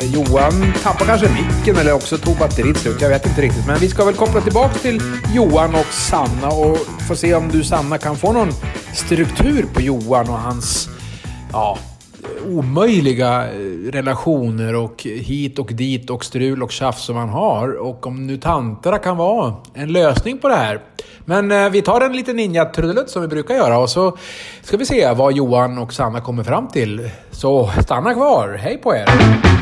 Eh, 0.06 0.14
Johan 0.14 0.72
tappade 0.82 1.04
kanske 1.04 1.28
micken 1.28 1.76
eller 1.76 1.92
också 1.92 2.18
tog 2.18 2.36
batteriet 2.36 2.76
slut. 2.76 3.00
Jag 3.00 3.08
vet 3.08 3.26
inte 3.26 3.42
riktigt. 3.42 3.66
Men 3.66 3.78
vi 3.78 3.88
ska 3.88 4.04
väl 4.04 4.14
koppla 4.14 4.40
tillbaka 4.40 4.74
till 4.74 5.02
Johan 5.34 5.74
och 5.74 5.86
Sanna 5.86 6.48
och 6.48 6.78
få 7.08 7.16
se 7.16 7.34
om 7.34 7.48
du 7.48 7.64
Sanna 7.64 7.98
kan 7.98 8.16
få 8.16 8.32
någon 8.32 8.52
struktur 8.94 9.66
på 9.74 9.80
Johan 9.80 10.28
och 10.28 10.38
hans 10.38 10.88
ja, 11.52 11.78
omöjliga 12.48 13.44
eh, 13.52 13.92
relationer 13.92 14.74
och 14.74 15.02
hit 15.02 15.58
och 15.58 15.72
dit 15.72 16.10
och 16.10 16.24
strul 16.24 16.62
och 16.62 16.72
tjafs 16.72 17.04
som 17.04 17.16
han 17.16 17.28
har. 17.28 17.72
Och 17.72 18.06
om 18.06 18.26
nu 18.26 18.36
tanterna 18.36 18.98
kan 18.98 19.16
vara 19.16 19.54
en 19.74 19.92
lösning 19.92 20.38
på 20.38 20.48
det 20.48 20.56
här. 20.56 20.80
Men 21.24 21.52
eh, 21.52 21.70
vi 21.70 21.82
tar 21.82 22.00
en 22.00 22.16
liten 22.16 22.36
ninja-trudelutt 22.36 23.10
som 23.10 23.22
vi 23.22 23.28
brukar 23.28 23.54
göra 23.54 23.78
och 23.78 23.90
så 23.90 24.16
ska 24.62 24.76
vi 24.76 24.86
se 24.86 25.12
vad 25.12 25.32
Johan 25.32 25.78
och 25.78 25.92
Sanna 25.92 26.20
kommer 26.20 26.44
fram 26.44 26.68
till. 26.68 27.10
Så 27.30 27.70
stanna 27.82 28.14
kvar. 28.14 28.58
Hej 28.62 28.78
på 28.78 28.94
er! 28.94 29.55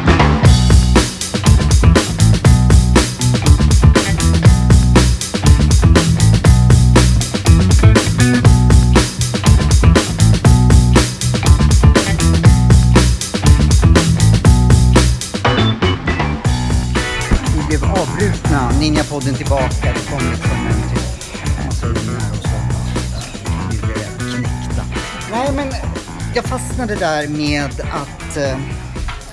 Avbrutna. 18.64 18.80
Ninjapodden 18.80 19.34
tillbaka. 19.34 19.66
Det 19.94 20.10
kom 20.10 20.30
liksom 20.30 20.50
en 20.52 20.88
till 20.88 21.64
massa 21.66 21.86
ungar 21.86 22.30
och 22.30 22.36
så. 22.36 23.86
Blev 23.86 24.34
knäckta. 24.36 24.84
Nej 25.30 25.52
men 25.56 25.72
jag 26.34 26.44
fastnade 26.44 26.94
där 26.94 27.28
med 27.28 27.80
att 27.80 28.36
eh, 28.36 28.58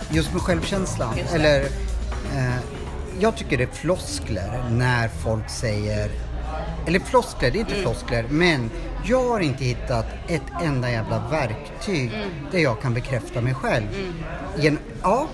just 0.10 0.34
med 0.34 0.42
självkänslan. 0.42 1.14
Eller 1.34 1.60
eh, 2.36 2.56
jag 3.20 3.36
tycker 3.38 3.58
det 3.58 3.64
är 3.64 3.68
floskler 3.68 4.64
när 4.70 5.08
folk 5.08 5.50
säger 5.50 6.12
eller 6.88 7.00
floskler, 7.00 7.52
det 7.52 7.58
är 7.58 7.60
inte 7.60 7.76
floskler, 7.76 8.26
men 8.30 8.70
jag 9.06 9.30
har 9.30 9.40
inte 9.40 9.64
hittat 9.64 10.06
ett 10.28 10.42
enda 10.64 10.92
jävla 10.92 11.24
verktyg 11.32 12.12
där 12.52 12.60
jag 12.60 12.82
kan 12.82 12.94
bekräfta 12.94 13.42
mig 13.42 13.54
själv. 13.54 13.86
Gen- 14.58 14.80
ja, 15.02 15.28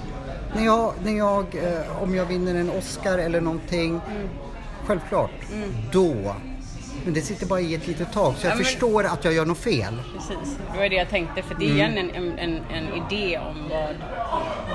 när 0.56 0.66
jag, 0.66 0.94
när 1.04 1.18
jag, 1.18 1.46
eh, 1.56 2.04
om 2.04 2.16
jag 2.16 2.26
vinner 2.26 2.56
en 2.56 2.70
Oscar 2.70 3.18
eller 3.18 3.42
någonting, 3.42 4.02
självklart, 4.86 5.32
då. 5.92 6.36
Men 7.06 7.14
det 7.14 7.22
sitter 7.22 7.46
bara 7.46 7.60
i 7.60 7.76
ett 7.76 7.88
litet 7.88 8.14
tag, 8.14 8.34
så 8.38 8.46
jag 8.48 8.52
Ja, 8.52 8.56
men- 8.56 8.66
förstår 8.66 9.04
att 9.04 9.26
jag 9.26 9.34
gör 9.34 9.46
något 9.46 9.58
fel. 9.58 10.02
Precis, 10.18 10.58
det 10.74 10.78
var 10.80 10.90
det 10.90 10.96
jag 10.96 11.10
tänkte. 11.10 11.42
För 11.44 11.56
det 11.56 11.66
är 11.66 11.70
igen 11.70 11.98
en, 11.98 12.10
en, 12.10 12.40
en, 12.40 12.60
en 12.74 12.88
idé 12.94 13.38
om 13.38 13.70
vad, 13.70 13.96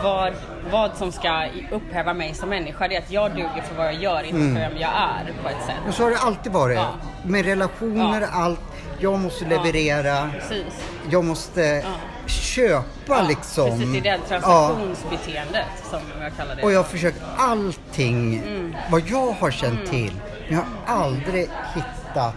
vad, 0.03 0.33
vad 0.73 0.97
som 0.97 1.13
ska 1.13 1.47
upphäva 1.73 2.15
mig 2.15 2.35
som 2.35 2.49
människa. 2.49 2.89
Det 2.89 2.97
är 2.97 3.01
att 3.01 3.11
jag 3.11 3.31
duger 3.31 3.63
för 3.69 3.75
vad 3.77 3.87
jag 3.87 3.95
gör, 4.03 4.23
inte 4.23 4.39
för 4.39 4.69
vem 4.71 4.77
jag 4.81 4.91
är 4.91 5.33
på 5.43 5.49
ett 5.49 5.67
sätt. 5.67 5.77
Men 5.85 5.93
så 5.93 6.03
har 6.03 6.11
det 6.11 6.17
alltid 6.19 6.53
varit. 6.53 6.77
Ja. 6.77 6.89
Med 7.25 7.45
relationer, 7.45 8.21
Ja. 8.21 8.27
allt. 8.33 8.61
Jag 8.99 9.19
måste 9.19 9.45
leverera. 9.45 10.31
Precis. 10.33 10.85
Jag 11.11 11.25
måste 11.25 11.85
köpa 12.53 13.23
liksom. 13.29 13.71
Precis, 13.79 13.93
det 13.93 13.99
är 13.99 14.03
det 14.03 14.09
Ja. 14.09 14.29
transaktionsbeteendet 14.29 15.67
som 15.91 16.01
jag 16.21 16.37
kallar 16.37 16.57
det. 16.57 16.63
Och 16.63 16.73
jag 16.73 16.79
har 16.79 16.85
försökt 16.85 17.23
allting, 17.37 18.43
vad 18.91 19.03
jag 19.07 19.33
har 19.33 19.51
känt 19.51 19.87
till. 19.91 20.13
Men 20.49 20.59
jag 20.59 20.65
har 20.87 21.03
aldrig 21.05 21.49
hittat 21.75 22.35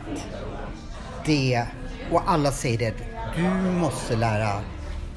det. 1.26 1.63
Och 2.11 2.22
alla 2.26 2.51
säger 2.51 2.78
det, 2.78 2.93
du 3.36 3.41
måste 3.72 4.16
lära 4.16 4.61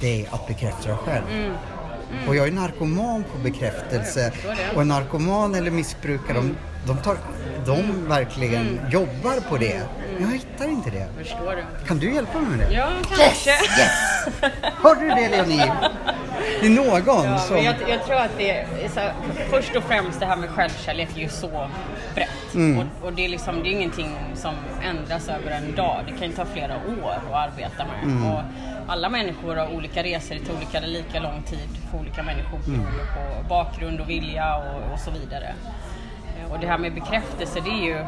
dig 0.01 0.29
att 0.31 0.47
bekräfta 0.47 0.89
dig 0.89 0.97
själv. 1.05 1.55
Och 2.29 2.37
jag 2.37 2.49
är 2.49 2.53
narkoman 2.53 3.25
på 3.33 3.39
bekräftelse. 3.39 4.33
Och 4.75 4.83
en 4.83 4.89
narkoman 4.89 5.55
eller 5.55 5.71
missbrukare, 5.71 6.37
de, 6.37 6.57
de, 6.87 6.97
tar, 6.97 7.17
de 7.67 8.09
verkligen 8.09 8.81
jobbar 8.91 9.49
på 9.49 9.57
det. 9.57 9.83
Men 10.19 10.23
jag 10.23 10.39
hittar 10.39 10.69
inte 10.69 10.91
det. 10.91 11.07
Förstår 11.19 11.57
du? 11.57 11.87
Kan 11.87 11.99
du 11.99 12.15
hjälpa 12.15 12.39
mig 12.39 12.57
med 12.59 12.69
det? 12.69 12.75
Ja, 12.75 12.89
kanske. 13.17 13.51
Hörde 14.83 15.01
du 15.01 15.09
det 15.09 15.29
Leonie? 15.29 15.73
Det 16.61 16.67
är 16.67 16.71
någon 16.71 17.25
Ja, 17.25 17.39
som... 17.39 17.57
jag, 17.57 17.75
jag 17.89 18.05
tror 18.07 18.17
att 18.17 18.31
det 18.39 18.51
är 18.51 18.67
här, 18.97 19.13
först 19.51 19.77
och 19.77 19.83
främst 19.83 20.21
det 20.21 20.27
här 20.27 20.37
med 20.37 20.51
självkärlek 20.51 21.09
är 21.17 21.21
ju 21.21 21.29
så 21.29 21.69
brett. 22.15 22.55
Mm. 22.55 22.79
Och, 22.79 23.07
och 23.07 23.13
det 23.13 23.25
är 23.25 23.29
liksom, 23.29 23.63
det 23.63 23.69
är 23.69 23.71
ingenting 23.73 24.17
som 24.35 24.55
ändras 24.85 25.29
över 25.29 25.51
en 25.51 25.75
dag. 25.75 26.01
Det 26.07 26.13
kan 26.19 26.29
ju 26.29 26.37
ta 26.37 26.45
flera 26.45 26.75
år 26.77 27.11
att 27.31 27.35
arbeta 27.53 27.85
med. 27.85 28.03
Mm. 28.03 28.33
Och 28.33 28.41
alla 28.89 29.09
människor 29.09 29.57
har 29.57 29.75
olika 29.75 30.03
resor 30.03 30.35
till 30.35 30.51
olika, 30.57 30.79
eller 30.79 30.89
lika 30.89 31.21
lång 31.21 31.43
tid 31.43 31.69
för 31.91 31.99
olika 31.99 32.23
människor 32.23 32.59
Mm. 32.67 32.81
på 32.87 33.49
bakgrund 33.49 34.01
och 34.01 34.09
vilja 34.11 34.57
och, 34.57 34.93
och 34.93 34.99
så 35.01 35.11
vidare. 35.11 35.55
Och 36.51 36.59
det 36.61 36.67
här 36.67 36.79
med 36.79 36.95
bekräftelse, 36.95 37.61
det 37.61 37.71
är 37.71 37.85
ju 37.85 38.05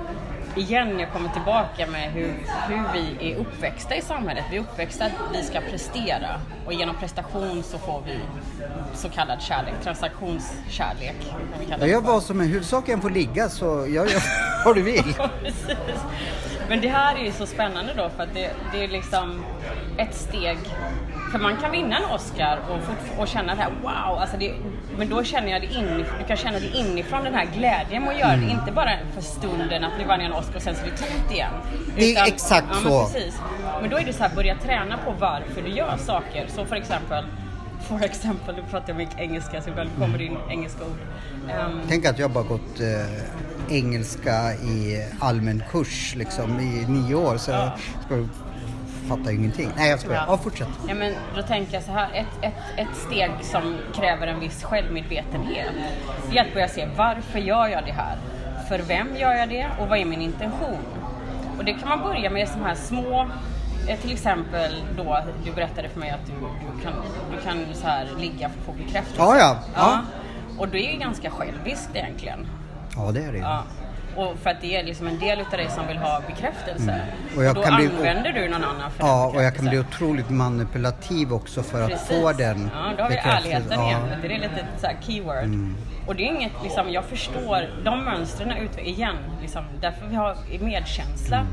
igen, 0.56 0.98
jag 0.98 1.12
kommer 1.12 1.28
tillbaka 1.28 1.86
med 1.86 2.10
hur, 2.12 2.34
hur 2.68 2.82
vi 2.92 3.32
är 3.32 3.36
uppväxta 3.36 3.96
i 3.96 4.02
samhället. 4.02 4.44
Vi 4.50 4.56
är 4.56 4.60
uppväxta 4.60 5.04
att 5.04 5.12
vi 5.32 5.42
ska 5.42 5.60
prestera 5.60 6.40
och 6.66 6.72
genom 6.72 6.96
prestation 6.96 7.62
så 7.62 7.78
får 7.78 8.02
vi 8.06 8.18
så 8.94 9.08
kallad 9.08 9.42
kärlek, 9.42 9.74
transaktionskärlek. 9.82 11.32
Jag 11.78 11.88
gör 11.88 12.00
vad 12.00 12.22
som 12.22 12.40
är 12.40 12.44
huvudsaken 12.44 13.00
får 13.00 13.10
ligga 13.10 13.48
så 13.48 13.64
jag 13.66 14.10
gör 14.10 14.22
vad 14.64 14.74
du 14.74 14.82
vill. 14.82 15.14
Men 16.68 16.80
det 16.80 16.88
här 16.88 17.16
är 17.16 17.24
ju 17.24 17.32
så 17.32 17.46
spännande 17.46 17.94
då 17.96 18.10
för 18.16 18.22
att 18.22 18.34
det, 18.34 18.50
det 18.72 18.84
är 18.84 18.88
liksom 18.88 19.44
ett 19.98 20.14
steg. 20.14 20.58
För 21.32 21.38
man 21.38 21.56
kan 21.56 21.70
vinna 21.70 21.96
en 21.96 22.04
Oscar 22.04 22.58
och, 22.68 23.20
och 23.22 23.28
känna 23.28 23.54
det 23.54 23.60
här 23.62 23.70
wow, 23.82 24.18
alltså 24.20 24.36
det, 24.36 24.54
men 24.98 25.08
då 25.08 25.24
känner 25.24 25.48
jag 25.52 25.60
det 25.62 25.66
inifrån, 25.74 26.18
du 26.18 26.24
kan 26.26 26.36
känna 26.36 26.58
det 26.58 26.66
inifrån 26.78 27.24
den 27.24 27.34
här 27.34 27.46
glädjen 27.56 28.08
att 28.08 28.18
göra 28.18 28.32
Mm. 28.32 28.46
det. 28.46 28.52
Inte 28.52 28.72
bara 28.72 28.90
för 29.14 29.20
stunden 29.22 29.84
att 29.84 29.92
nu 29.98 30.04
vann 30.04 30.20
jag 30.20 30.26
en 30.30 30.32
Oscar 30.32 30.56
och 30.56 30.62
sen 30.62 30.74
så 30.74 30.80
är 30.82 30.90
det 30.90 30.96
tomt 30.96 31.32
igen. 31.32 31.52
Det 31.96 32.14
är 32.16 32.26
exakt 32.26 32.66
ja, 32.70 33.06
så. 33.08 33.18
Men, 33.18 33.80
men 33.80 33.90
då 33.90 33.96
är 33.98 34.04
det 34.04 34.12
så 34.12 34.22
här, 34.22 34.34
börja 34.34 34.56
träna 34.56 34.96
på 35.04 35.10
varför 35.20 35.62
du 35.62 35.68
gör 35.70 35.96
saker. 35.96 36.46
Så 36.56 36.64
för 36.64 36.76
exempel, 36.76 37.24
för 37.88 38.04
exempel, 38.04 38.54
nu 38.56 38.62
pratar 38.70 38.88
jag 38.88 38.96
mycket 38.96 39.18
engelska 39.18 39.62
så 39.62 39.70
ibland 39.70 39.90
kommer 39.98 40.18
det 40.18 40.24
in 40.24 40.36
engelska 40.50 40.84
ord. 40.84 40.98
Ehm, 41.50 41.80
Tänk 41.88 42.06
att 42.06 42.18
jag 42.18 42.30
bara 42.30 42.44
gått 42.44 42.80
eh, 42.80 43.76
engelska 43.76 44.52
i 44.54 45.06
allmän 45.20 45.62
kurs 45.70 46.14
liksom 46.16 46.60
i 46.60 46.84
nio 46.88 47.14
år 47.14 47.36
så 47.36 47.50
jag 47.50 47.70
ska, 48.06 48.14
fattar 49.16 49.30
ju 49.30 49.36
ingenting. 49.36 49.70
Nej 49.76 49.90
jag 49.90 50.00
skojar. 50.00 50.24
Ja, 50.28 50.36
fortsätt. 50.38 50.68
Ja, 50.88 50.94
men 50.94 51.14
då 51.36 51.42
tänker 51.42 51.74
jag 51.74 51.82
så 51.82 51.92
här, 51.92 52.08
ett, 52.14 52.26
ett, 52.42 52.62
ett 52.76 52.96
steg 52.96 53.30
som 53.42 53.76
kräver 53.94 54.26
en 54.26 54.40
viss 54.40 54.62
självmedvetenhet 54.62 55.68
är 56.32 56.40
att 56.40 56.54
börja 56.54 56.68
se 56.68 56.88
varför 56.96 57.38
gör 57.38 57.68
jag 57.68 57.84
det 57.84 57.92
här? 57.92 58.16
För 58.68 58.78
vem 58.78 59.16
gör 59.16 59.32
jag 59.32 59.48
det 59.48 59.66
och 59.78 59.88
vad 59.88 59.98
är 59.98 60.04
min 60.04 60.20
intention? 60.20 60.84
Och 61.58 61.64
det 61.64 61.72
kan 61.72 61.88
man 61.88 62.00
börja 62.00 62.30
med 62.30 62.48
de 62.54 62.64
här 62.64 62.74
små, 62.74 63.28
eh, 63.88 63.98
till 64.00 64.12
exempel 64.12 64.84
då 64.96 65.18
du 65.44 65.52
berättade 65.52 65.88
för 65.88 66.00
mig 66.00 66.10
att 66.10 66.26
du, 66.26 66.32
du 66.32 66.82
kan, 66.82 66.92
du 67.30 67.40
kan 67.44 67.74
så 67.74 67.86
här 67.86 68.08
ligga 68.18 68.48
för 68.48 68.58
att 68.58 68.66
få 68.66 68.72
bekräftelse. 68.72 69.18
Ja, 69.18 69.38
ja. 69.38 69.58
Ja. 69.76 70.00
Och 70.58 70.68
det 70.68 70.78
är 70.78 70.92
ju 70.92 70.98
ganska 70.98 71.30
själviskt 71.30 71.90
egentligen. 71.94 72.46
Ja, 72.96 73.12
det 73.12 73.22
är 73.22 73.32
det 73.32 73.38
ju. 73.38 73.44
Ja. 73.44 73.62
Och 74.16 74.38
för 74.42 74.50
att 74.50 74.60
det 74.60 74.76
är 74.76 74.82
liksom 74.84 75.06
en 75.06 75.18
del 75.18 75.40
utav 75.40 75.50
dig 75.58 75.68
som 75.70 75.86
vill 75.86 75.96
ha 75.98 76.20
bekräftelse. 76.28 76.90
Mm. 76.92 77.06
Och 77.36 77.44
jag 77.44 77.54
då 77.54 77.62
kan 77.62 77.76
bli- 77.76 77.86
använder 77.86 78.32
du 78.32 78.48
någon 78.48 78.64
annan 78.64 78.90
för 78.90 79.06
Ja, 79.06 79.26
och 79.34 79.42
jag 79.42 79.56
kan 79.56 79.64
bli 79.68 79.78
otroligt 79.78 80.30
manipulativ 80.30 81.32
också 81.32 81.62
för 81.62 81.82
att 81.82 81.90
Precis. 81.90 82.08
få 82.08 82.32
den 82.32 82.70
Ja, 82.74 82.92
då 82.96 83.02
har 83.02 83.10
vi 83.10 83.16
ärligheten 83.16 83.66
Ja. 83.70 83.90
Mm. 83.90 84.06
igen. 84.06 84.18
Det 84.22 84.34
är 84.34 84.38
lite 84.38 84.66
så 84.80 84.86
här 84.86 84.96
keyword. 85.00 85.74
Och 86.06 86.16
det 86.16 86.22
är 86.22 86.26
inget, 86.26 86.52
liksom, 86.62 86.90
jag 86.90 87.04
förstår 87.04 87.82
de 87.84 88.04
mönstren 88.04 88.50
ut 88.52 88.78
igen. 88.78 89.16
Liksom, 89.42 89.64
därför 89.80 90.06
vi 90.06 90.16
har 90.16 90.36
medkänsla 90.60 91.46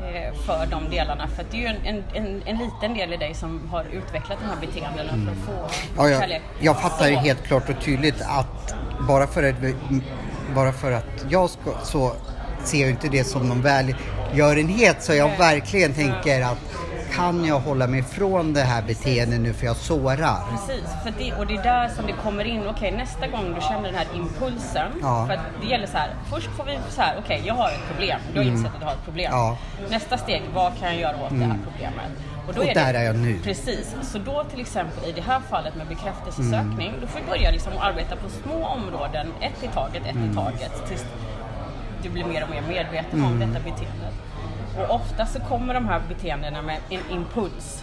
Mm. 0.00 0.14
eh, 0.14 0.34
för 0.46 0.66
de 0.66 0.90
delarna. 0.90 1.28
För 1.28 1.42
att 1.42 1.50
det 1.50 1.56
är 1.56 1.60
ju 1.60 1.66
en, 1.66 1.76
en, 1.84 2.04
en, 2.14 2.42
en 2.46 2.58
liten 2.58 2.94
del 2.94 3.12
i 3.12 3.16
dig 3.16 3.34
som 3.34 3.68
har 3.70 3.84
utvecklat 3.92 4.38
de 4.40 4.46
här 4.46 4.56
beteendena 4.60 5.10
för 5.10 5.32
att 5.32 5.46
få 5.46 5.52
Mm. 5.52 5.68
Ja, 5.96 6.08
jag, 6.08 6.20
kärlek. 6.20 6.42
jag 6.60 6.80
fattar 6.82 7.08
ju 7.08 7.14
helt 7.16 7.42
klart 7.46 7.68
och 7.68 7.80
tydligt 7.80 8.20
att 8.22 8.74
bara 9.08 9.26
för 9.26 9.42
att, 9.50 9.56
bara 10.54 10.72
för 10.72 10.92
att 10.92 11.24
jag 11.28 11.50
ska, 11.50 11.70
så 11.84 12.12
ser 12.64 12.80
jag 12.80 12.90
inte 12.90 13.08
det 13.08 13.24
som 13.24 13.48
någon 13.48 13.62
välgörenhet 13.62 15.02
så 15.02 15.14
jag 15.14 15.38
verkligen 15.38 15.94
tänker 15.94 16.42
att 16.42 16.58
kan 17.14 17.44
jag 17.44 17.60
hålla 17.60 17.86
mig 17.86 18.00
ifrån 18.00 18.52
det 18.52 18.60
här 18.60 18.82
beteendet 18.82 19.40
nu 19.40 19.52
för 19.52 19.66
jag 19.66 19.76
sårar? 19.76 20.36
Precis, 20.50 20.88
för 21.02 21.12
det, 21.18 21.32
och 21.32 21.46
det 21.46 21.54
är 21.54 21.62
där 21.62 21.88
som 21.88 22.06
det 22.06 22.12
kommer 22.12 22.44
in. 22.44 22.62
Okej, 22.66 22.92
nästa 22.92 23.26
gång 23.26 23.54
du 23.54 23.60
känner 23.60 23.82
den 23.82 23.94
här 23.94 24.06
impulsen. 24.14 24.92
Ja. 25.02 25.26
För 25.26 25.40
det 25.60 25.66
gäller 25.66 25.86
så 25.86 25.96
här, 25.96 26.10
först 26.30 26.48
får 26.56 26.64
vi 26.64 26.78
så 26.90 27.00
här, 27.00 27.16
okej, 27.24 27.42
jag 27.44 27.54
har 27.54 27.68
ett 27.68 27.86
problem. 27.90 28.20
Du 28.32 28.38
har 28.38 28.46
insett 28.46 28.74
att 28.74 28.80
du 28.80 28.86
har 28.86 28.92
ett 28.92 29.04
problem. 29.04 29.32
Mm. 29.32 29.44
Ja. 29.44 29.56
Nästa 29.90 30.18
steg, 30.18 30.42
vad 30.54 30.78
kan 30.78 30.88
jag 30.88 31.00
göra 31.00 31.16
åt 31.24 31.30
det 31.30 31.44
här 31.44 31.58
problemet? 31.70 32.12
Då 32.46 32.60
Och 32.60 32.66
där 32.74 32.94
är 32.94 33.02
jag 33.04 33.16
nu. 33.16 33.38
Precis, 33.44 33.94
så 34.02 34.18
då 34.18 34.44
till 34.44 34.60
exempel 34.60 35.08
i 35.08 35.12
det 35.12 35.20
här 35.20 35.40
fallet 35.50 35.76
med 35.76 35.86
bekräftelsesökning, 35.86 36.88
Mm. 36.88 37.00
då 37.00 37.06
får 37.06 37.20
vi 37.20 37.26
börja 37.26 37.50
liksom 37.50 37.72
arbeta 37.80 38.16
på 38.16 38.28
små 38.28 38.66
områden, 38.66 39.32
ett 39.40 39.62
i 39.64 39.68
taget, 39.68 40.02
ett 40.06 40.14
Mm. 40.16 40.30
i 40.30 40.34
taget, 40.34 40.86
tills 40.88 41.04
du 42.02 42.08
blir 42.10 42.24
mer 42.24 42.42
och 42.44 42.50
mer 42.50 42.62
medveten 42.68 43.24
om 43.24 43.32
Mm. 43.32 43.40
detta 43.52 43.64
beteende. 43.64 44.08
Och 44.78 44.94
ofta 44.94 45.26
så 45.26 45.40
kommer 45.40 45.74
de 45.74 45.88
här 45.88 46.02
beteendena 46.08 46.62
med 46.62 46.76
en 46.90 47.00
impuls. 47.10 47.81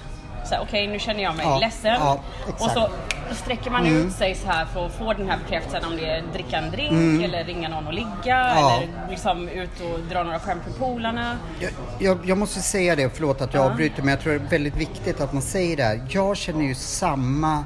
Så 0.50 0.56
här, 0.56 0.62
Okej, 0.62 0.88
nu 0.88 1.00
känner 1.00 1.24
jag 1.24 1.36
mig 1.36 1.46
Ja, 1.46 1.58
ledsen. 1.60 1.94
ja, 2.00 2.20
och 2.60 2.72
så 2.72 2.90
sträcker 3.36 3.72
man 3.72 3.86
Mm. 3.86 4.08
ut 4.08 4.14
sig 4.14 4.36
så 4.36 4.48
här 4.48 4.66
för 4.66 4.86
att 4.86 4.92
få 4.92 5.14
den 5.14 5.30
här 5.30 5.38
bekräftelsen 5.44 5.86
om 5.92 5.98
det 5.98 6.06
är 6.06 6.24
dricka 6.34 6.58
en 6.58 6.72
drink 6.72 7.24
eller 7.24 7.44
ringa 7.44 7.70
någon 7.70 7.88
och 7.88 7.94
ligga 7.94 8.10
Ja. 8.26 8.78
eller 8.78 8.88
liksom 9.10 9.50
ut 9.50 9.70
och 9.82 10.00
dra 10.10 10.24
några 10.24 10.40
skämt 10.40 10.62
med 10.68 10.78
polarna. 10.78 11.38
Jag, 11.60 11.72
jag, 12.00 12.18
jag 12.26 12.38
måste 12.38 12.60
säga 12.62 12.96
det, 12.96 13.10
förlåt 13.16 13.42
att 13.42 13.54
jag 13.54 13.66
avbryter, 13.66 14.02
men 14.02 14.10
jag 14.10 14.20
tror 14.20 14.34
det 14.34 14.40
är 14.46 14.50
väldigt 14.50 14.76
viktigt 14.78 15.22
att 15.22 15.34
man 15.34 15.42
säger 15.42 15.78
det 15.78 15.84
här. 15.84 16.02
Jag 16.10 16.38
känner 16.38 16.66
ju 16.66 16.76
samma, 16.76 17.64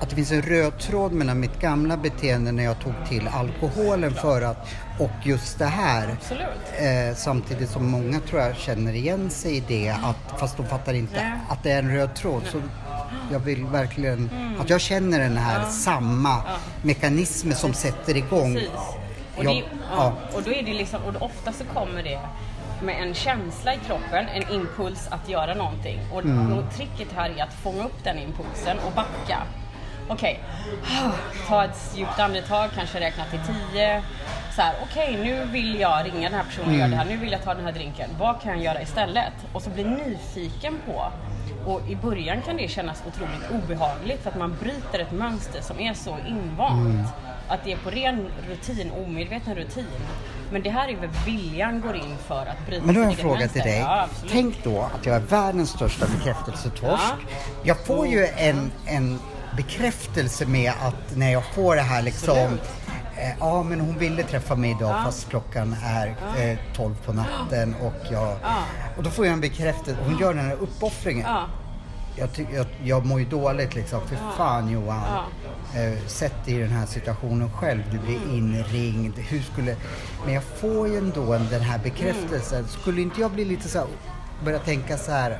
att 0.00 0.10
det 0.10 0.16
finns 0.16 0.32
en 0.32 0.42
röd 0.42 0.78
tråd 0.78 1.12
mellan 1.12 1.40
mitt 1.40 1.60
gamla 1.60 1.96
beteende 1.96 2.52
när 2.52 2.64
jag 2.64 2.78
tog 2.80 2.92
till 3.08 3.28
alkoholen 3.34 4.14
för 4.14 4.42
att, 4.42 4.68
och 4.98 5.10
just 5.26 5.58
det 5.58 5.66
här. 5.66 6.08
Eh, 6.78 7.14
samtidigt 7.16 7.70
som 7.70 7.90
många 7.90 8.20
tror 8.20 8.40
jag 8.40 8.56
känner 8.56 8.92
igen 8.92 9.30
sig 9.30 9.56
i 9.56 9.60
det, 9.68 9.88
att, 9.90 10.40
fast 10.40 10.56
de 10.56 10.66
fattar 10.66 10.94
inte 10.94 11.14
Nej. 11.14 11.32
att 11.48 11.62
det 11.62 11.70
är 11.70 11.78
en 11.78 11.90
röd 11.94 12.14
tråd. 12.14 12.42
Så 12.52 12.62
jag 13.32 13.38
vill 13.38 13.64
verkligen, 13.64 14.30
Mm. 14.30 14.60
att 14.60 14.70
jag 14.70 14.80
känner 14.80 15.18
den 15.18 15.36
här 15.36 15.64
samma 15.70 16.42
mekanismer 16.82 17.54
som 17.54 17.72
sätter 17.74 18.16
igång. 18.16 18.54
Precis. 18.54 18.70
Och, 19.36 19.44
Jag- 19.44 19.54
det, 19.54 19.62
ja. 19.96 20.12
och 20.34 20.42
då 20.42 20.52
är 20.52 20.62
det 20.62 20.74
liksom, 20.74 21.00
och 21.02 21.22
ofta 21.22 21.52
så 21.52 21.64
kommer 21.64 22.02
det 22.02 22.20
med 22.82 23.02
en 23.02 23.14
känsla 23.14 23.74
i 23.74 23.78
kroppen, 23.86 24.26
en 24.34 24.54
impuls 24.54 25.08
att 25.10 25.28
göra 25.28 25.54
någonting. 25.54 26.00
Och, 26.12 26.20
Mm. 26.24 26.52
och 26.52 26.74
tricket 26.74 27.08
här 27.16 27.30
är 27.38 27.42
att 27.42 27.54
fånga 27.54 27.84
upp 27.84 28.04
den 28.04 28.18
impulsen 28.18 28.76
och 28.86 28.92
backa. 28.92 29.38
Okej, 30.08 30.40
ta 31.48 31.64
ett 31.64 31.92
djupt 31.96 32.18
andetag, 32.18 32.70
kanske 32.74 33.00
räkna 33.00 33.24
till 33.24 33.40
tio. 33.40 34.02
Så 34.56 34.62
här, 34.62 34.74
okej 34.82 35.18
nu 35.22 35.44
vill 35.44 35.80
jag 35.80 36.06
ringa 36.06 36.28
den 36.28 36.38
här 36.38 36.44
personen 36.44 36.68
och 36.68 36.74
göra 36.74 36.88
det 36.88 36.96
här, 36.96 37.04
nu 37.04 37.16
vill 37.16 37.32
jag 37.32 37.42
ta 37.42 37.54
den 37.54 37.64
här 37.64 37.72
drinken. 37.72 38.10
Vad 38.18 38.40
kan 38.40 38.52
jag 38.52 38.62
göra 38.62 38.82
istället? 38.82 39.32
Och 39.52 39.62
så 39.62 39.70
bli 39.70 39.84
nyfiken 39.84 40.78
på. 40.86 41.12
Och 41.70 41.80
i 41.88 41.96
början 41.96 42.42
kan 42.42 42.56
det 42.56 42.68
kännas 42.68 43.02
otroligt 43.08 43.50
obehagligt 43.50 44.22
för 44.22 44.30
att 44.30 44.38
man 44.38 44.56
bryter 44.60 44.98
ett 44.98 45.12
mönster 45.12 45.60
som 45.60 45.80
är 45.80 45.94
så 45.94 46.16
invant. 46.28 47.08
Att 47.48 47.64
det 47.64 47.72
är 47.72 47.76
på 47.76 47.90
ren 47.90 48.28
rutin, 48.48 48.90
omedveten 49.06 49.54
rutin. 49.54 49.86
Men 50.52 50.62
det 50.62 50.70
här 50.70 50.88
är 50.88 50.96
väl 50.96 51.10
viljan 51.26 51.80
går 51.80 51.96
in 51.96 52.16
för 52.26 52.46
att 52.46 52.66
bryta 52.66 52.86
Men 52.86 52.94
då 52.94 53.00
har 53.00 53.04
jag 53.04 53.12
en 53.12 53.18
fråga 53.18 53.48
till 53.48 53.62
dig. 53.62 53.78
Ja. 53.78 54.08
Tänk 54.30 54.64
då 54.64 54.90
att 54.94 55.06
jag 55.06 55.16
är 55.16 55.20
världens 55.20 55.70
största 55.70 56.06
bekräftelsetorsk. 56.06 57.02
Ja. 57.02 57.16
Jag 57.62 57.86
får 57.86 58.06
ju 58.06 58.26
en, 58.26 58.72
en 58.86 59.18
bekräftelse 59.56 60.46
med 60.46 60.72
att 60.82 61.16
när 61.16 61.32
jag 61.32 61.44
får 61.54 61.76
det 61.76 61.82
här 61.82 62.02
liksom 62.02 62.38
Absolut. 62.38 62.62
eh, 63.16 63.30
Ja 63.40 63.62
men 63.62 63.80
hon 63.80 63.98
ville 63.98 64.22
träffa 64.22 64.54
mig 64.54 64.70
idag 64.70 65.04
fast 65.04 65.28
klockan 65.30 65.76
är 65.84 66.16
eh, 66.38 66.58
12 66.76 66.94
på 67.06 67.12
natten 67.12 67.74
och 67.82 67.94
jag... 68.12 68.36
Ja. 68.42 68.56
Och 68.96 69.02
då 69.02 69.10
får 69.10 69.26
jag 69.26 69.32
en 69.32 69.40
bekräftelse. 69.40 70.00
Hon 70.04 70.18
gör 70.18 70.34
den 70.34 70.44
här 70.44 70.56
uppoffringen. 70.60 71.26
Ja, 71.28 71.46
Jag, 72.16 72.32
ty- 72.32 72.46
jag, 72.54 72.66
jag 72.84 73.06
mår 73.06 73.20
ju 73.20 73.26
dåligt 73.26 73.74
liksom. 73.74 74.00
För 74.06 74.16
fan 74.36 74.68
Johan. 74.70 75.02
Eh, 75.74 76.06
sätt 76.06 76.44
dig 76.44 76.54
i 76.54 76.58
den 76.58 76.70
här 76.70 76.86
situationen 76.86 77.50
själv. 77.52 77.82
Du 77.92 77.98
blir 77.98 78.16
Mm. 78.16 78.30
inringd. 78.36 79.18
Hur 79.18 79.40
skulle... 79.52 79.76
Men 80.24 80.34
jag 80.34 80.42
får 80.42 80.88
ju 80.88 80.98
ändå 80.98 81.32
en- 81.34 81.48
den 81.50 81.60
här 81.62 81.78
bekräftelsen. 81.78 82.58
Mm. 82.58 82.70
Skulle 82.70 83.00
inte 83.02 83.20
jag 83.20 83.30
bli 83.30 83.44
lite 83.44 83.68
så 83.68 83.78
här, 83.78 83.86
börja 84.44 84.58
tänka 84.58 84.98
så 84.98 85.12
här. 85.12 85.38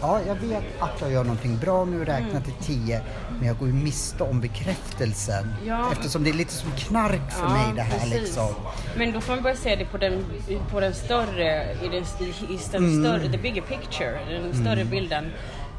Ja, 0.00 0.20
jag 0.26 0.34
vet 0.34 0.64
att 0.78 1.00
jag 1.00 1.12
gör 1.12 1.24
någonting 1.24 1.56
bra 1.58 1.84
nu, 1.84 2.04
räkna 2.04 2.30
Mm. 2.30 2.42
till 2.42 2.52
tio. 2.62 3.00
Men 3.38 3.46
jag 3.48 3.58
går 3.58 3.68
ju 3.68 3.74
miste 3.74 4.24
om 4.24 4.40
bekräftelsen. 4.40 5.54
Ja. 5.66 5.92
Eftersom 5.92 6.24
det 6.24 6.30
är 6.30 6.34
lite 6.34 6.52
som 6.52 6.70
knark 6.70 7.32
för 7.32 7.42
ja, 7.46 7.52
mig 7.52 7.72
det 7.76 7.82
här 7.82 7.98
precis. 7.98 8.12
liksom. 8.14 8.48
Men 8.96 9.12
då 9.12 9.20
får 9.20 9.32
man 9.34 9.42
börja 9.42 9.56
se 9.56 9.76
det 9.76 9.84
på 9.84 9.98
den, 9.98 10.24
på 10.70 10.80
den 10.80 10.94
större, 10.94 11.72
i 11.72 11.88
den, 11.88 12.02
i, 12.50 12.58
den 12.72 12.84
Mm. 12.84 13.04
större, 13.04 13.32
the 13.32 13.38
bigger 13.38 13.62
picture, 13.62 14.18
den 14.30 14.54
större 14.54 14.84
bilden. 14.84 15.24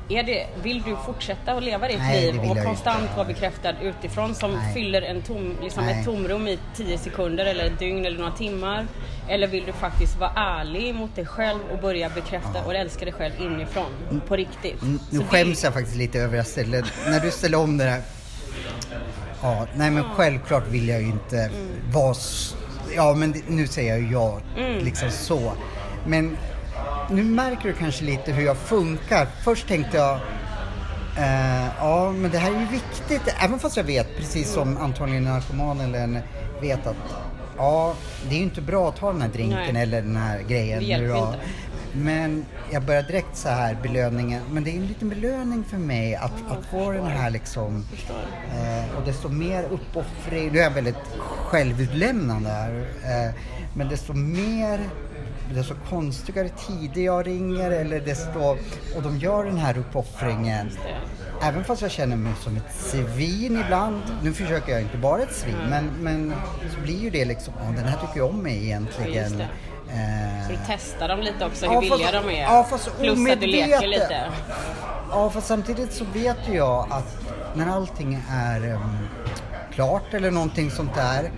Är 0.10 0.24
det, 0.24 0.48
vill 0.64 0.82
du 0.82 0.96
fortsätta 1.06 1.52
att 1.54 1.64
leva 1.64 1.88
ditt 1.88 1.98
Nej, 2.00 2.32
det 2.32 2.42
liv 2.42 2.52
och 2.52 2.64
konstant 2.64 3.02
inte. 3.02 3.16
vara 3.16 3.28
bekräftad 3.28 3.74
utifrån 3.82 4.36
som 4.36 4.52
Nej. 4.52 4.74
fyller 4.74 5.02
en 5.02 5.22
tom, 5.22 5.56
liksom 5.64 5.86
Nej. 5.86 6.00
ett 6.00 6.06
tomrum 6.06 6.48
i 6.48 6.60
10 6.76 6.98
sekunder 6.98 7.46
eller 7.46 7.66
ett 7.66 7.80
dygn 7.80 8.06
eller 8.06 8.18
några 8.20 8.32
timmar? 8.32 8.88
Eller 9.30 9.48
vill 9.48 9.64
du 9.66 9.72
faktiskt 9.74 10.18
vara 10.20 10.32
ärlig 10.36 10.96
mot 10.96 11.16
dig 11.16 11.26
själv 11.26 11.60
och 11.72 11.80
börja 11.80 12.10
bekräfta 12.10 12.66
och 12.66 12.76
älska 12.76 13.06
dig 13.06 13.14
själv 13.14 13.34
inifrån? 13.42 14.22
På 14.28 14.36
riktigt. 14.36 14.82
Mm, 14.82 15.00
Nu 15.10 15.18
Så 15.18 15.24
det- 15.24 15.30
skäms 15.30 15.64
jag 15.64 15.74
faktiskt 15.74 15.96
lite 15.98 16.20
över 16.20 16.28
att 16.34 16.38
jag 16.38 16.48
ställer, 16.48 16.86
när 17.10 17.20
du 17.20 17.32
ställer 17.32 17.58
om 17.58 17.78
det 17.78 17.84
där. 17.86 18.02
Ja, 19.42 19.68
nej 19.76 19.92
men 19.92 20.04
självklart 20.04 20.68
vill 20.68 20.88
jag 20.90 21.02
ju 21.02 21.08
inte 21.08 21.38
Mm. 21.40 21.68
vara 21.94 22.16
Ja 22.96 23.14
men 23.14 23.32
det- 23.32 23.42
nu 23.48 23.68
säger 23.68 23.90
jag 23.90 24.00
ju 24.02 24.12
ja, 24.12 24.40
Mm. 24.58 24.86
liksom 24.86 25.12
så. 25.12 25.52
Men 26.06 26.38
nu 27.10 27.24
märker 27.24 27.64
du 27.64 27.74
kanske 27.74 28.06
lite 28.06 28.32
hur 28.32 28.46
jag 28.46 28.58
funkar. 28.58 29.28
Först 29.44 29.68
tänkte 29.68 29.98
jag 29.98 30.20
eh, 31.18 31.68
ja 31.80 32.12
men 32.12 32.32
det 32.32 32.38
här 32.38 32.52
är 32.52 32.60
ju 32.60 32.66
viktigt. 32.66 33.36
Även 33.40 33.60
fast 33.60 33.78
jag 33.78 33.84
vet, 33.84 34.18
precis 34.18 34.54
som 34.54 34.78
antagligen 34.78 35.28
en 35.28 35.34
narkoman 35.34 35.80
eller 35.80 36.00
en 36.00 36.20
vet 36.62 36.88
att 36.88 36.96
ja, 37.58 37.96
det 38.30 38.36
är 38.36 38.38
ju 38.38 38.44
inte 38.44 38.62
bra 38.62 38.90
att 38.90 38.96
ta 38.96 39.12
den 39.12 39.22
här 39.22 39.30
drinken 39.30 39.74
Nej. 39.74 39.84
eller 39.84 40.02
den 40.02 40.16
här 40.16 40.42
grejen. 40.42 40.80
Det 40.80 40.86
hjälper 40.86 41.18
inte. 41.18 41.40
Men 41.94 42.46
jag 42.72 42.84
börjar 42.84 43.04
direkt 43.04 43.38
så 43.38 43.50
här 43.50 43.78
belöningen. 43.84 44.42
Men 44.52 44.64
det 44.64 44.72
är 44.72 44.76
en 44.76 44.88
liten 44.88 45.10
belöning 45.10 45.64
för 45.64 45.78
mig 45.78 46.16
att, 46.16 46.52
att 46.52 46.66
få 46.72 46.92
den 46.92 47.06
här 47.06 47.30
liksom. 47.30 47.86
Eh, 48.52 48.98
och 48.98 49.06
desto 49.06 49.30
mer 49.30 49.64
uppoffring. 49.64 50.52
Nu 50.52 50.60
är 50.60 50.64
jag 50.64 50.72
väldigt 50.72 50.96
självutlämnande 51.20 52.50
här. 52.50 52.88
Eh, 53.04 53.34
men 53.74 53.90
desto 53.90 54.14
mer 54.14 54.80
desto 55.54 55.74
konstigare 55.90 56.50
tider 56.50 57.02
jag 57.02 57.28
ringer 57.28 57.72
eller 57.72 58.00
desto, 58.00 58.40
och 58.96 59.04
de 59.04 59.18
gör 59.18 59.44
den 59.46 59.58
här 59.58 59.78
uppoffringen. 59.78 60.72
Även 61.44 61.64
fast 61.64 61.82
jag 61.82 61.92
känner 61.92 62.16
mig 62.16 62.34
som 62.44 62.58
ett 62.58 62.76
svin 62.76 63.64
ibland. 63.66 64.02
Nu 64.24 64.34
försöker 64.34 64.72
jag 64.72 64.82
inte 64.82 64.98
vara 64.98 65.22
ett 65.22 65.36
svin 65.36 65.56
men, 65.70 65.86
men 66.00 66.34
så 66.76 66.82
blir 66.82 67.00
ju 67.00 67.10
det 67.10 67.26
liksom, 67.26 67.54
"Åh, 67.62 67.76
den 67.76 67.86
här 67.86 67.98
tycker 68.02 68.18
jag 68.18 68.30
om 68.30 68.44
mig 68.44 68.64
egentligen. 68.66 69.42
Eh, 69.42 70.46
Så 70.48 70.52
du 70.52 70.58
testar 70.68 71.08
dem 71.08 71.20
lite 71.20 71.46
också, 71.46 71.66
hur 71.66 71.74
Ja, 71.74 71.80
villiga 71.80 72.12
de 72.12 72.30
är. 72.30 72.42
ja, 72.42 72.64
fast 72.70 72.98
Plus 73.00 73.30
att 73.32 73.40
du 73.42 73.48
leker 73.48 73.88
lite. 73.88 74.26
Ja, 75.12 75.30
fast 75.30 75.48
samtidigt 75.48 75.94
så 75.94 76.06
vet 76.14 76.38
ju 76.50 76.54
jag 76.56 76.88
att 76.90 77.18
när 77.56 77.68
allting 77.72 78.24
är 78.32 78.74
um, 78.74 78.98
klart 79.74 80.14
eller 80.14 80.32
någonting 80.32 80.72
sånt 80.72 80.96
där, 80.96 81.32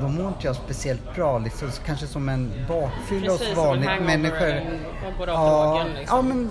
då 0.00 0.08
mår 0.08 0.26
inte 0.28 0.46
jag 0.46 0.56
speciellt 0.56 1.14
bra. 1.14 1.38
Liksom, 1.38 1.68
kanske 1.86 2.06
som 2.06 2.28
en 2.28 2.52
bakfylla 2.68 3.30
hos 3.30 3.38
Precis, 3.40 3.56
vanliga 3.56 4.00
människor. 4.00 4.46
rakt 4.46 5.26
ja, 5.26 5.74
i 5.74 5.78
magen, 5.78 5.94
liksom. 5.94 6.16
ja, 6.16 6.22
men 6.22 6.50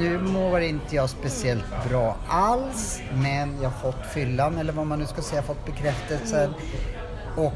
nu 0.00 0.18
mår 0.18 0.60
inte 0.60 0.96
jag 0.96 1.10
speciellt 1.10 1.64
bra 1.88 2.16
alls, 2.28 3.00
men 3.14 3.56
jag 3.62 3.68
har 3.70 3.92
fått 3.92 4.06
fyllan, 4.14 4.58
eller 4.58 4.72
vad 4.72 4.86
man 4.86 4.98
nu 4.98 5.06
ska 5.06 5.22
säga, 5.22 5.42
fått 5.42 5.66
bekräftelsen. 5.66 6.54
Och 7.36 7.52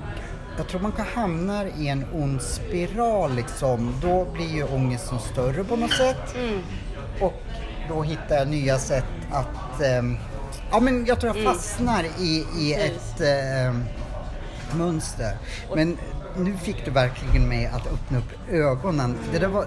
jag 0.57 0.68
tror 0.68 0.81
man 0.81 0.93
kan 0.93 1.07
hamna 1.14 1.64
i 1.68 1.89
en 1.89 2.05
ond 2.14 2.43
spiral 2.43 3.35
liksom. 3.35 3.95
Då 4.03 4.27
blir 4.35 4.55
ju 4.55 4.64
ångesten 4.64 5.18
större 5.18 5.64
på 5.64 5.77
något 5.77 5.93
sätt. 5.93 6.35
Mm. 6.37 6.61
Och 7.21 7.43
då 7.89 8.03
hittar 8.03 8.37
jag 8.37 8.49
nya 8.49 8.79
sätt 8.79 9.05
att 9.33 9.83
ehm, 9.83 10.16
ja, 10.71 10.81
men 10.81 11.07
jag 11.07 11.21
tror 11.21 11.37
jag 11.37 11.45
fastnar 11.55 12.05
i, 12.18 12.47
i 12.59 12.75
Mm. 12.75 12.89
Precis. 12.89 13.21
ett 13.21 13.21
eh, 14.71 14.77
mönster. 14.77 15.37
Men 15.75 15.99
nu 16.37 16.57
fick 16.57 16.85
du 16.85 16.91
verkligen 16.91 17.49
mig 17.49 17.66
att 17.66 17.87
öppna 17.87 18.18
upp 18.18 18.51
ögonen. 18.51 19.18
Det 19.33 19.39
där 19.39 19.49
var 19.49 19.66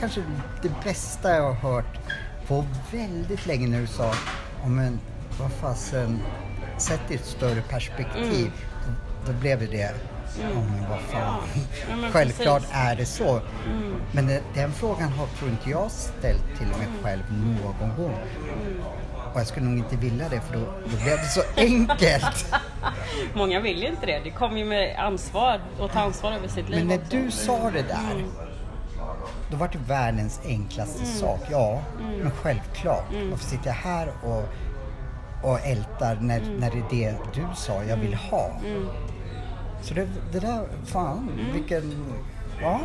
kanske 0.00 0.22
det 0.62 0.72
bästa 0.84 1.36
jag 1.36 1.52
har 1.52 1.72
hört 1.72 1.98
på 2.46 2.64
väldigt 2.92 3.46
länge 3.46 3.66
när 3.66 3.80
du 3.80 3.86
sa, 3.86 4.08
oh, 4.62 4.68
men 4.68 5.00
vad 5.40 5.52
fasen, 5.52 6.18
det 7.08 7.14
i 7.14 7.16
ett 7.16 7.24
större 7.24 7.62
perspektiv. 7.62 8.52
Då, 8.86 9.32
då 9.32 9.38
blev 9.38 9.60
det 9.60 9.66
det. 9.66 9.94
Ja 10.40 10.48
men 10.48 10.90
vad 10.90 11.00
fan. 11.00 11.40
Mm. 11.54 11.66
Ja, 11.90 11.96
men 11.96 12.12
Självklart 12.12 12.62
precis. 12.62 12.76
Mm. 12.76 12.88
är 12.88 12.96
det 12.96 13.06
så. 13.06 13.40
Men 14.12 14.26
det, 14.26 14.42
den 14.54 14.72
frågan 14.72 15.08
har, 15.08 15.26
tror 15.26 15.50
inte 15.50 15.70
jag 15.70 15.90
ställt 15.90 16.58
till 16.58 16.66
mig 16.66 16.88
själv 17.02 17.22
någon 17.32 17.96
gång. 17.96 18.14
Mm. 18.14 18.82
Och 19.34 19.40
jag 19.40 19.46
skulle 19.46 19.66
nog 19.66 19.78
inte 19.78 19.96
vilja 19.96 20.28
det 20.28 20.40
för 20.40 20.54
då, 20.54 20.60
då 20.60 20.96
blev 21.04 21.16
det 21.16 21.28
så 21.28 21.42
enkelt. 21.56 22.54
Många 23.34 23.60
vill 23.60 23.82
ju 23.82 23.88
inte 23.88 24.06
det. 24.06 24.20
Det 24.24 24.30
kommer 24.30 24.58
ju 24.58 24.64
med 24.64 24.98
ansvar 24.98 25.60
och 25.78 25.92
ta 25.92 26.00
ansvar 26.00 26.32
över 26.32 26.48
sitt 26.48 26.68
liv 26.68 26.78
Men 26.78 26.88
när 26.88 27.04
också. 27.04 27.16
du 27.16 27.30
sa 27.30 27.70
det 27.70 27.82
där, 27.82 28.12
Mm. 28.14 28.30
då 29.50 29.56
var 29.56 29.68
det 29.68 29.78
världens 29.78 30.40
enklaste 30.44 31.06
sak. 31.06 31.40
Ja, 31.50 31.82
Mm. 32.00 32.18
men 32.18 32.30
självklart. 32.30 33.04
Varför 33.30 33.44
sitter 33.44 33.66
jag 33.66 33.74
här 33.74 34.08
och, 34.22 34.44
och 35.50 35.60
ältar 35.66 36.18
när, 36.20 36.38
Mm. 36.40 36.54
när 36.56 36.70
det 36.70 37.04
är 37.04 37.12
det 37.12 37.16
du 37.34 37.42
sa 37.56 37.82
jag 37.84 37.96
vill 37.96 38.14
ha? 38.14 38.50
Så 39.82 39.94
det, 39.94 40.08
det 40.32 40.40
där, 40.40 40.64
fan 40.86 41.28
Mm. 41.40 41.52
vilken... 41.52 42.04
Ja. 42.62 42.80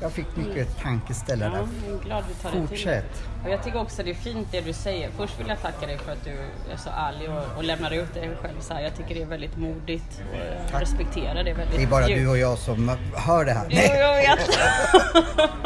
Jag 0.00 0.12
fick 0.12 0.36
mycket 0.36 0.82
tankeställare 0.82 1.52
Ja, 1.54 1.68
jag 1.86 1.94
är 2.00 2.04
glad 2.04 2.24
du 2.28 2.34
tar 2.34 2.50
det. 2.60 2.66
Fortsätt. 2.66 3.22
Och 3.44 3.50
jag 3.50 3.64
tycker 3.64 3.80
också 3.80 4.02
det 4.02 4.10
är 4.10 4.14
fint 4.14 4.48
det 4.50 4.60
du 4.60 4.72
säger. 4.72 5.10
Först 5.16 5.40
vill 5.40 5.48
jag 5.48 5.62
tacka 5.62 5.86
dig 5.86 5.98
för 5.98 6.12
att 6.12 6.24
du 6.24 6.30
är 6.72 6.76
så 6.76 6.90
ärlig 6.96 7.30
och, 7.30 7.56
och 7.56 7.64
lämnar 7.64 7.90
ut 7.90 8.14
dig 8.14 8.30
själv 8.42 8.60
så 8.60 8.74
här. 8.74 8.80
Jag 8.82 8.96
tycker 8.96 9.14
det 9.14 9.22
är 9.22 9.26
väldigt 9.26 9.56
modigt 9.56 10.22
och 10.32 10.70
Tack. 10.72 10.82
respekterar 10.82 11.44
det 11.44 11.52
väldigt 11.52 11.76
Det 11.76 11.82
är 11.82 11.86
bara 11.86 12.08
djupt. 12.08 12.20
du 12.20 12.28
och 12.28 12.38
jag 12.38 12.58
som 12.58 12.90
hör 13.14 13.44
det 13.44 13.52
här. 13.52 13.66
Jo, 13.70 13.78
jag 13.80 14.36
vet. 14.36 14.58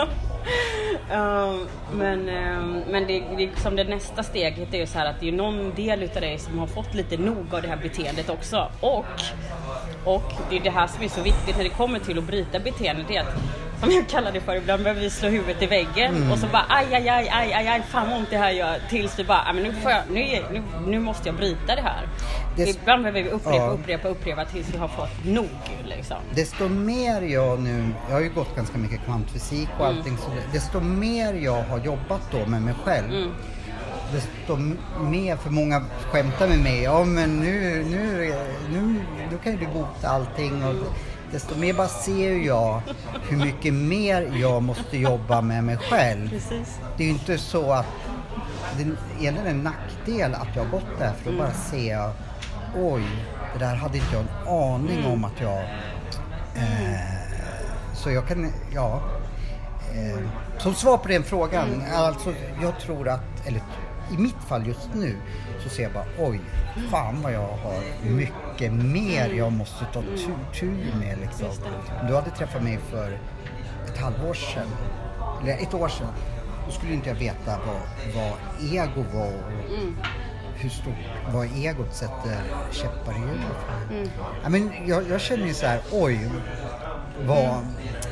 Ehm, 1.10 1.66
men 1.92 2.28
um, 2.28 2.82
men 2.90 3.06
det, 3.06 3.20
det, 3.36 3.50
som 3.60 3.76
det 3.76 3.84
nästa 3.84 4.22
steget 4.22 4.74
är 4.74 4.78
ju 4.78 4.86
så 4.86 4.98
här 4.98 5.06
att 5.06 5.20
det 5.20 5.28
är 5.28 5.32
någon 5.32 5.74
del 5.74 6.02
utav 6.02 6.20
dig 6.22 6.38
som 6.38 6.58
har 6.58 6.66
fått 6.66 6.94
lite 6.94 7.16
nog 7.16 7.54
av 7.54 7.62
det 7.62 7.68
här 7.68 7.76
beteendet 7.76 8.30
också. 8.30 8.68
Och, 8.80 9.04
och 10.04 10.32
det 10.50 10.56
är 10.56 10.60
det 10.60 10.70
här 10.70 10.86
som 10.86 11.04
är 11.04 11.08
så 11.08 11.22
viktigt 11.22 11.56
när 11.56 11.64
det 11.64 11.70
kommer 11.70 11.98
till 11.98 12.18
att 12.18 12.24
bryta 12.24 12.58
beteendet. 12.58 13.08
Det 13.08 13.16
är 13.16 13.20
att, 13.22 13.34
som 13.80 13.90
jag 13.90 14.08
kallar 14.08 14.32
det 14.32 14.40
för, 14.40 14.54
ibland 14.56 14.82
behöver 14.82 15.00
vi 15.00 15.10
slå 15.10 15.28
huvudet 15.28 15.62
i 15.62 15.66
väggen 15.66 16.14
Mm. 16.16 16.32
och 16.32 16.38
så 16.38 16.46
bara 16.46 16.64
aj, 16.68 16.86
aj, 16.94 17.08
aj, 17.08 17.28
aj, 17.32 17.52
aj, 17.52 17.68
aj 17.68 17.82
fan 17.88 18.10
vad 18.10 18.18
ont 18.18 18.30
det 18.30 18.36
här 18.38 18.50
gör. 18.50 18.78
Tills 18.90 19.18
vi 19.18 19.24
bara, 19.24 19.38
"Ah, 19.46 19.52
men 19.52 19.62
nu, 19.62 19.72
får 19.72 19.90
jag, 19.90 20.02
nu, 20.10 20.20
nu, 20.52 20.62
nu 20.86 20.98
måste 21.00 21.28
jag 21.28 21.36
bryta 21.36 21.74
det 21.76 21.82
här. 21.82 22.08
Det- 22.56 22.68
Ibland 22.68 23.02
behöver 23.02 23.22
vi 23.22 23.28
upprepa, 23.30 23.56
Ja. 23.56 23.66
upprepa, 23.70 24.08
upprepa 24.08 24.44
tills 24.44 24.74
vi 24.74 24.78
har 24.78 24.88
fått 24.88 25.24
nog. 25.24 25.48
Liksom. 25.84 26.16
Desto 26.34 26.68
mer 26.68 27.22
jag 27.22 27.60
nu, 27.60 27.88
jag 28.08 28.14
har 28.14 28.20
ju 28.22 28.30
gått 28.30 28.56
ganska 28.56 28.78
mycket 28.78 29.04
kvantfysik 29.04 29.68
och 29.78 29.86
allting, 29.86 30.16
så 30.16 30.30
det- 30.30 30.58
desto 30.58 30.80
mer 30.80 31.32
jag 31.34 31.62
har 31.62 31.78
jobbat 31.78 32.20
då 32.30 32.46
med 32.46 32.62
mig 32.62 32.74
själv, 32.84 33.30
desto 34.12 34.54
m- 34.54 34.78
mer, 35.00 35.36
för 35.36 35.50
många 35.50 35.82
skämtar 36.12 36.48
med 36.48 36.58
mig, 36.58 36.82
ja 36.82 37.04
men 37.04 37.40
nu, 37.40 37.84
nu, 37.90 38.34
nu, 38.72 39.00
nu 39.30 39.38
kan 39.44 39.52
ju 39.52 39.58
du 39.58 39.66
bota 39.66 40.08
allting 40.08 40.64
och 40.64 40.74
desto 41.32 41.58
mer 41.58 41.74
bara 41.74 41.88
ser 41.88 42.32
jag 42.32 42.82
hur 43.28 43.36
mycket 43.36 43.74
mer 43.74 44.30
jag 44.40 44.62
måste 44.62 44.98
jobba 44.98 45.40
med 45.40 45.64
mig 45.64 45.76
själv. 45.76 46.28
Precis. 46.28 46.80
Det 46.96 47.02
är 47.02 47.06
ju 47.06 47.12
inte 47.12 47.38
så 47.38 47.72
att 47.72 47.86
det 48.76 49.26
är 49.26 49.46
en 49.46 49.62
nackdel 49.62 50.34
att 50.34 50.56
jag 50.56 50.64
har 50.64 50.70
gått 50.70 50.98
där 50.98 51.12
för 51.12 51.30
då 51.30 51.38
bara 51.38 51.52
ser 51.52 51.90
jag 51.90 52.12
oj, 52.76 53.02
det 53.52 53.58
där 53.58 53.74
hade 53.74 53.98
inte 53.98 54.08
jag 54.12 54.22
en 54.22 54.48
aning 54.48 55.06
om 55.06 55.24
att 55.24 55.40
jag... 55.40 55.58
Eh, 56.54 57.18
så 57.94 58.10
jag 58.10 58.28
kan, 58.28 58.52
ja. 58.74 59.00
Eh, 59.94 60.20
som 60.58 60.74
svar 60.74 60.98
på 60.98 61.08
den 61.08 61.22
frågan, 61.22 61.82
alltså 61.94 62.34
jag 62.62 62.80
tror 62.80 63.08
att, 63.08 63.46
eller 63.46 63.62
i 64.14 64.18
mitt 64.18 64.36
fall 64.48 64.66
just 64.66 64.88
nu, 64.94 65.16
så 65.62 65.68
ser 65.68 65.82
jag 65.82 65.92
bara 65.92 66.04
oj, 66.18 66.40
fan 66.90 67.22
vad 67.22 67.32
jag 67.32 67.40
har 67.48 67.82
mycket 68.10 68.72
mer 68.72 69.28
jag 69.28 69.52
måste 69.52 69.84
ta 69.92 70.02
tu- 70.02 70.58
tur 70.60 70.94
med 71.00 71.18
liksom. 71.20 71.46
Om 72.00 72.06
du 72.08 72.14
hade 72.14 72.30
träffat 72.30 72.62
mig 72.62 72.78
för 72.90 73.18
ett 73.86 73.98
halvår 73.98 74.34
sedan, 74.34 74.68
eller 75.42 75.52
ett 75.52 75.74
år 75.74 75.88
sedan, 75.88 76.08
då 76.66 76.72
skulle 76.72 76.92
inte 76.92 77.08
jag 77.08 77.16
veta 77.16 77.58
vad, 77.66 77.80
vad 78.14 78.32
ego 78.72 79.04
var 79.14 79.26
och 79.26 79.52
hur 80.60 80.68
stort, 80.70 80.94
vad 81.32 81.46
egot 81.56 81.94
sätter 81.94 82.40
käppar 82.70 83.12
i 83.12 83.16
hjulet 83.18 84.10
men 84.48 84.72
jag, 84.86 85.02
jag 85.10 85.20
känner 85.20 85.46
ju 85.46 85.54
så 85.54 85.66
här, 85.66 85.80
oj, 85.92 86.30
vad, 87.26 87.58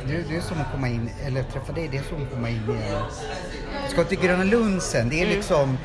det, 0.07 0.22
det 0.28 0.36
är 0.36 0.40
som 0.40 0.61
att 0.61 0.72
komma 0.72 0.88
in, 0.88 1.11
eller 1.26 1.42
träffa 1.42 1.72
dig, 1.72 1.88
det 1.88 1.97
är 1.99 2.03
som 2.03 2.22
att 2.22 2.30
komma 2.30 2.49
in 2.51 2.57
i 2.68 2.72
en, 2.72 3.03
ska 3.88 4.04
till 4.04 4.20
Gröna 4.20 4.44
Lund 4.44 4.82
sen, 4.82 5.08
det 5.08 5.22
är 5.22 5.26
liksom 5.26 5.78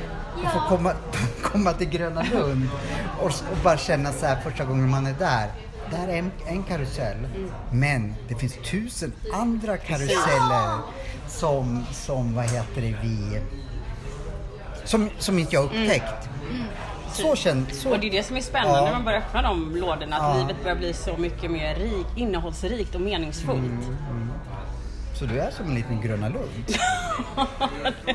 att 0.45 0.53
få 0.53 0.59
komma, 0.75 0.93
komma 1.43 1.73
till 1.73 1.89
Gröna 1.89 2.23
Lund 2.33 2.69
och, 3.19 3.25
och 3.25 3.57
bara 3.63 3.77
känna 3.77 4.11
så 4.11 4.25
här 4.25 4.41
första 4.41 4.65
gången 4.65 4.89
man 4.89 5.05
är 5.07 5.13
där. 5.13 5.47
Där 5.91 6.07
är 6.07 6.17
en, 6.17 6.31
en 6.47 6.63
karusell, 6.63 7.27
men 7.71 8.15
det 8.27 8.35
finns 8.35 8.53
tusen 8.71 9.13
andra 9.33 9.77
karuseller 9.77 10.77
som, 11.27 11.85
som 11.91 12.35
vad 12.35 12.45
heter 12.45 12.81
det, 12.81 12.95
vi 13.03 13.41
som, 14.83 15.09
som 15.19 15.39
inte 15.39 15.55
jag 15.55 15.63
upptäckt. 15.65 16.29
Så 17.13 17.35
känns 17.35 17.81
så. 17.81 17.89
Och 17.89 17.99
det 17.99 18.07
är 18.07 18.11
det 18.11 18.23
som 18.23 18.37
är 18.37 18.41
spännande 18.41 18.77
Ja. 18.79 18.85
när 18.85 18.91
man 18.91 19.03
börjar 19.03 19.19
öppna 19.19 19.41
de 19.41 19.75
lådorna, 19.75 20.15
att 20.17 20.35
Ja. 20.37 20.41
livet 20.41 20.63
börjar 20.63 20.75
bli 20.77 20.93
så 20.93 21.17
mycket 21.17 21.51
mer 21.51 21.75
rik, 21.75 22.07
innehållsrikt 22.15 22.95
och 22.95 23.01
meningsfullt. 23.01 23.57
Mm. 23.59 24.30
Så 25.21 25.27
du 25.27 25.39
är 25.39 25.51
som 25.51 25.65
en 25.65 25.75
liten 25.75 26.01
Gröna 26.01 26.29
Lund. 26.29 26.77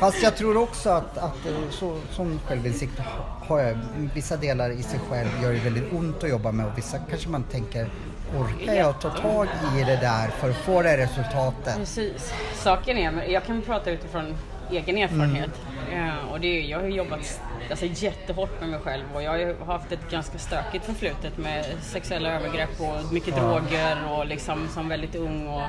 Fast 0.01 0.23
jag 0.23 0.37
tror 0.37 0.57
också 0.57 0.91
att, 0.91 1.19
att 1.19 1.47
eh, 1.47 1.71
så, 1.71 1.99
sån 2.11 2.41
självinsikt 2.47 3.01
har 3.49 3.61
jag. 3.61 3.79
Vissa 4.15 4.37
delar 4.37 4.71
i 4.71 4.83
sig 4.83 5.01
själv 5.11 5.29
gör 5.43 5.53
det 5.53 5.59
väldigt 5.59 5.93
ont 5.93 6.25
att 6.25 6.31
jobba 6.31 6.53
med 6.53 6.67
och 6.67 6.79
vissa 6.79 6.99
kanske 7.11 7.29
man 7.29 7.43
tänker 7.43 7.91
orkar 8.39 8.75
jag 8.75 9.01
ta 9.01 9.11
tag 9.11 9.49
i 9.79 9.85
det 9.85 9.97
där 9.97 10.29
för 10.29 10.51
att 10.51 10.57
få 10.57 10.83
det 10.83 10.97
resultatet? 10.97 11.77
Precis. 11.77 12.33
Saken 12.55 12.99
är, 12.99 13.23
jag 13.23 13.45
kan 13.45 13.63
prata 13.63 13.91
utifrån 13.91 14.35
egen 14.71 14.99
erfarenhet. 14.99 15.51
Eh, 15.93 16.33
och 16.33 16.41
det 16.41 16.61
jag 16.61 16.81
har 16.81 16.87
jobbat 16.87 17.41
alltså, 17.71 17.87
jättehårt 17.87 18.61
med 18.61 18.69
mig 18.69 18.81
själv 18.81 19.05
och 19.15 19.23
jag 19.23 19.55
har 19.55 19.73
haft 19.73 19.93
ett 19.93 20.11
ganska 20.11 20.39
stökigt 20.39 20.85
förflutet 20.85 21.39
med 21.39 21.65
sexuella 21.81 22.33
övergrepp 22.33 22.81
och 22.81 23.13
mycket 23.13 23.37
droger 23.37 23.97
och 24.11 24.27
liksom 24.27 24.69
som 24.69 24.89
väldigt 24.89 25.15
ung. 25.15 25.47
Och, 25.47 25.63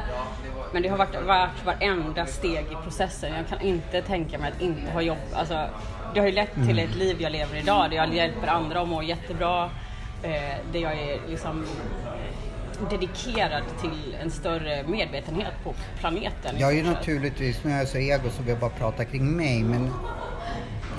men 0.73 0.81
det 0.81 0.89
har 0.89 0.97
varit, 0.97 1.25
varit 1.25 1.65
varenda 1.65 2.25
steg 2.25 2.65
i 2.71 2.75
processen. 2.83 3.33
Jag 3.33 3.47
kan 3.47 3.61
inte 3.61 4.01
tänka 4.01 4.37
mig 4.37 4.51
att 4.51 4.61
inte 4.61 4.91
ha 4.91 5.01
jobbat. 5.01 5.33
Alltså, 5.33 5.67
det 6.13 6.19
har 6.19 6.27
ju 6.27 6.33
lett 6.33 6.53
till 6.53 6.79
ett 6.79 6.95
liv 6.95 7.17
jag 7.19 7.31
lever 7.31 7.57
idag 7.57 7.89
där 7.89 7.97
jag 7.97 8.13
hjälper 8.13 8.47
andra 8.47 8.81
och 8.81 8.87
mår 8.87 9.03
jättebra. 9.03 9.69
Eh, 10.23 10.55
där 10.71 10.79
jag 10.79 10.93
är 10.93 11.19
liksom 11.29 11.65
dedikerad 12.89 13.63
till 13.81 14.15
en 14.21 14.31
större 14.31 14.83
medvetenhet 14.87 15.53
på 15.63 15.73
planeten. 15.99 16.55
Jag 16.57 16.69
är 16.71 16.75
ju 16.75 16.83
sett. 16.83 16.93
naturligtvis, 16.93 17.63
nu 17.63 17.71
är 17.71 17.77
jag 17.77 17.87
så 17.87 17.97
ego 17.97 18.29
så 18.29 18.39
vill 18.41 18.49
jag 18.49 18.59
bara 18.59 18.69
prata 18.69 19.05
kring 19.05 19.37
mig 19.37 19.63
men 19.63 19.89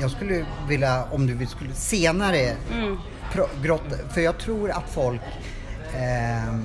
jag 0.01 0.11
skulle 0.11 0.45
vilja, 0.69 1.05
om 1.11 1.27
du 1.27 1.35
vill, 1.35 1.49
skulle 1.49 1.75
senare 1.75 2.53
Mm. 2.73 2.99
grotta, 3.63 3.97
för 4.15 4.21
jag 4.21 4.39
tror 4.39 4.71
att 4.71 4.89
folk 4.91 5.21
ehm, 5.97 6.65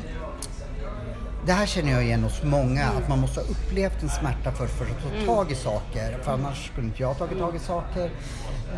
det 1.46 1.54
här 1.54 1.66
känner 1.66 1.92
jag 1.92 2.04
igen 2.04 2.24
hos 2.24 2.44
många, 2.44 2.86
att 2.86 3.10
man 3.10 3.20
måste 3.20 3.40
ha 3.40 3.48
upplevt 3.48 4.04
en 4.04 4.10
smärta 4.10 4.52
för, 4.52 4.68
för 4.68 4.86
att 4.86 5.02
ta 5.04 5.10
Mm. 5.16 5.26
tag 5.26 5.52
i 5.52 5.56
saker. 5.56 6.18
För 6.24 6.32
annars 6.32 6.68
skulle 6.72 6.88
inte 6.88 7.02
jag 7.02 7.08
ha 7.08 7.14
tagit 7.16 7.40
tag 7.40 7.56
i 7.56 7.60
saker. 7.60 8.12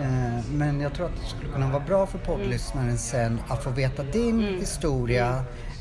Eh, 0.01 0.45
men 0.51 0.81
jag 0.81 0.93
tror 0.93 1.05
att 1.05 1.11
det 1.21 1.27
skulle 1.37 1.51
kunna 1.53 1.69
vara 1.69 1.83
bra 1.83 2.05
för 2.07 2.17
poddlyssnaren 2.17 2.97
sen 2.97 3.39
att 3.47 3.63
få 3.63 3.69
veta 3.69 4.03
din 4.03 4.39
Mm. 4.39 4.59
historia 4.59 5.29
eh, 5.29 5.41
i 5.41 5.74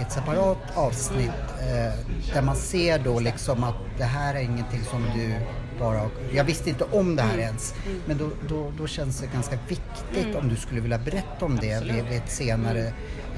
ett 0.00 0.12
separat 0.12 0.58
avsnitt 0.74 1.30
eh, 1.60 1.92
där 2.34 2.42
man 2.42 2.56
ser 2.56 2.98
då 2.98 3.20
liksom 3.20 3.64
att 3.64 3.74
det 3.98 4.04
här 4.04 4.34
är 4.34 4.40
ingenting 4.40 4.80
som 4.90 5.02
du 5.14 5.34
bara... 5.78 6.00
Jag 6.32 6.44
visste 6.44 6.70
inte 6.70 6.84
om 6.84 7.16
det 7.16 7.22
Mm. 7.22 7.34
här 7.34 7.42
ens. 7.42 7.74
Men 8.06 8.18
då, 8.18 8.30
då, 8.48 8.72
då 8.78 8.86
känns 8.86 9.20
det 9.20 9.26
ganska 9.26 9.58
viktigt 9.68 10.34
om 10.36 10.48
du 10.48 10.56
skulle 10.56 10.80
vilja 10.80 10.98
berätta 10.98 11.44
om 11.44 11.56
det 11.56 11.84
vid, 11.84 12.04
ett 12.18 12.30
senare 12.30 12.86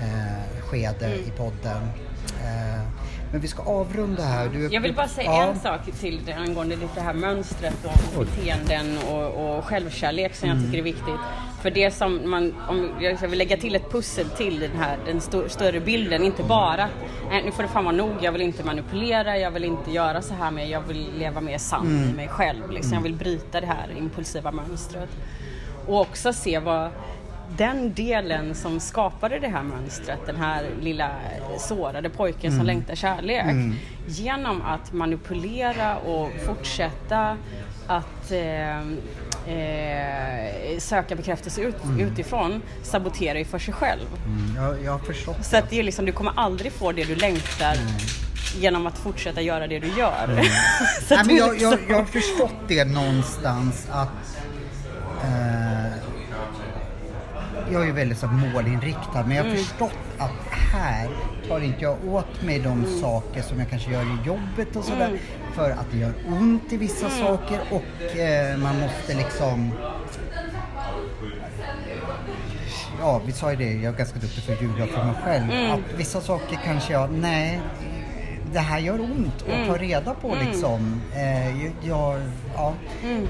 eh, 0.00 0.60
skede 0.62 1.06
Mm. 1.06 1.18
i 1.18 1.30
podden. 1.36 1.82
Men 3.32 3.40
vi 3.40 3.48
ska 3.48 3.62
avrunda 3.62 4.22
här. 4.22 4.48
Du, 4.48 4.68
Jag 4.72 4.80
vill 4.80 4.94
bara 4.94 5.08
säga 5.08 5.30
Ja. 5.30 5.42
en 5.46 5.58
sak 5.60 5.80
till 6.00 6.20
det 6.26 6.32
angående 6.32 6.76
det 6.94 7.00
här 7.00 7.14
mönstret 7.14 7.74
och 7.84 8.24
beteenden 8.24 8.98
och, 8.98 9.56
och 9.58 9.64
självkärlek 9.64 10.34
som 10.34 10.48
Mm. 10.48 10.58
jag 10.62 10.66
tycker 10.66 10.78
är 10.78 10.82
viktigt. 10.82 11.20
För 11.62 11.70
det 11.70 11.90
som 11.90 12.30
man, 12.30 12.54
om 12.68 12.90
jag 13.00 13.28
vill 13.28 13.38
lägga 13.38 13.56
till 13.56 13.74
ett 13.74 13.90
pussel 13.90 14.28
till 14.28 14.60
den 14.60 14.70
här 14.78 14.96
den 15.06 15.20
sto, 15.20 15.48
större 15.48 15.80
bilden, 15.80 16.24
inte 16.24 16.42
bara 16.42 16.88
nu 17.44 17.50
får 17.52 17.62
det 17.62 17.68
fan 17.68 17.84
vara 17.84 17.96
nog, 17.96 18.12
jag 18.20 18.32
vill 18.32 18.42
inte 18.42 18.64
manipulera, 18.64 19.38
jag 19.38 19.50
vill 19.50 19.64
inte 19.64 19.90
göra 19.90 20.22
så 20.22 20.34
här 20.34 20.50
mer, 20.50 20.64
jag 20.66 20.80
vill 20.80 21.06
leva 21.18 21.40
mer 21.40 21.58
sann 21.58 21.86
Mm. 21.86 22.10
i 22.10 22.12
mig 22.12 22.28
själv. 22.28 22.70
Liksom. 22.70 22.92
Jag 22.92 23.00
vill 23.00 23.14
bryta 23.14 23.60
det 23.60 23.66
här 23.66 23.86
impulsiva 23.98 24.52
mönstret. 24.52 25.08
och 25.86 26.00
också 26.00 26.32
se 26.32 26.58
vad 26.58 26.90
den 27.56 27.92
delen 27.94 28.54
som 28.54 28.80
skapade 28.80 29.38
det 29.38 29.48
här 29.48 29.62
mönstret, 29.62 30.18
den 30.26 30.36
här 30.36 30.64
lilla 30.80 31.10
sårade 31.58 32.10
pojken 32.10 32.56
som 32.56 32.66
längtar 32.66 32.94
kärlek, 32.94 33.44
genom 34.06 34.62
att 34.62 34.92
manipulera 34.92 35.96
och 35.96 36.30
fortsätta 36.46 37.36
att 37.86 38.30
eh, 38.32 38.78
eh, 39.54 40.78
söka 40.78 41.16
bekräftelse 41.16 41.60
ut, 41.60 41.76
utifrån 41.98 42.62
saboterar 42.82 43.38
ju 43.38 43.44
för 43.44 43.58
sig 43.58 43.74
själv. 43.74 44.06
Mm, 44.26 44.56
jag, 44.56 44.84
jag 44.84 44.92
har 44.92 44.98
förstått. 44.98 45.44
Så 45.44 45.56
att 45.56 45.70
det 45.70 45.78
är 45.78 45.82
liksom, 45.82 46.04
du 46.04 46.12
kommer 46.12 46.32
aldrig 46.36 46.72
få 46.72 46.92
det 46.92 47.04
du 47.04 47.14
längtar 47.14 47.76
genom 48.58 48.86
att 48.86 48.98
fortsätta 48.98 49.40
göra 49.40 49.66
det 49.66 49.78
du 49.78 49.88
gör. 49.88 50.26
Så 51.08 51.14
Nej, 51.14 51.24
men 51.26 51.36
jag, 51.36 51.46
jag, 51.48 51.52
liksom- 51.52 51.78
jag 51.88 51.96
har 51.96 52.04
förstått 52.04 52.54
det 52.68 52.84
någonstans 52.84 53.86
att 53.90 54.08
eh, 55.24 55.67
jag 57.72 57.82
är 57.82 57.86
ju 57.86 57.92
väldigt 57.92 58.18
så 58.18 58.26
målinriktad 58.26 59.24
men 59.26 59.36
jag 59.36 59.44
har 59.44 59.50
förstått 59.50 59.98
att 60.18 60.30
här 60.72 61.08
tar 61.48 61.60
inte 61.60 61.82
jag 61.84 61.96
åt 62.08 62.42
mig 62.42 62.58
de 62.58 62.84
saker 63.00 63.42
som 63.42 63.58
jag 63.58 63.70
kanske 63.70 63.90
gör 63.92 64.02
i 64.02 64.26
jobbet 64.26 64.76
och 64.76 64.84
sådär 64.84 65.18
för 65.54 65.70
att 65.70 65.86
det 65.92 65.98
gör 65.98 66.12
ont 66.26 66.72
i 66.72 66.76
vissa 66.76 67.10
saker 67.10 67.60
och 67.70 68.16
eh, 68.16 68.56
man 68.58 68.80
måste 68.80 69.14
liksom 69.14 69.72
Ja, 73.00 73.20
vi 73.26 73.32
sa 73.32 73.50
ju 73.50 73.56
det, 73.56 73.72
jag 73.72 73.94
är 73.94 73.98
ganska 73.98 74.18
duktig 74.18 74.42
för 74.42 74.52
att 74.52 74.62
ljuga 74.62 74.86
för 74.86 75.04
mig 75.04 75.14
själv. 75.24 75.72
Att 75.72 75.98
vissa 75.98 76.20
saker 76.20 76.58
kanske 76.64 76.92
jag, 76.92 77.10
nej, 77.12 77.60
det 78.52 78.58
här 78.58 78.78
gör 78.78 79.00
ont 79.00 79.44
att 79.48 79.66
ta 79.66 79.76
reda 79.76 80.14
på 80.14 80.34
liksom. 80.44 81.00
Eh, 81.14 81.66
jag, 81.88 82.20
ja. 82.58 82.74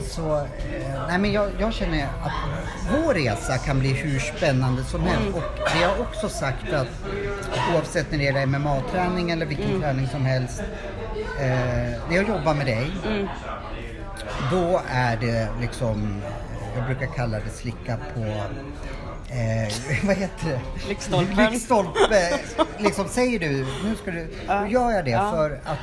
Så, 0.00 0.36
eh, 0.36 1.06
nej 1.08 1.18
men 1.18 1.32
jag, 1.32 1.50
jag 1.58 1.72
känner 1.72 2.04
att 2.04 2.32
vår 2.92 3.14
resa 3.14 3.58
kan 3.58 3.78
bli 3.80 3.92
hur 3.92 4.18
spännande 4.18 4.84
som 4.84 5.00
helst. 5.02 5.36
Och 5.36 5.42
det 5.78 5.84
har 5.84 6.00
också 6.00 6.28
sagt 6.28 6.72
att 6.72 6.88
oavsett 7.74 8.10
när 8.10 8.18
det 8.18 8.24
gäller 8.24 8.46
MMA-träning 8.46 9.30
eller 9.30 9.46
vilken 9.46 9.80
träning 9.80 10.08
som 10.08 10.24
helst. 10.24 10.62
Eh, 11.40 11.46
när 12.08 12.16
jag 12.16 12.28
jobbar 12.28 12.54
med 12.54 12.66
dig, 12.66 12.90
då 14.50 14.80
är 14.88 15.16
det 15.16 15.48
liksom, 15.60 16.22
jag 16.76 16.86
brukar 16.86 17.06
kalla 17.14 17.38
det 17.38 17.50
slicka 17.50 17.96
på 18.14 18.42
Eh, 19.30 19.72
vad 20.06 20.16
heter 20.16 20.48
det? 20.48 20.88
Lyktstolpen. 20.88 21.52
Lyktstolpe. 21.52 22.38
liksom 22.78 23.08
säger 23.08 23.38
du, 23.38 23.66
nu 23.84 23.96
ska 24.02 24.10
du, 24.10 24.28
då 24.46 24.66
gör 24.66 24.90
jag 24.90 25.04
det 25.04 25.10
Ja. 25.10 25.30
för 25.30 25.60
att 25.64 25.78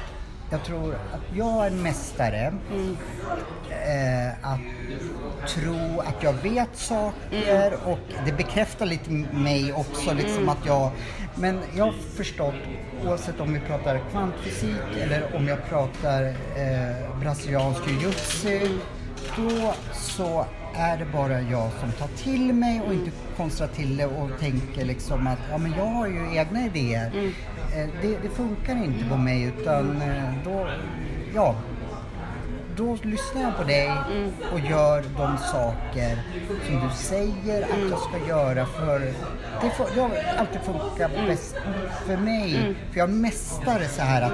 jag 0.49 0.63
tror 0.63 0.93
att 0.93 1.37
jag 1.37 1.63
är 1.63 1.67
en 1.67 1.83
mästare. 1.83 2.53
Mm. 2.71 2.97
Eh, 3.69 4.33
att 4.51 4.59
tro 5.49 5.99
att 5.99 6.23
jag 6.23 6.33
vet 6.33 6.69
saker 6.77 7.67
Mm. 7.67 7.79
och 7.85 7.99
det 8.25 8.31
bekräftar 8.31 8.85
lite 8.85 9.09
mig 9.33 9.73
också 9.73 10.13
liksom 10.13 10.37
Mm. 10.37 10.49
att 10.49 10.65
jag 10.65 10.91
men 11.35 11.59
jag 11.75 11.85
har 11.85 11.93
förstått 12.15 12.53
oavsett 13.05 13.39
om 13.39 13.53
vi 13.53 13.59
pratar 13.59 14.01
kvantfysik 14.11 14.81
eller 15.01 15.35
om 15.35 15.47
jag 15.47 15.65
pratar 15.69 16.23
eh, 16.55 17.19
brasiliansk 17.19 17.81
jujutsu 17.87 18.59
då 19.37 19.73
så 19.93 20.45
är 20.75 20.97
det 20.97 21.05
bara 21.05 21.41
jag 21.41 21.69
som 21.79 21.91
tar 21.91 22.07
till 22.23 22.53
mig 22.53 22.81
och 22.87 22.93
inte 22.93 23.11
konstrar 23.37 23.67
till 23.67 23.97
det 23.97 24.05
och 24.05 24.29
tänker 24.39 24.85
liksom 24.85 25.27
att 25.27 25.39
ja 25.51 25.57
men 25.57 25.73
jag 25.77 25.85
har 25.85 26.07
ju 26.07 26.37
egna 26.37 26.65
idéer. 26.65 27.11
Eh, 27.75 27.87
det, 28.01 28.17
det 28.23 28.29
funkar 28.29 28.75
inte 28.75 29.05
på 29.09 29.17
mig 29.17 29.43
utan 29.43 30.01
eh, 30.01 30.33
då, 30.43 30.67
ja 31.35 31.55
då 32.77 32.97
lyssnar 33.03 33.41
jag 33.41 33.57
på 33.57 33.63
dig 33.63 33.91
och 34.53 34.59
gör 34.59 35.03
de 35.17 35.37
saker 35.37 36.19
som 36.65 36.75
du 36.75 36.95
säger 36.95 37.63
att 37.63 37.89
jag 37.89 37.99
ska 37.99 38.27
göra 38.27 38.65
för 38.65 38.99
det 39.61 39.69
får, 39.69 39.87
det 39.95 40.01
har 40.01 40.11
alltid 40.37 40.61
funkat 40.61 41.11
bäst 41.27 41.55
för 42.05 42.17
mig. 42.17 42.75
För 42.91 42.99
jag 42.99 43.09
är 43.09 43.13
mästare 43.13 43.87
så 43.87 44.01
här 44.01 44.21
att 44.21 44.33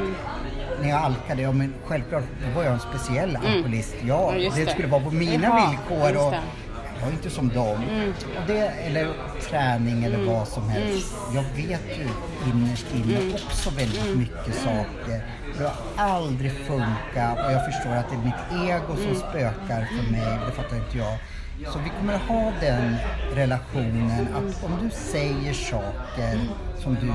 när 0.82 0.90
jag 0.90 1.00
alkade, 1.00 1.42
ja 1.42 1.52
men 1.52 1.74
självklart 1.86 2.24
då 2.46 2.56
var 2.56 2.64
jag 2.64 2.74
en 2.74 2.80
speciell 2.80 3.36
alkoholist. 3.36 3.96
Ja, 4.02 4.34
det 4.36 4.66
det. 4.66 4.72
skulle 4.72 4.88
vara 4.88 5.04
på 5.04 5.12
mina 5.12 5.44
Jaha, 5.44 5.70
villkor 5.70 6.28
och 6.28 6.34
det. 7.02 7.06
jag 7.06 7.10
är 7.10 7.14
inte 7.14 7.30
som 7.30 7.50
dem. 7.50 7.84
Och 8.42 8.48
det, 8.48 8.68
eller 8.68 9.14
träning 9.42 10.04
eller 10.04 10.26
vad 10.26 10.48
som 10.48 10.70
helst. 10.70 11.14
Jag 11.34 11.44
vet 11.44 12.00
ju 12.00 12.08
innerst 12.52 12.86
inne 12.96 13.34
också 13.34 13.70
väldigt 13.70 14.18
mycket 14.18 14.56
saker. 14.56 15.26
Det 15.58 15.64
har 15.64 15.74
aldrig 15.98 16.52
funkat 16.52 17.46
och 17.46 17.52
jag 17.52 17.66
förstår 17.66 17.92
att 17.92 18.10
det 18.10 18.16
är 18.16 18.24
mitt 18.24 18.70
ego 18.70 18.96
som 18.96 19.16
spökar 19.16 19.86
för 19.86 20.12
mig. 20.12 20.40
Det 20.46 20.52
fattar 20.52 20.78
inte 20.78 20.98
jag. 20.98 21.18
Så 21.74 21.80
vi 21.80 21.92
kommer 22.00 22.18
ha 22.18 22.52
den 22.62 22.96
relationen 23.36 24.28
att 24.36 24.64
om 24.64 24.72
du 24.84 24.90
säger 24.90 25.54
saker 25.54 26.40
som 26.80 26.96
du, 26.96 27.14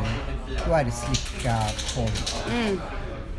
då 0.68 0.74
är 0.74 0.84
det 0.84 0.90
slicka 0.90 1.56
på... 1.94 2.08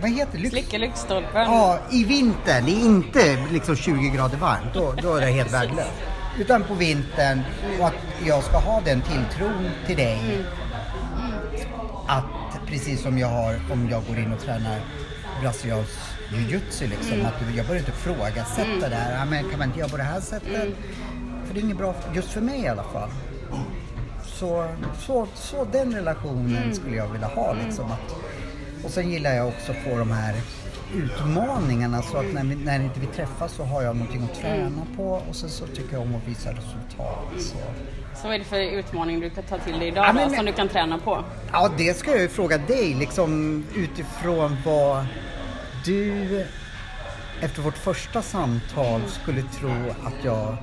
Vad 0.02 0.12
heter 0.12 0.40
det? 0.40 0.50
Slicka 0.50 0.78
lyktstolpen. 0.78 1.42
Ja, 1.42 1.80
i 1.92 2.04
vintern. 2.04 2.66
Det 2.66 2.72
är 2.72 2.86
inte 2.86 3.38
liksom 3.52 3.76
20 3.76 4.10
grader 4.10 4.38
varmt. 4.38 4.74
Då, 4.74 4.94
då 5.02 5.16
är 5.16 5.22
det 5.22 5.32
helt 5.32 5.54
värdelöst. 5.54 5.92
Utan 6.40 6.64
på 6.64 6.74
vintern 6.74 7.42
och 7.80 7.88
att 7.88 7.94
jag 8.26 8.44
ska 8.44 8.58
ha 8.58 8.82
den 8.82 9.02
tilltron 9.02 9.70
till 9.88 9.98
dig. 9.98 10.46
Att 12.08 12.24
precis 12.68 13.02
som 13.02 13.18
jag 13.18 13.28
har 13.28 13.60
om 13.72 13.88
jag 13.92 14.04
går 14.08 14.18
in 14.18 14.34
och 14.34 14.40
tränar 14.40 14.80
brasiliansk 15.42 15.92
jujutsu 16.34 16.88
liksom. 16.88 17.26
Att 17.26 17.34
du- 17.40 17.58
jag 17.58 17.66
börjar 17.68 17.80
inte 17.80 17.92
ifrågasätta 17.92 18.90
det 18.90 18.96
här. 18.96 19.26
Men 19.26 19.50
kan 19.50 19.60
man 19.60 19.68
inte 19.68 19.80
göra 19.80 19.90
på 19.90 19.98
det 19.98 20.04
här 20.04 20.20
sättet? 20.20 20.70
För 21.48 21.54
det 21.54 21.60
är 21.60 21.64
inget 21.64 21.78
bra, 21.78 21.96
just 22.14 22.32
för 22.32 22.42
mig 22.42 22.62
i 22.62 22.68
alla 22.68 22.84
fall. 22.84 23.10
Så, 24.26 24.68
så, 25.00 25.28
så 25.36 25.68
den 25.72 25.94
relationen 25.96 26.76
skulle 26.76 26.96
jag 26.96 27.08
vilja 27.08 27.28
ha 27.28 27.54
liksom. 27.66 27.92
Att, 27.92 28.16
och 28.84 28.90
sen 28.92 29.12
gillar 29.12 29.34
jag 29.34 29.48
också 29.48 29.72
att 29.72 29.78
få 29.78 29.98
de 29.98 30.12
här 30.12 30.34
utmaningarna 30.96 32.02
så 32.02 32.18
att 32.18 32.34
när, 32.34 32.44
vi, 32.44 32.56
när 32.56 32.80
inte 32.80 33.00
vi 33.00 33.06
träffas 33.06 33.54
så 33.54 33.64
har 33.64 33.82
jag 33.82 33.96
någonting 33.96 34.24
att 34.34 34.42
träna 34.42 34.82
på 34.96 35.04
och 35.30 35.36
sen 35.36 35.50
så 35.50 35.68
tycker 35.68 35.94
jag 35.94 36.02
om 36.02 36.16
att 36.16 36.28
visa 36.28 36.50
resultat. 36.52 37.26
Så. 37.40 37.58
Så 38.22 38.28
vad 38.28 38.34
är 38.36 38.40
det 38.40 38.46
för 38.46 38.60
utmaning 38.60 39.20
du 39.20 39.30
kan 39.30 39.44
ta 39.44 39.58
till 39.58 39.80
dig 39.80 39.88
idag 39.88 40.06
Ja, 40.06 40.08
då, 40.08 40.14
men- 40.14 40.36
som 40.36 40.46
du 40.46 40.54
kan 40.54 40.70
träna 40.70 40.98
på? 41.00 41.24
Ja, 41.52 41.70
det 41.78 41.98
ska 41.98 42.12
jag 42.12 42.22
ju 42.22 42.28
fråga 42.30 42.58
dig 42.58 42.94
liksom 42.94 43.64
utifrån 43.76 44.58
vad 44.66 45.06
du 45.86 46.46
efter 47.42 47.62
vårt 47.62 47.78
första 47.78 48.22
samtal 48.22 49.02
skulle 49.08 49.42
tro 49.42 49.72
att 50.04 50.24
jag 50.26 50.58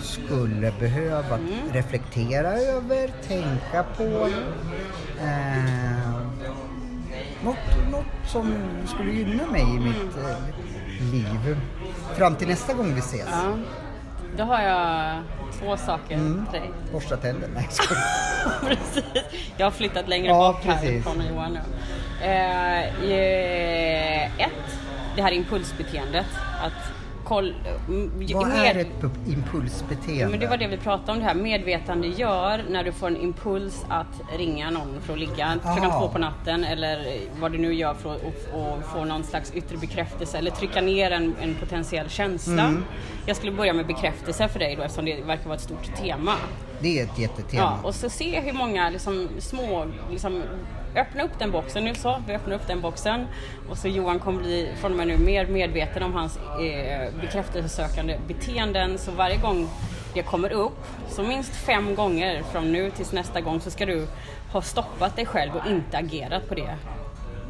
skulle 0.00 0.72
behöva 0.80 1.38
reflektera 1.72 2.52
över, 2.52 3.10
tänka 3.28 3.84
på. 3.96 4.28
Eh, 5.20 6.23
något, 7.44 7.90
något 7.90 8.30
som 8.30 8.54
skulle 8.86 9.12
gynna 9.12 9.46
mig 9.46 9.62
i 9.62 9.78
mitt 9.78 10.16
eh, 10.16 11.12
liv. 11.12 11.56
Fram 12.16 12.36
till 12.36 12.48
nästa 12.48 12.74
gång 12.74 12.94
vi 12.94 12.98
ses. 13.00 13.28
Ja. 13.30 13.54
Då 14.36 14.44
har 14.44 14.62
jag 14.62 15.22
två 15.60 15.76
saker 15.76 16.14
Mm. 16.14 16.46
till 16.50 16.60
dig. 16.60 16.70
Borsta 16.92 17.16
tänder. 17.16 17.48
Nej, 17.54 17.68
precis. 18.60 19.04
Jag 19.56 19.66
har 19.66 19.70
flyttat 19.70 20.08
längre 20.08 20.26
Ja, 20.26 20.60
här 20.62 20.72
precis. 20.74 21.04
från 21.04 21.22
Johan 21.26 21.52
nu. 21.52 21.60
Eh, 22.26 22.84
eh, 23.10 24.24
ett, 24.40 24.78
det 25.16 25.22
här 25.22 25.32
impulsbeteendet. 25.32 26.26
Att 26.62 26.93
koll, 27.24 27.54
Vad 28.34 28.48
med- 28.48 28.76
är 28.76 28.80
ett 28.80 29.00
pu- 29.00 29.32
impulsbeteende? 29.32 30.26
Men 30.30 30.40
det 30.40 30.46
var 30.46 30.56
det 30.56 30.66
vi 30.66 30.76
pratade 30.76 31.12
om, 31.12 31.18
det 31.18 31.24
här 31.24 31.34
medvetande 31.34 32.06
gör 32.08 32.64
när 32.70 32.84
du 32.84 32.92
får 32.92 33.06
en 33.06 33.16
impuls 33.16 33.84
att 33.88 34.38
ringa 34.38 34.70
någon 34.70 35.00
för 35.00 35.12
att 35.12 35.18
ligga 35.18 35.58
klockan 35.62 35.90
två 36.00 36.08
på 36.08 36.18
natten 36.18 36.64
eller 36.64 37.18
vad 37.40 37.52
du 37.52 37.58
nu 37.58 37.74
gör 37.74 37.94
för 37.94 38.14
att 38.14 38.22
och, 38.52 38.60
och 38.60 38.78
få 38.92 39.04
någon 39.04 39.24
slags 39.24 39.52
yttre 39.54 39.76
bekräftelse 39.76 40.38
eller 40.38 40.50
trycka 40.50 40.80
ner 40.80 41.10
en, 41.10 41.34
en 41.40 41.54
potentiell 41.54 42.08
känsla. 42.08 42.62
Mm. 42.62 42.84
Jag 43.26 43.36
skulle 43.36 43.52
börja 43.52 43.72
med 43.72 43.86
bekräftelse 43.86 44.48
för 44.48 44.58
dig 44.58 44.76
då 44.76 44.82
eftersom 44.82 45.04
det 45.04 45.20
verkar 45.22 45.44
vara 45.44 45.54
ett 45.54 45.60
stort 45.62 45.94
tema. 46.02 46.32
Det 46.80 47.00
är 47.00 47.04
ett 47.04 47.18
jättetema. 47.18 47.62
Ja, 47.82 47.88
och 47.88 47.94
så 47.94 48.10
se 48.10 48.40
hur 48.40 48.52
många 48.52 48.90
liksom, 48.90 49.28
små, 49.38 49.86
liksom, 50.10 50.42
öppna 50.96 51.22
upp 51.22 51.38
den 51.38 51.50
boxen 51.50 51.84
nu 51.84 51.94
så, 51.94 52.22
vi 52.26 52.34
öppnar 52.34 52.56
upp 52.56 52.66
den 52.66 52.80
boxen 52.80 53.26
och 53.70 53.78
så 53.78 53.88
Johan 53.88 54.18
kommer 54.18 54.40
bli 54.42 54.72
från 54.80 54.90
och 54.90 54.96
med 54.96 55.06
nu 55.06 55.18
mer 55.18 55.46
medveten 55.46 56.02
om 56.02 56.14
hans 56.14 56.36
eh, 56.36 57.14
bekräftelsesökande 57.20 58.18
beteenden 58.28 58.98
så 58.98 59.10
varje 59.10 59.36
gång 59.36 59.68
det 60.14 60.22
kommer 60.22 60.52
upp, 60.52 60.84
så 61.08 61.22
minst 61.22 61.56
fem 61.56 61.94
gånger 61.94 62.42
från 62.52 62.72
nu 62.72 62.90
tills 62.90 63.12
nästa 63.12 63.40
gång 63.40 63.60
så 63.60 63.70
ska 63.70 63.86
du 63.86 64.06
ha 64.52 64.62
stoppat 64.62 65.16
dig 65.16 65.26
själv 65.26 65.56
och 65.56 65.70
inte 65.70 65.98
agerat 65.98 66.48
på 66.48 66.54
det. 66.54 66.76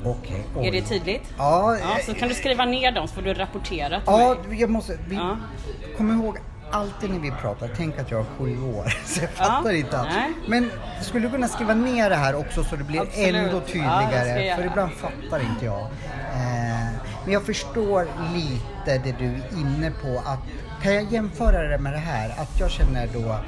Okej. 0.04 0.44
Är 0.56 0.60
oj. 0.60 0.70
det 0.70 0.80
tydligt? 0.82 1.34
Ja, 1.38 1.76
Ja, 1.78 1.98
så 2.06 2.14
kan 2.14 2.28
du 2.28 2.34
skriva 2.34 2.64
ner 2.64 2.92
dem 2.92 3.08
så 3.08 3.14
får 3.14 3.22
du 3.22 3.34
rapportera 3.34 3.88
till 3.88 4.02
ja 4.06 4.36
mig. 4.48 4.60
jag 4.60 4.70
måste... 4.70 4.98
Vi, 5.08 5.16
Ja. 5.16 5.36
Kom 5.96 6.10
ihåg 6.10 6.38
alltid 6.70 7.10
när 7.10 7.18
vi 7.18 7.30
pratar, 7.30 7.70
tänk 7.76 7.98
att 7.98 8.10
jag 8.10 8.20
är 8.20 8.24
sju 8.38 8.62
år. 8.62 8.84
Så 9.04 9.20
jag 9.20 9.30
fattar 9.30 9.72
inte 9.72 9.98
allt. 9.98 10.08
Men 10.48 10.70
skulle 11.02 11.26
du 11.26 11.30
kunna 11.32 11.48
skriva 11.48 11.74
ner 11.74 12.10
det 12.10 12.16
här 12.16 12.34
också 12.34 12.64
så 12.64 12.76
det 12.76 12.84
blir 12.84 13.00
Absolut. 13.00 13.34
ändå 13.34 13.56
Ja, 13.56 13.60
tydligare? 13.66 14.44
jag 14.46 14.56
för 14.56 14.64
ibland 14.66 14.92
fattar 14.92 15.40
inte 15.40 15.64
jag. 15.64 15.80
Eh, 15.80 16.90
Men 17.24 17.32
jag 17.32 17.42
förstår 17.42 18.06
lite 18.34 18.98
det 18.98 19.14
du 19.18 19.24
är 19.24 19.60
inne 19.60 19.90
på. 20.02 20.18
Att, 20.26 20.38
kan 20.82 20.94
jag 20.94 21.12
jämföra 21.12 21.68
det 21.68 21.78
med 21.78 21.92
det 21.92 21.98
här? 21.98 22.30
Att 22.30 22.60
jag 22.60 22.70
känner 22.70 23.06
då 23.14 23.38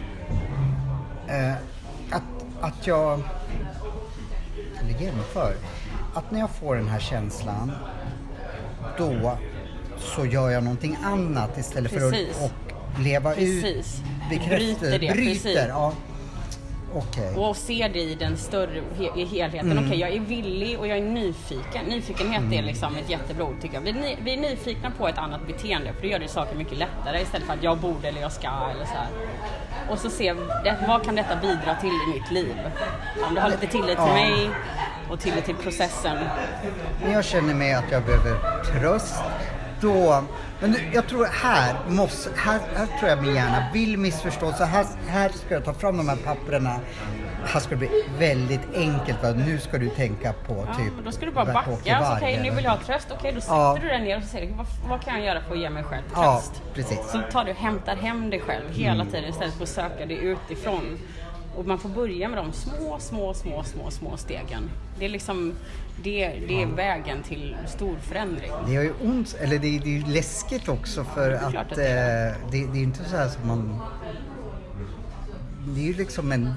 eh, 1.34 1.52
att, 2.10 2.22
att 2.60 2.86
jag... 2.86 3.20
Eller 4.80 5.00
jämför. 5.02 5.54
Att 6.14 6.30
när 6.30 6.40
jag 6.40 6.50
får 6.50 6.76
den 6.76 6.88
här 6.88 6.98
känslan 7.00 7.72
då 8.98 9.36
så 9.98 10.26
gör 10.26 10.50
jag 10.50 10.62
någonting 10.64 10.98
annat 11.04 11.58
istället 11.58 11.92
Precis. 11.92 12.36
för 12.36 12.44
att 12.44 12.50
och 12.50 12.65
leva 12.98 13.32
Precis. 13.34 13.64
ut 13.98 14.30
bekräftelse. 14.30 14.76
Bryter 14.80 14.98
det, 14.98 15.12
Bryter, 15.12 15.68
ja. 15.68 15.92
Okej. 16.94 17.34
Och 17.36 17.56
se 17.56 17.90
det 17.92 18.00
i 18.00 18.14
den 18.14 18.36
större 18.36 18.82
i 19.16 19.24
helheten. 19.24 19.72
Mm. 19.72 19.86
Okej, 19.86 20.00
jag 20.00 20.10
är 20.10 20.20
villig 20.20 20.78
och 20.78 20.86
jag 20.86 20.98
är 20.98 21.02
nyfiken. 21.02 21.84
Nyfikenhet 21.88 22.42
är 22.52 22.62
liksom 22.62 22.96
ett 22.96 23.10
jättebra 23.10 23.44
ord 23.44 23.60
tycker 23.62 23.74
jag. 23.74 23.80
Vi 23.82 23.90
är, 23.90 24.16
vi 24.24 24.32
är 24.32 24.36
nyfikna 24.36 24.90
på 24.98 25.08
ett 25.08 25.18
annat 25.18 25.46
beteende 25.46 25.92
för 25.92 26.02
det 26.02 26.08
gör 26.08 26.18
det 26.18 26.28
saker 26.28 26.56
mycket 26.56 26.78
lättare 26.78 27.22
istället 27.22 27.46
för 27.46 27.54
att 27.54 27.62
jag 27.62 27.78
borde 27.78 28.08
eller 28.08 28.20
jag 28.20 28.32
ska 28.32 28.48
eller 28.74 28.84
så 28.84 28.92
här. 28.92 29.08
Och 29.90 29.98
så 29.98 30.10
se 30.10 30.34
vad 30.88 31.04
kan 31.04 31.14
detta 31.14 31.36
bidra 31.36 31.76
till 31.80 31.88
i 31.90 32.14
mitt 32.14 32.30
liv? 32.30 32.54
Om 33.28 33.34
du 33.34 33.40
har 33.40 33.50
lite 33.50 33.66
tillit 33.66 33.86
till 33.86 33.96
Ja. 33.96 34.12
mig 34.14 34.50
och 35.10 35.20
tillit 35.20 35.44
till 35.44 35.54
processen. 35.54 36.16
Jag 37.12 37.24
känner 37.24 37.54
mig 37.54 37.72
att 37.74 37.90
jag 37.90 38.02
behöver 38.04 38.62
tröst, 38.64 39.14
då... 39.80 40.22
Men 40.60 40.70
nu, 40.70 40.78
jag 40.92 41.06
tror 41.06 41.24
här, 41.24 41.74
måste, 41.88 42.30
här, 42.36 42.60
här 42.76 42.86
tror 42.98 43.10
jag 43.10 43.22
min 43.22 43.34
hjärna 43.34 43.66
vill 43.72 43.98
missförstå. 43.98 44.52
Så 44.52 44.64
här, 44.64 44.86
här 45.08 45.28
ska 45.28 45.54
jag 45.54 45.64
ta 45.64 45.74
fram 45.74 45.96
de 45.96 46.08
här 46.08 46.16
papperna. 46.16 46.76
Här 47.44 47.60
ska 47.60 47.70
det 47.70 47.76
bli 47.76 48.04
väldigt 48.18 48.74
enkelt. 48.74 49.22
Va? 49.22 49.30
Nu 49.30 49.58
ska 49.58 49.78
du 49.78 49.88
tänka 49.88 50.32
på 50.32 50.66
Ja, 50.68 50.74
typ 50.74 50.92
då 51.04 51.12
ska 51.12 51.26
du 51.26 51.32
bara 51.32 51.44
backa. 51.44 51.64
Så, 51.70 51.72
Okej, 51.72 51.94
Varg, 52.00 52.40
nu 52.42 52.50
vill 52.50 52.64
jag 52.64 52.70
ha 52.70 52.78
tröst. 52.86 53.06
Okej, 53.18 53.32
då 53.34 53.40
sätter 53.40 53.54
Ja. 53.54 53.78
du 53.82 53.88
dig 53.88 54.00
ner 54.00 54.16
och 54.16 54.22
så 54.22 54.28
säger 54.28 54.46
du 54.46 54.52
vad, 54.52 54.66
vad 54.88 55.00
kan 55.04 55.14
jag 55.14 55.24
göra 55.26 55.40
för 55.40 55.52
att 55.54 55.60
ge 55.60 55.70
mig 55.70 55.84
själv 55.84 56.02
Ja, 56.14 56.32
tröst? 56.42 56.62
precis. 56.74 57.10
Så 57.12 57.20
tar 57.32 57.44
du 57.44 57.52
hämtar 57.52 57.96
hem 57.96 58.30
dig 58.30 58.40
själv 58.40 58.64
hela 58.72 58.94
Mm. 58.94 59.06
tiden 59.06 59.30
istället 59.30 59.54
för 59.54 59.62
att 59.62 59.68
söka 59.68 60.06
dig 60.06 60.16
utifrån. 60.24 60.98
Och 61.56 61.66
man 61.66 61.78
får 61.78 61.88
börja 61.88 62.28
med 62.28 62.38
de 62.38 62.52
små, 62.52 62.98
små, 62.98 63.34
små, 63.34 63.62
små, 63.62 63.90
små 63.90 64.16
stegen. 64.16 64.70
Det 64.98 65.04
är 65.04 65.08
liksom 65.08 65.52
det, 66.02 66.32
det 66.48 66.62
är 66.62 66.66
vägen 66.66 67.22
till 67.22 67.56
stor 67.66 67.96
förändring. 68.02 68.50
Det 68.66 68.72
gör 68.72 68.82
ju 68.82 68.92
ont, 69.02 69.36
eller 69.40 69.58
det, 69.58 69.78
det 69.78 69.96
är 69.96 69.98
ju 69.98 70.06
läskigt 70.06 70.68
också 70.68 71.04
för 71.04 71.38
klart 71.38 71.54
att 71.54 71.72
att 71.72 71.76
det 71.76 71.88
är 71.88 72.28
eh, 72.30 72.36
det, 72.50 72.66
det 72.72 72.78
är 72.78 72.82
inte 72.82 73.04
så 73.04 73.16
här 73.16 73.28
som 73.28 73.46
man... 73.48 73.80
Det 75.68 75.80
är 75.80 75.84
ju 75.84 75.94
liksom 75.94 76.32
en 76.32 76.54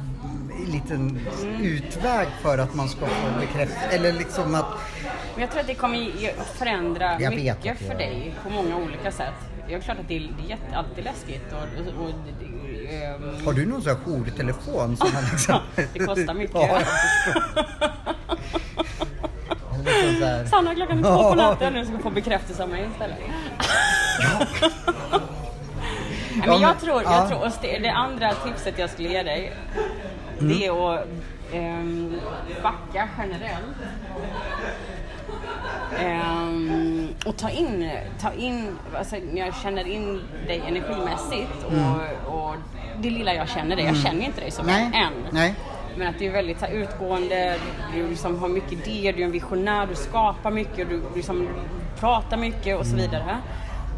liten 0.68 1.20
Mm. 1.44 1.62
utväg 1.62 2.28
för 2.42 2.58
att 2.58 2.76
man 2.76 2.90
ska 2.90 3.06
få 3.06 3.40
bekräftelse, 3.40 3.96
eller 3.96 4.14
liksom 4.14 4.56
att... 4.56 4.66
Men 5.34 5.42
jag 5.42 5.52
tror 5.52 5.62
att 5.62 5.68
det 5.68 5.76
kommer 5.76 5.98
förändra 6.44 7.22
Jag 7.22 7.36
mycket 7.36 7.64
det 7.64 7.76
för 7.76 7.96
dig 7.96 8.36
på 8.44 8.50
många 8.50 8.78
olika 8.78 9.12
sätt. 9.12 9.34
Det 9.68 9.74
är 9.74 9.80
klart 9.80 10.00
att 10.00 10.08
det 10.08 10.16
är, 10.16 10.20
det 10.20 10.46
är 10.46 10.50
jätte, 10.50 10.78
alltid 10.78 11.04
läskigt 11.04 11.54
och, 11.54 12.04
och, 12.04 12.06
och 12.06 12.14
ehm, 12.90 13.46
Har 13.46 13.54
du 13.54 13.66
någon 13.66 13.82
sån 13.82 13.96
här 13.96 14.00
jourtelefon 14.06 14.98
som 14.98 15.14
man 15.14 15.24
liksom... 15.32 15.60
Det 15.94 16.00
kostar 16.00 16.34
mycket. 16.34 16.56
Ja, 16.56 16.82
Sanna 20.50 20.76
klockan 20.76 21.04
två 21.04 21.30
på 21.30 21.36
natten 21.36 21.74
nu 21.74 21.86
ska 21.86 22.00
få 22.00 22.10
bekräftelse 22.10 22.64
av 22.64 22.70
mig 22.70 22.88
istället. 22.92 23.18
Nej, 26.34 26.48
men 26.48 26.62
jag 26.62 26.80
tror, 26.80 27.04
ja. 27.04 27.14
jag 27.14 27.28
tror 27.30 27.52
det, 27.82 27.90
andra 27.90 28.34
tipset 28.34 28.80
jag 28.80 28.90
skulle 28.90 29.10
ge 29.10 29.24
dig 29.24 29.54
det 30.40 30.66
är 30.66 30.94
att 30.94 31.08
ehm, 31.54 32.20
backa 32.64 33.10
generellt. 33.18 33.78
Ehm, 36.00 37.08
och 37.26 37.38
ta 37.38 37.50
in, 37.50 37.90
ta 38.22 38.34
in, 38.34 38.68
alltså 38.98 39.16
jag 39.36 39.56
känner 39.56 39.88
in 39.88 40.22
dig 40.48 40.62
energimässigt 40.68 41.66
och, 41.66 42.34
och 42.36 42.56
det 43.02 43.10
lilla 43.10 43.34
jag 43.34 43.50
känner 43.50 43.76
dig, 43.76 43.86
jag 43.86 43.98
känner 43.98 44.26
inte 44.26 44.42
dig 44.42 44.52
så 44.52 44.64
väl 44.64 44.82
än. 44.82 45.14
nej. 45.32 45.56
Men 45.98 46.08
att 46.08 46.20
du 46.20 46.26
är 46.26 46.32
väldigt 46.32 46.60
så 46.60 46.66
här, 46.66 46.74
utgående, 46.74 47.56
du 47.96 48.08
liksom 48.08 48.40
har 48.40 48.48
mycket 48.48 48.72
idéer, 48.72 49.14
du 49.14 49.22
är 49.22 49.26
en 49.26 49.32
visionär, 49.32 49.88
du 49.88 49.96
skapar 49.96 50.52
mycket, 50.52 50.90
du 50.90 51.02
liksom 51.16 51.48
pratar 52.00 52.38
mycket 52.38 52.80
och 52.80 52.86
så 52.86 52.94
Mm. 52.94 53.06
vidare. 53.06 53.38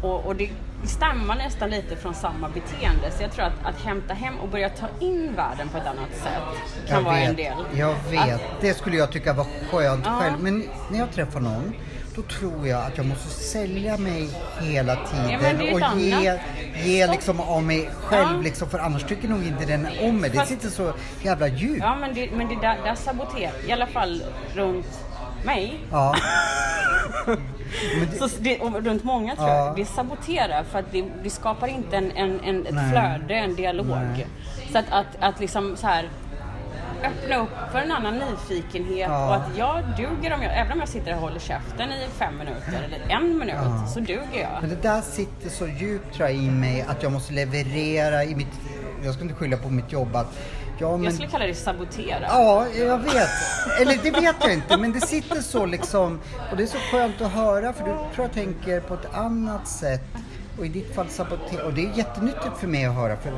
Och, 0.02 0.26
och 0.26 0.36
det 0.36 0.48
stammar 0.84 1.36
nästan 1.36 1.70
lite 1.70 1.96
från 1.96 2.14
samma 2.14 2.48
beteende. 2.48 3.10
Så 3.10 3.22
jag 3.22 3.32
tror 3.32 3.44
att, 3.44 3.64
att 3.64 3.80
hämta 3.84 4.14
hem 4.14 4.38
och 4.38 4.48
börja 4.48 4.68
ta 4.68 4.86
in 5.00 5.32
världen 5.36 5.68
på 5.68 5.78
ett 5.78 5.86
annat 5.86 6.10
sätt 6.22 6.86
kan 6.88 6.96
jag 6.96 7.02
vara 7.04 7.14
vet, 7.14 7.28
en 7.28 7.36
del. 7.36 7.54
Jag 7.74 7.94
vet. 8.10 8.34
Att, 8.34 8.60
Det 8.60 8.74
skulle 8.74 8.96
jag 8.96 9.12
tycka 9.12 9.32
var 9.32 9.46
skönt 9.70 10.04
Ja. 10.06 10.18
själv. 10.20 10.34
Men 10.40 10.64
när 10.90 10.98
jag 10.98 11.12
träffar 11.12 11.40
någon, 11.40 11.72
då 12.16 12.22
tror 12.22 12.68
jag 12.68 12.82
att 12.86 12.96
jag 12.96 13.06
måste 13.06 13.28
sälja 13.28 13.96
mig 13.98 14.28
hela 14.60 14.96
tiden 14.96 15.30
Ja, 15.30 15.52
det 15.58 15.74
och 15.74 16.00
ge, 16.00 16.38
ge 16.84 17.06
liksom 17.06 17.40
av 17.40 17.62
mig 17.62 17.90
själv. 18.02 18.28
Ja. 18.36 18.40
Liksom, 18.42 18.68
för 18.70 18.78
annars 18.78 19.02
tycker 19.04 19.28
nog 19.28 19.46
inte 19.46 19.64
den 19.64 19.88
om 20.00 20.20
mig. 20.20 20.30
Det 20.30 20.36
Fast- 20.36 20.48
sitter 20.50 20.68
så 20.68 20.92
jävla 21.22 21.48
djupt. 21.48 21.78
ja 21.80 21.96
men 21.96 22.14
det, 22.14 22.30
men 22.36 22.48
det 22.48 22.54
där, 22.60 22.78
där 22.84 22.94
saboterar, 22.94 23.52
i 23.68 23.72
alla 23.72 23.86
fall 23.86 24.22
runt 24.54 24.86
mig, 25.44 25.80
Ja. 25.90 26.14
Det, 28.10 28.18
så 28.18 28.28
det, 28.40 28.58
och 28.60 28.84
runt 28.84 29.04
många 29.04 29.36
tror 29.36 29.48
Ja. 29.48 29.66
jag, 29.66 29.76
det 29.76 29.84
saboterar 29.84 30.64
för 30.64 30.78
att 30.78 30.92
det, 30.92 31.04
det 31.22 31.30
skapar 31.30 31.66
inte 31.66 31.96
en, 31.96 32.10
en, 32.10 32.40
en, 32.40 32.66
ett 32.66 32.74
Nej. 32.74 32.90
flöde, 32.90 33.34
en 33.34 33.54
dialog. 33.54 33.86
Nej. 33.86 34.26
Så 34.72 34.78
att, 34.78 34.84
att, 34.90 35.06
att 35.20 35.40
liksom 35.40 35.76
så 35.76 35.86
här 35.86 36.08
öppna 37.04 37.36
upp 37.36 37.72
för 37.72 37.78
en 37.78 37.92
annan 37.92 38.14
nyfikenhet 38.18 39.08
Ja. 39.10 39.28
och 39.28 39.34
att 39.34 39.56
jag 39.58 39.82
duger 39.96 40.34
om 40.34 40.42
jag, 40.42 40.58
även 40.58 40.72
om 40.72 40.80
jag 40.80 40.88
sitter 40.88 41.14
och 41.14 41.20
håller 41.20 41.38
käften 41.40 41.92
i 41.92 42.06
fem 42.18 42.38
minuter 42.38 42.82
eller 42.86 43.14
en 43.16 43.38
minut 43.38 43.90
så 43.94 44.00
duger 44.00 44.40
jag. 44.40 44.50
men 44.60 44.70
det 44.70 44.82
där 44.82 45.00
sitter 45.00 45.50
så 45.50 45.66
djupt 45.66 46.14
tror 46.14 46.28
jag, 46.28 46.36
i 46.38 46.50
mig 46.50 46.84
att 46.88 47.02
jag 47.02 47.12
måste 47.12 47.32
leverera 47.32 48.24
i 48.24 48.34
mitt... 48.34 48.60
Jag 49.04 49.14
ska 49.14 49.22
inte 49.22 49.34
skylla 49.34 49.56
på 49.56 49.68
mitt 49.70 49.92
jobb 49.92 50.16
att... 50.16 50.38
Ja, 50.82 50.96
men, 50.96 51.04
Jag 51.04 51.12
skulle 51.12 51.28
kalla 51.28 51.46
det 51.46 51.54
sabotera. 51.54 52.26
Ja, 52.28 52.66
jag 52.68 52.98
vet. 52.98 53.30
Eller 53.80 53.98
det 54.02 54.10
vet 54.10 54.36
jag 54.40 54.52
inte, 54.52 54.76
men 54.76 54.92
det 54.92 55.00
sitter 55.00 55.40
så 55.40 55.66
liksom. 55.66 56.20
Och 56.50 56.56
det 56.56 56.62
är 56.62 56.66
så 56.66 56.78
skönt 56.78 57.20
att 57.20 57.32
höra 57.32 57.72
för 57.72 57.84
du 57.84 57.90
tror 57.90 58.26
jag 58.26 58.32
tänker 58.32 58.80
på 58.80 58.94
ett 58.94 59.14
annat 59.14 59.68
sätt. 59.68 60.04
Och 60.58 60.66
i 60.66 60.68
ditt 60.68 60.94
fall 60.94 61.08
sabotera. 61.08 61.64
Och 61.64 61.72
det 61.72 61.84
är 61.84 61.98
jättenyttigt 61.98 62.58
för 62.58 62.66
mig 62.66 62.84
att 62.84 62.94
höra. 62.94 63.16
För 63.16 63.32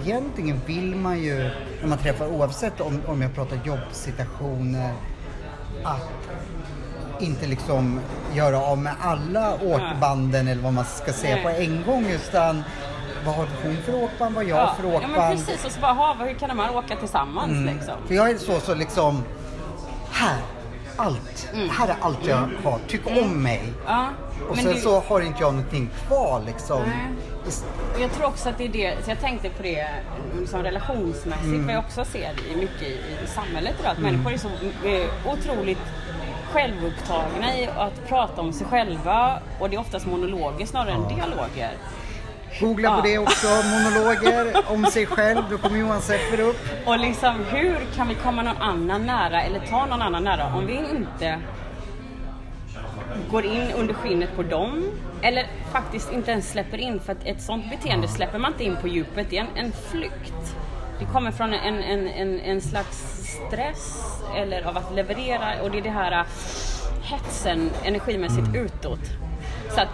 egentligen 0.00 0.60
vill 0.66 0.96
man 0.96 1.18
ju, 1.22 1.50
när 1.80 1.88
man 1.88 1.98
träffar, 1.98 2.26
oavsett 2.26 2.80
om, 2.80 3.02
om 3.06 3.22
jag 3.22 3.34
pratar 3.34 3.60
jobbsituationer, 3.64 4.92
att 5.84 6.10
inte 7.20 7.46
liksom 7.46 8.00
göra 8.34 8.58
av 8.58 8.78
med 8.78 8.94
alla 9.00 9.54
åkbanden 9.54 10.48
eller 10.48 10.62
vad 10.62 10.72
man 10.72 10.84
ska 10.84 11.12
säga 11.12 11.42
på 11.42 11.48
en 11.48 11.82
gång. 11.86 12.06
Utan 12.06 12.62
vad 13.26 13.34
har 13.34 13.46
hon 13.62 13.76
för 13.76 13.94
åkband, 13.94 14.34
vad 14.34 14.44
jag 14.44 14.76
för 14.76 14.88
ja 14.88 14.94
åkband. 14.96 15.12
men 15.16 15.30
precis, 15.36 15.64
och 15.64 15.70
så 15.72 15.80
bara, 15.80 15.92
ha, 15.92 16.14
hur 16.14 16.34
kan 16.34 16.48
de 16.48 16.58
här 16.58 16.76
åka 16.76 16.96
tillsammans 16.96 17.74
liksom? 17.74 17.94
För 18.06 18.14
jag 18.14 18.30
är 18.30 18.38
så, 18.38 18.60
så 18.60 18.74
liksom, 18.74 19.22
här, 20.12 20.36
allt. 20.96 21.48
Här 21.70 21.88
är 21.88 21.96
allt 22.00 22.26
jag 22.26 22.36
har. 22.64 22.78
Tyck 22.88 23.06
om 23.22 23.42
mig. 23.42 23.62
Ja, 23.86 24.06
Och 24.50 24.56
sen 24.56 24.74
det- 24.74 24.80
så 24.80 25.00
har 25.00 25.20
inte 25.20 25.40
jag 25.40 25.54
någonting 25.54 25.90
kvar 26.06 26.42
liksom. 26.46 26.82
Och 27.94 28.00
jag 28.00 28.12
tror 28.12 28.26
också 28.26 28.48
att 28.48 28.58
det 28.58 28.64
är 28.64 28.68
det, 28.68 29.04
så 29.04 29.10
jag 29.10 29.20
tänkte 29.20 29.50
på 29.50 29.62
det 29.62 29.88
liksom 30.40 30.62
relationsmässigt, 30.62 31.44
Mm. 31.46 31.66
vad 31.66 31.74
jag 31.74 31.84
också 31.84 32.04
ser 32.04 32.34
i 32.52 32.56
mycket 32.56 32.82
i, 32.82 33.00
i 33.24 33.26
samhället 33.26 33.74
idag, 33.80 33.92
att 33.92 33.98
människor 33.98 34.32
är 34.32 34.38
så 34.38 34.48
eh, 34.48 35.32
otroligt 35.32 35.78
självupptagna 36.52 37.56
i 37.58 37.68
att 37.76 38.08
prata 38.08 38.40
om 38.40 38.52
sig 38.52 38.66
själva 38.66 39.38
och 39.60 39.70
det 39.70 39.76
är 39.76 39.80
oftast 39.80 40.06
monologer 40.06 40.66
snarare 40.66 40.92
än 40.92 41.08
dialoger. 41.08 41.70
Googla 42.60 42.90
på 42.90 43.08
Ja. 43.08 43.12
det 43.12 43.18
också, 43.18 43.46
monologer 43.46 44.56
om 44.68 44.86
sig 44.86 45.06
själv. 45.06 45.42
Då 45.50 45.58
kommer 45.58 45.78
Johan 45.78 46.00
Seffer 46.00 46.40
upp. 46.40 46.56
Och 46.86 46.98
liksom 46.98 47.44
hur 47.50 47.76
kan 47.96 48.08
vi 48.08 48.14
komma 48.14 48.42
någon 48.42 48.56
annan 48.56 49.06
nära 49.06 49.42
eller 49.42 49.60
ta 49.60 49.86
någon 49.86 50.02
annan 50.02 50.24
nära 50.24 50.54
om 50.54 50.66
vi 50.66 50.72
inte 50.90 51.38
går 53.30 53.44
in 53.44 53.70
under 53.76 53.94
skinnet 53.94 54.36
på 54.36 54.42
dem 54.42 54.84
eller 55.22 55.46
faktiskt 55.72 56.12
inte 56.12 56.30
ens 56.30 56.50
släpper 56.50 56.78
in 56.78 57.00
för 57.00 57.12
att 57.12 57.24
ett 57.24 57.42
sånt 57.42 57.70
beteende 57.70 58.08
släpper 58.08 58.38
man 58.38 58.52
inte 58.52 58.64
in 58.64 58.76
på 58.80 58.88
djupet, 58.88 59.26
det 59.30 59.38
är 59.38 59.40
en, 59.40 59.64
en 59.66 59.72
flykt. 59.90 60.56
Det 60.98 61.04
kommer 61.04 61.30
från 61.30 61.52
en, 61.52 61.82
en, 61.82 62.08
en, 62.08 62.40
en 62.40 62.60
slags 62.60 62.98
stress 63.48 63.96
eller 64.36 64.62
av 64.62 64.76
att 64.76 64.94
leverera 64.94 65.62
och 65.62 65.70
det 65.70 65.78
är 65.78 65.82
det 65.82 65.90
här 65.90 66.12
äh, 66.12 66.26
hetsen 67.02 67.70
energimässigt 67.84 68.48
utåt. 68.54 69.00
Så 69.74 69.80
att 69.80 69.88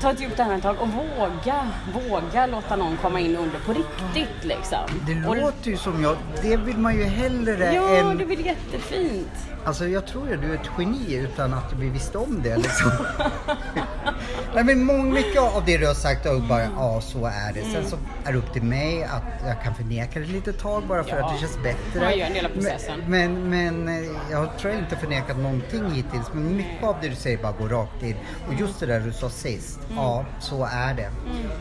ta 0.00 0.10
ett 0.10 0.20
djupt 0.20 0.40
andetag 0.40 0.76
och 0.80 0.88
våga, 0.88 1.66
våga 1.94 2.46
låta 2.46 2.76
någon 2.76 2.96
komma 2.96 3.20
in 3.20 3.36
under 3.36 3.58
på 3.58 3.72
riktigt 3.72 4.44
liksom. 4.44 4.78
Det 5.06 5.14
låter 5.14 5.70
ju 5.70 5.76
som 5.76 6.02
jag, 6.02 6.16
det 6.42 6.56
vill 6.56 6.78
man 6.78 6.96
ju 6.96 7.04
hellre 7.04 7.74
Ja, 7.74 7.96
än... 7.96 8.18
det 8.18 8.24
är 8.24 8.28
väl 8.28 8.46
jättefint. 8.46 9.32
Alltså 9.64 9.88
jag 9.88 10.06
tror 10.06 10.28
ju 10.28 10.36
du 10.36 10.50
är 10.50 10.54
ett 10.54 10.70
geni 10.78 11.14
utan 11.14 11.54
att 11.54 11.72
vi 11.72 11.88
visste 11.88 12.18
om 12.18 12.40
det 12.42 12.56
liksom. 12.56 12.90
Nej, 14.54 14.64
men 14.64 15.12
mycket 15.12 15.40
av 15.42 15.62
det 15.66 15.78
du 15.78 15.86
har 15.86 15.94
sagt 15.94 16.26
är 16.26 16.48
bara 16.48 16.62
ja, 16.76 17.00
så 17.00 17.26
är 17.26 17.52
det. 17.54 17.60
Sen 17.72 17.84
så 17.90 17.96
är 18.24 18.32
det 18.32 18.38
upp 18.38 18.52
till 18.52 18.62
mig 18.62 19.04
att 19.04 19.46
jag 19.46 19.62
kan 19.62 19.74
förneka 19.74 20.20
det 20.20 20.26
lite 20.26 20.52
tag 20.52 20.82
bara 20.86 21.04
för 21.04 21.16
Ja. 21.18 21.26
att 21.26 21.34
det 21.34 21.40
känns 21.40 21.58
bättre. 21.62 22.00
Man 22.00 22.18
gör 22.18 22.26
en 22.26 22.32
del 22.32 22.46
av 22.46 22.50
processen. 22.50 23.00
Men, 23.06 23.50
men, 23.50 23.84
men 23.84 24.04
eh, 24.04 24.10
jag 24.30 24.58
tror 24.58 24.72
jag 24.72 24.82
inte 24.82 24.96
förnekat 24.96 25.38
någonting 25.38 25.90
hittills. 25.90 26.26
Men 26.32 26.56
mycket 26.56 26.84
av 26.84 26.96
det 27.02 27.08
du 27.08 27.14
säger 27.16 27.38
bara 27.38 27.52
går 27.52 27.68
rakt 27.68 28.02
in. 28.02 28.16
Och 28.48 28.54
just 28.54 28.80
det 28.80 28.86
där 28.86 28.95
du 29.00 29.12
sa 29.12 29.30
sist. 29.30 29.78
Mm. 29.90 30.02
Ja, 30.02 30.24
så 30.40 30.64
är 30.64 30.94
det. 30.94 31.10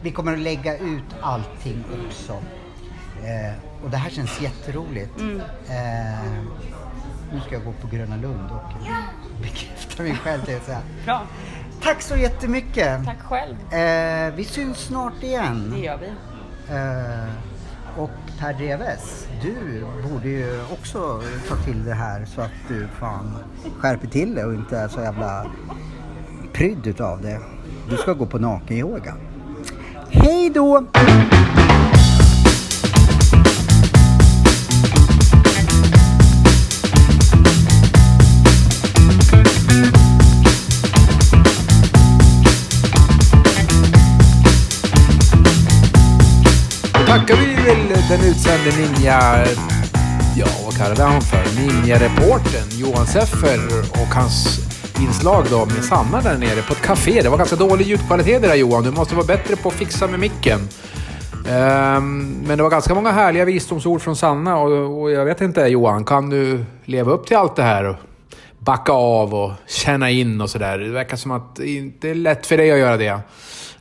Vi 0.00 0.10
kommer 0.10 0.32
att 0.32 0.38
lägga 0.38 0.78
ut 0.78 1.04
allting 1.20 1.84
också. 2.06 2.32
Eh, 2.32 3.52
och 3.84 3.90
det 3.90 3.96
här 3.96 4.10
känns 4.10 4.40
jätteroligt. 4.40 5.20
Mm. 5.20 5.40
Eh, 5.40 6.42
nu 7.32 7.40
ska 7.40 7.54
jag 7.54 7.64
gå 7.64 7.72
på 7.72 7.86
Gröna 7.96 8.16
Lund 8.16 8.50
och 8.50 8.72
bekräfta 9.42 10.02
mig 10.02 10.14
själv. 10.14 10.42
Det 10.46 10.60
så. 10.66 10.76
Bra, 11.04 11.22
Tack 11.82 12.02
så 12.02 12.16
jättemycket! 12.16 13.04
tack 13.04 13.20
själv. 13.22 13.56
Eh, 13.72 14.34
vi 14.34 14.44
syns 14.44 14.78
snart 14.78 15.22
igen. 15.22 15.72
Det 15.76 15.80
gör 15.80 15.98
vi. 15.98 16.06
Eh, 16.74 17.30
och 17.96 18.10
Per 18.38 18.52
Dreves, 18.52 19.26
du 19.42 19.84
borde 20.08 20.28
ju 20.28 20.62
också 20.72 21.22
ta 21.48 21.56
till 21.56 21.84
det 21.84 21.94
här 21.94 22.24
så 22.24 22.40
att 22.40 22.50
du 22.68 22.88
fan 23.00 23.36
skärper 23.78 24.06
till 24.08 24.34
det 24.34 24.44
och 24.44 24.54
inte 24.54 24.78
är 24.78 24.88
så 24.88 25.00
jävla 25.00 25.46
prydd 26.52 26.86
utav 26.86 27.22
det. 27.22 27.40
Du 27.90 27.96
ska 27.96 28.12
gå 28.12 28.26
på 28.26 28.38
nakenyoga. 28.38 29.14
Hej 30.10 30.50
då! 30.50 30.84
Tackar 47.10 47.36
vi 47.36 47.54
väl 47.54 47.88
den 48.08 48.30
utsände 48.30 48.70
ninja... 48.76 49.44
Ja, 50.36 50.46
vad 50.64 50.76
kallar 50.76 50.96
vi 50.96 51.02
honom 51.02 51.20
för? 51.20 51.60
Ninja-reportern 51.60 52.68
Johan 52.70 53.06
Seffer 53.06 53.58
och 53.90 54.14
hans 54.14 54.58
inslag 55.00 55.44
då 55.50 55.66
med 55.66 55.84
Sanna 55.84 56.20
där 56.20 56.38
nere 56.38 56.62
på 56.62 56.72
ett 56.72 56.82
café. 56.82 57.22
Det 57.22 57.28
var 57.28 57.38
ganska 57.38 57.56
dålig 57.56 57.86
ljudkvalitet 57.86 58.42
det 58.42 58.48
där 58.48 58.54
Johan. 58.54 58.82
Du 58.82 58.90
måste 58.90 59.14
vara 59.14 59.26
bättre 59.26 59.56
på 59.56 59.68
att 59.68 59.74
fixa 59.74 60.06
med 60.06 60.20
micken. 60.20 60.60
Um, 61.34 62.28
men 62.46 62.56
det 62.56 62.62
var 62.62 62.70
ganska 62.70 62.94
många 62.94 63.10
härliga 63.12 63.44
visdomsord 63.44 64.00
från 64.00 64.16
Sanna 64.16 64.56
och, 64.56 65.02
och 65.02 65.10
jag 65.10 65.24
vet 65.24 65.40
inte 65.40 65.60
Johan, 65.60 66.04
kan 66.04 66.30
du 66.30 66.64
leva 66.84 67.12
upp 67.12 67.26
till 67.26 67.36
allt 67.36 67.56
det 67.56 67.62
här? 67.62 67.84
Och 67.84 67.96
backa 68.58 68.92
av 68.92 69.34
och 69.34 69.52
känna 69.66 70.10
in 70.10 70.40
och 70.40 70.50
sådär. 70.50 70.78
Det 70.78 70.90
verkar 70.90 71.16
som 71.16 71.30
att 71.30 71.56
det 71.56 71.70
inte 71.70 72.08
är 72.08 72.14
lätt 72.14 72.46
för 72.46 72.56
dig 72.56 72.72
att 72.72 72.78
göra 72.78 72.96
det. 72.96 73.20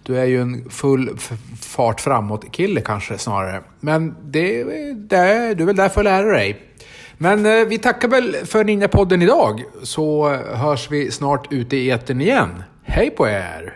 Du 0.10 0.18
är 0.20 0.26
ju 0.26 0.41
en 0.41 0.70
full 0.70 1.18
fart 1.62 2.01
framåt-kille 2.01 2.82
kanske 2.82 3.18
snarare. 3.18 3.62
Men 3.80 4.16
det, 4.24 4.64
det, 4.93 5.53
du 5.53 5.64
är 5.64 5.66
väl 5.66 5.76
där 5.76 5.89
för 5.89 6.01
att 6.01 6.05
lära 6.05 6.32
dig. 6.32 6.62
Men 7.18 7.45
eh, 7.45 7.68
vi 7.68 7.78
tackar 7.78 8.07
väl 8.07 8.36
för 8.45 8.64
Ninja-podden 8.64 9.24
idag, 9.24 9.64
så 9.84 10.34
eh, 10.34 10.57
hörs 10.57 10.91
vi 10.91 11.12
snart 11.12 11.53
ute 11.53 11.78
i 11.78 11.89
etern 11.89 12.22
igen. 12.22 12.64
Hej 12.84 13.10
på 13.10 13.28
er! 13.28 13.74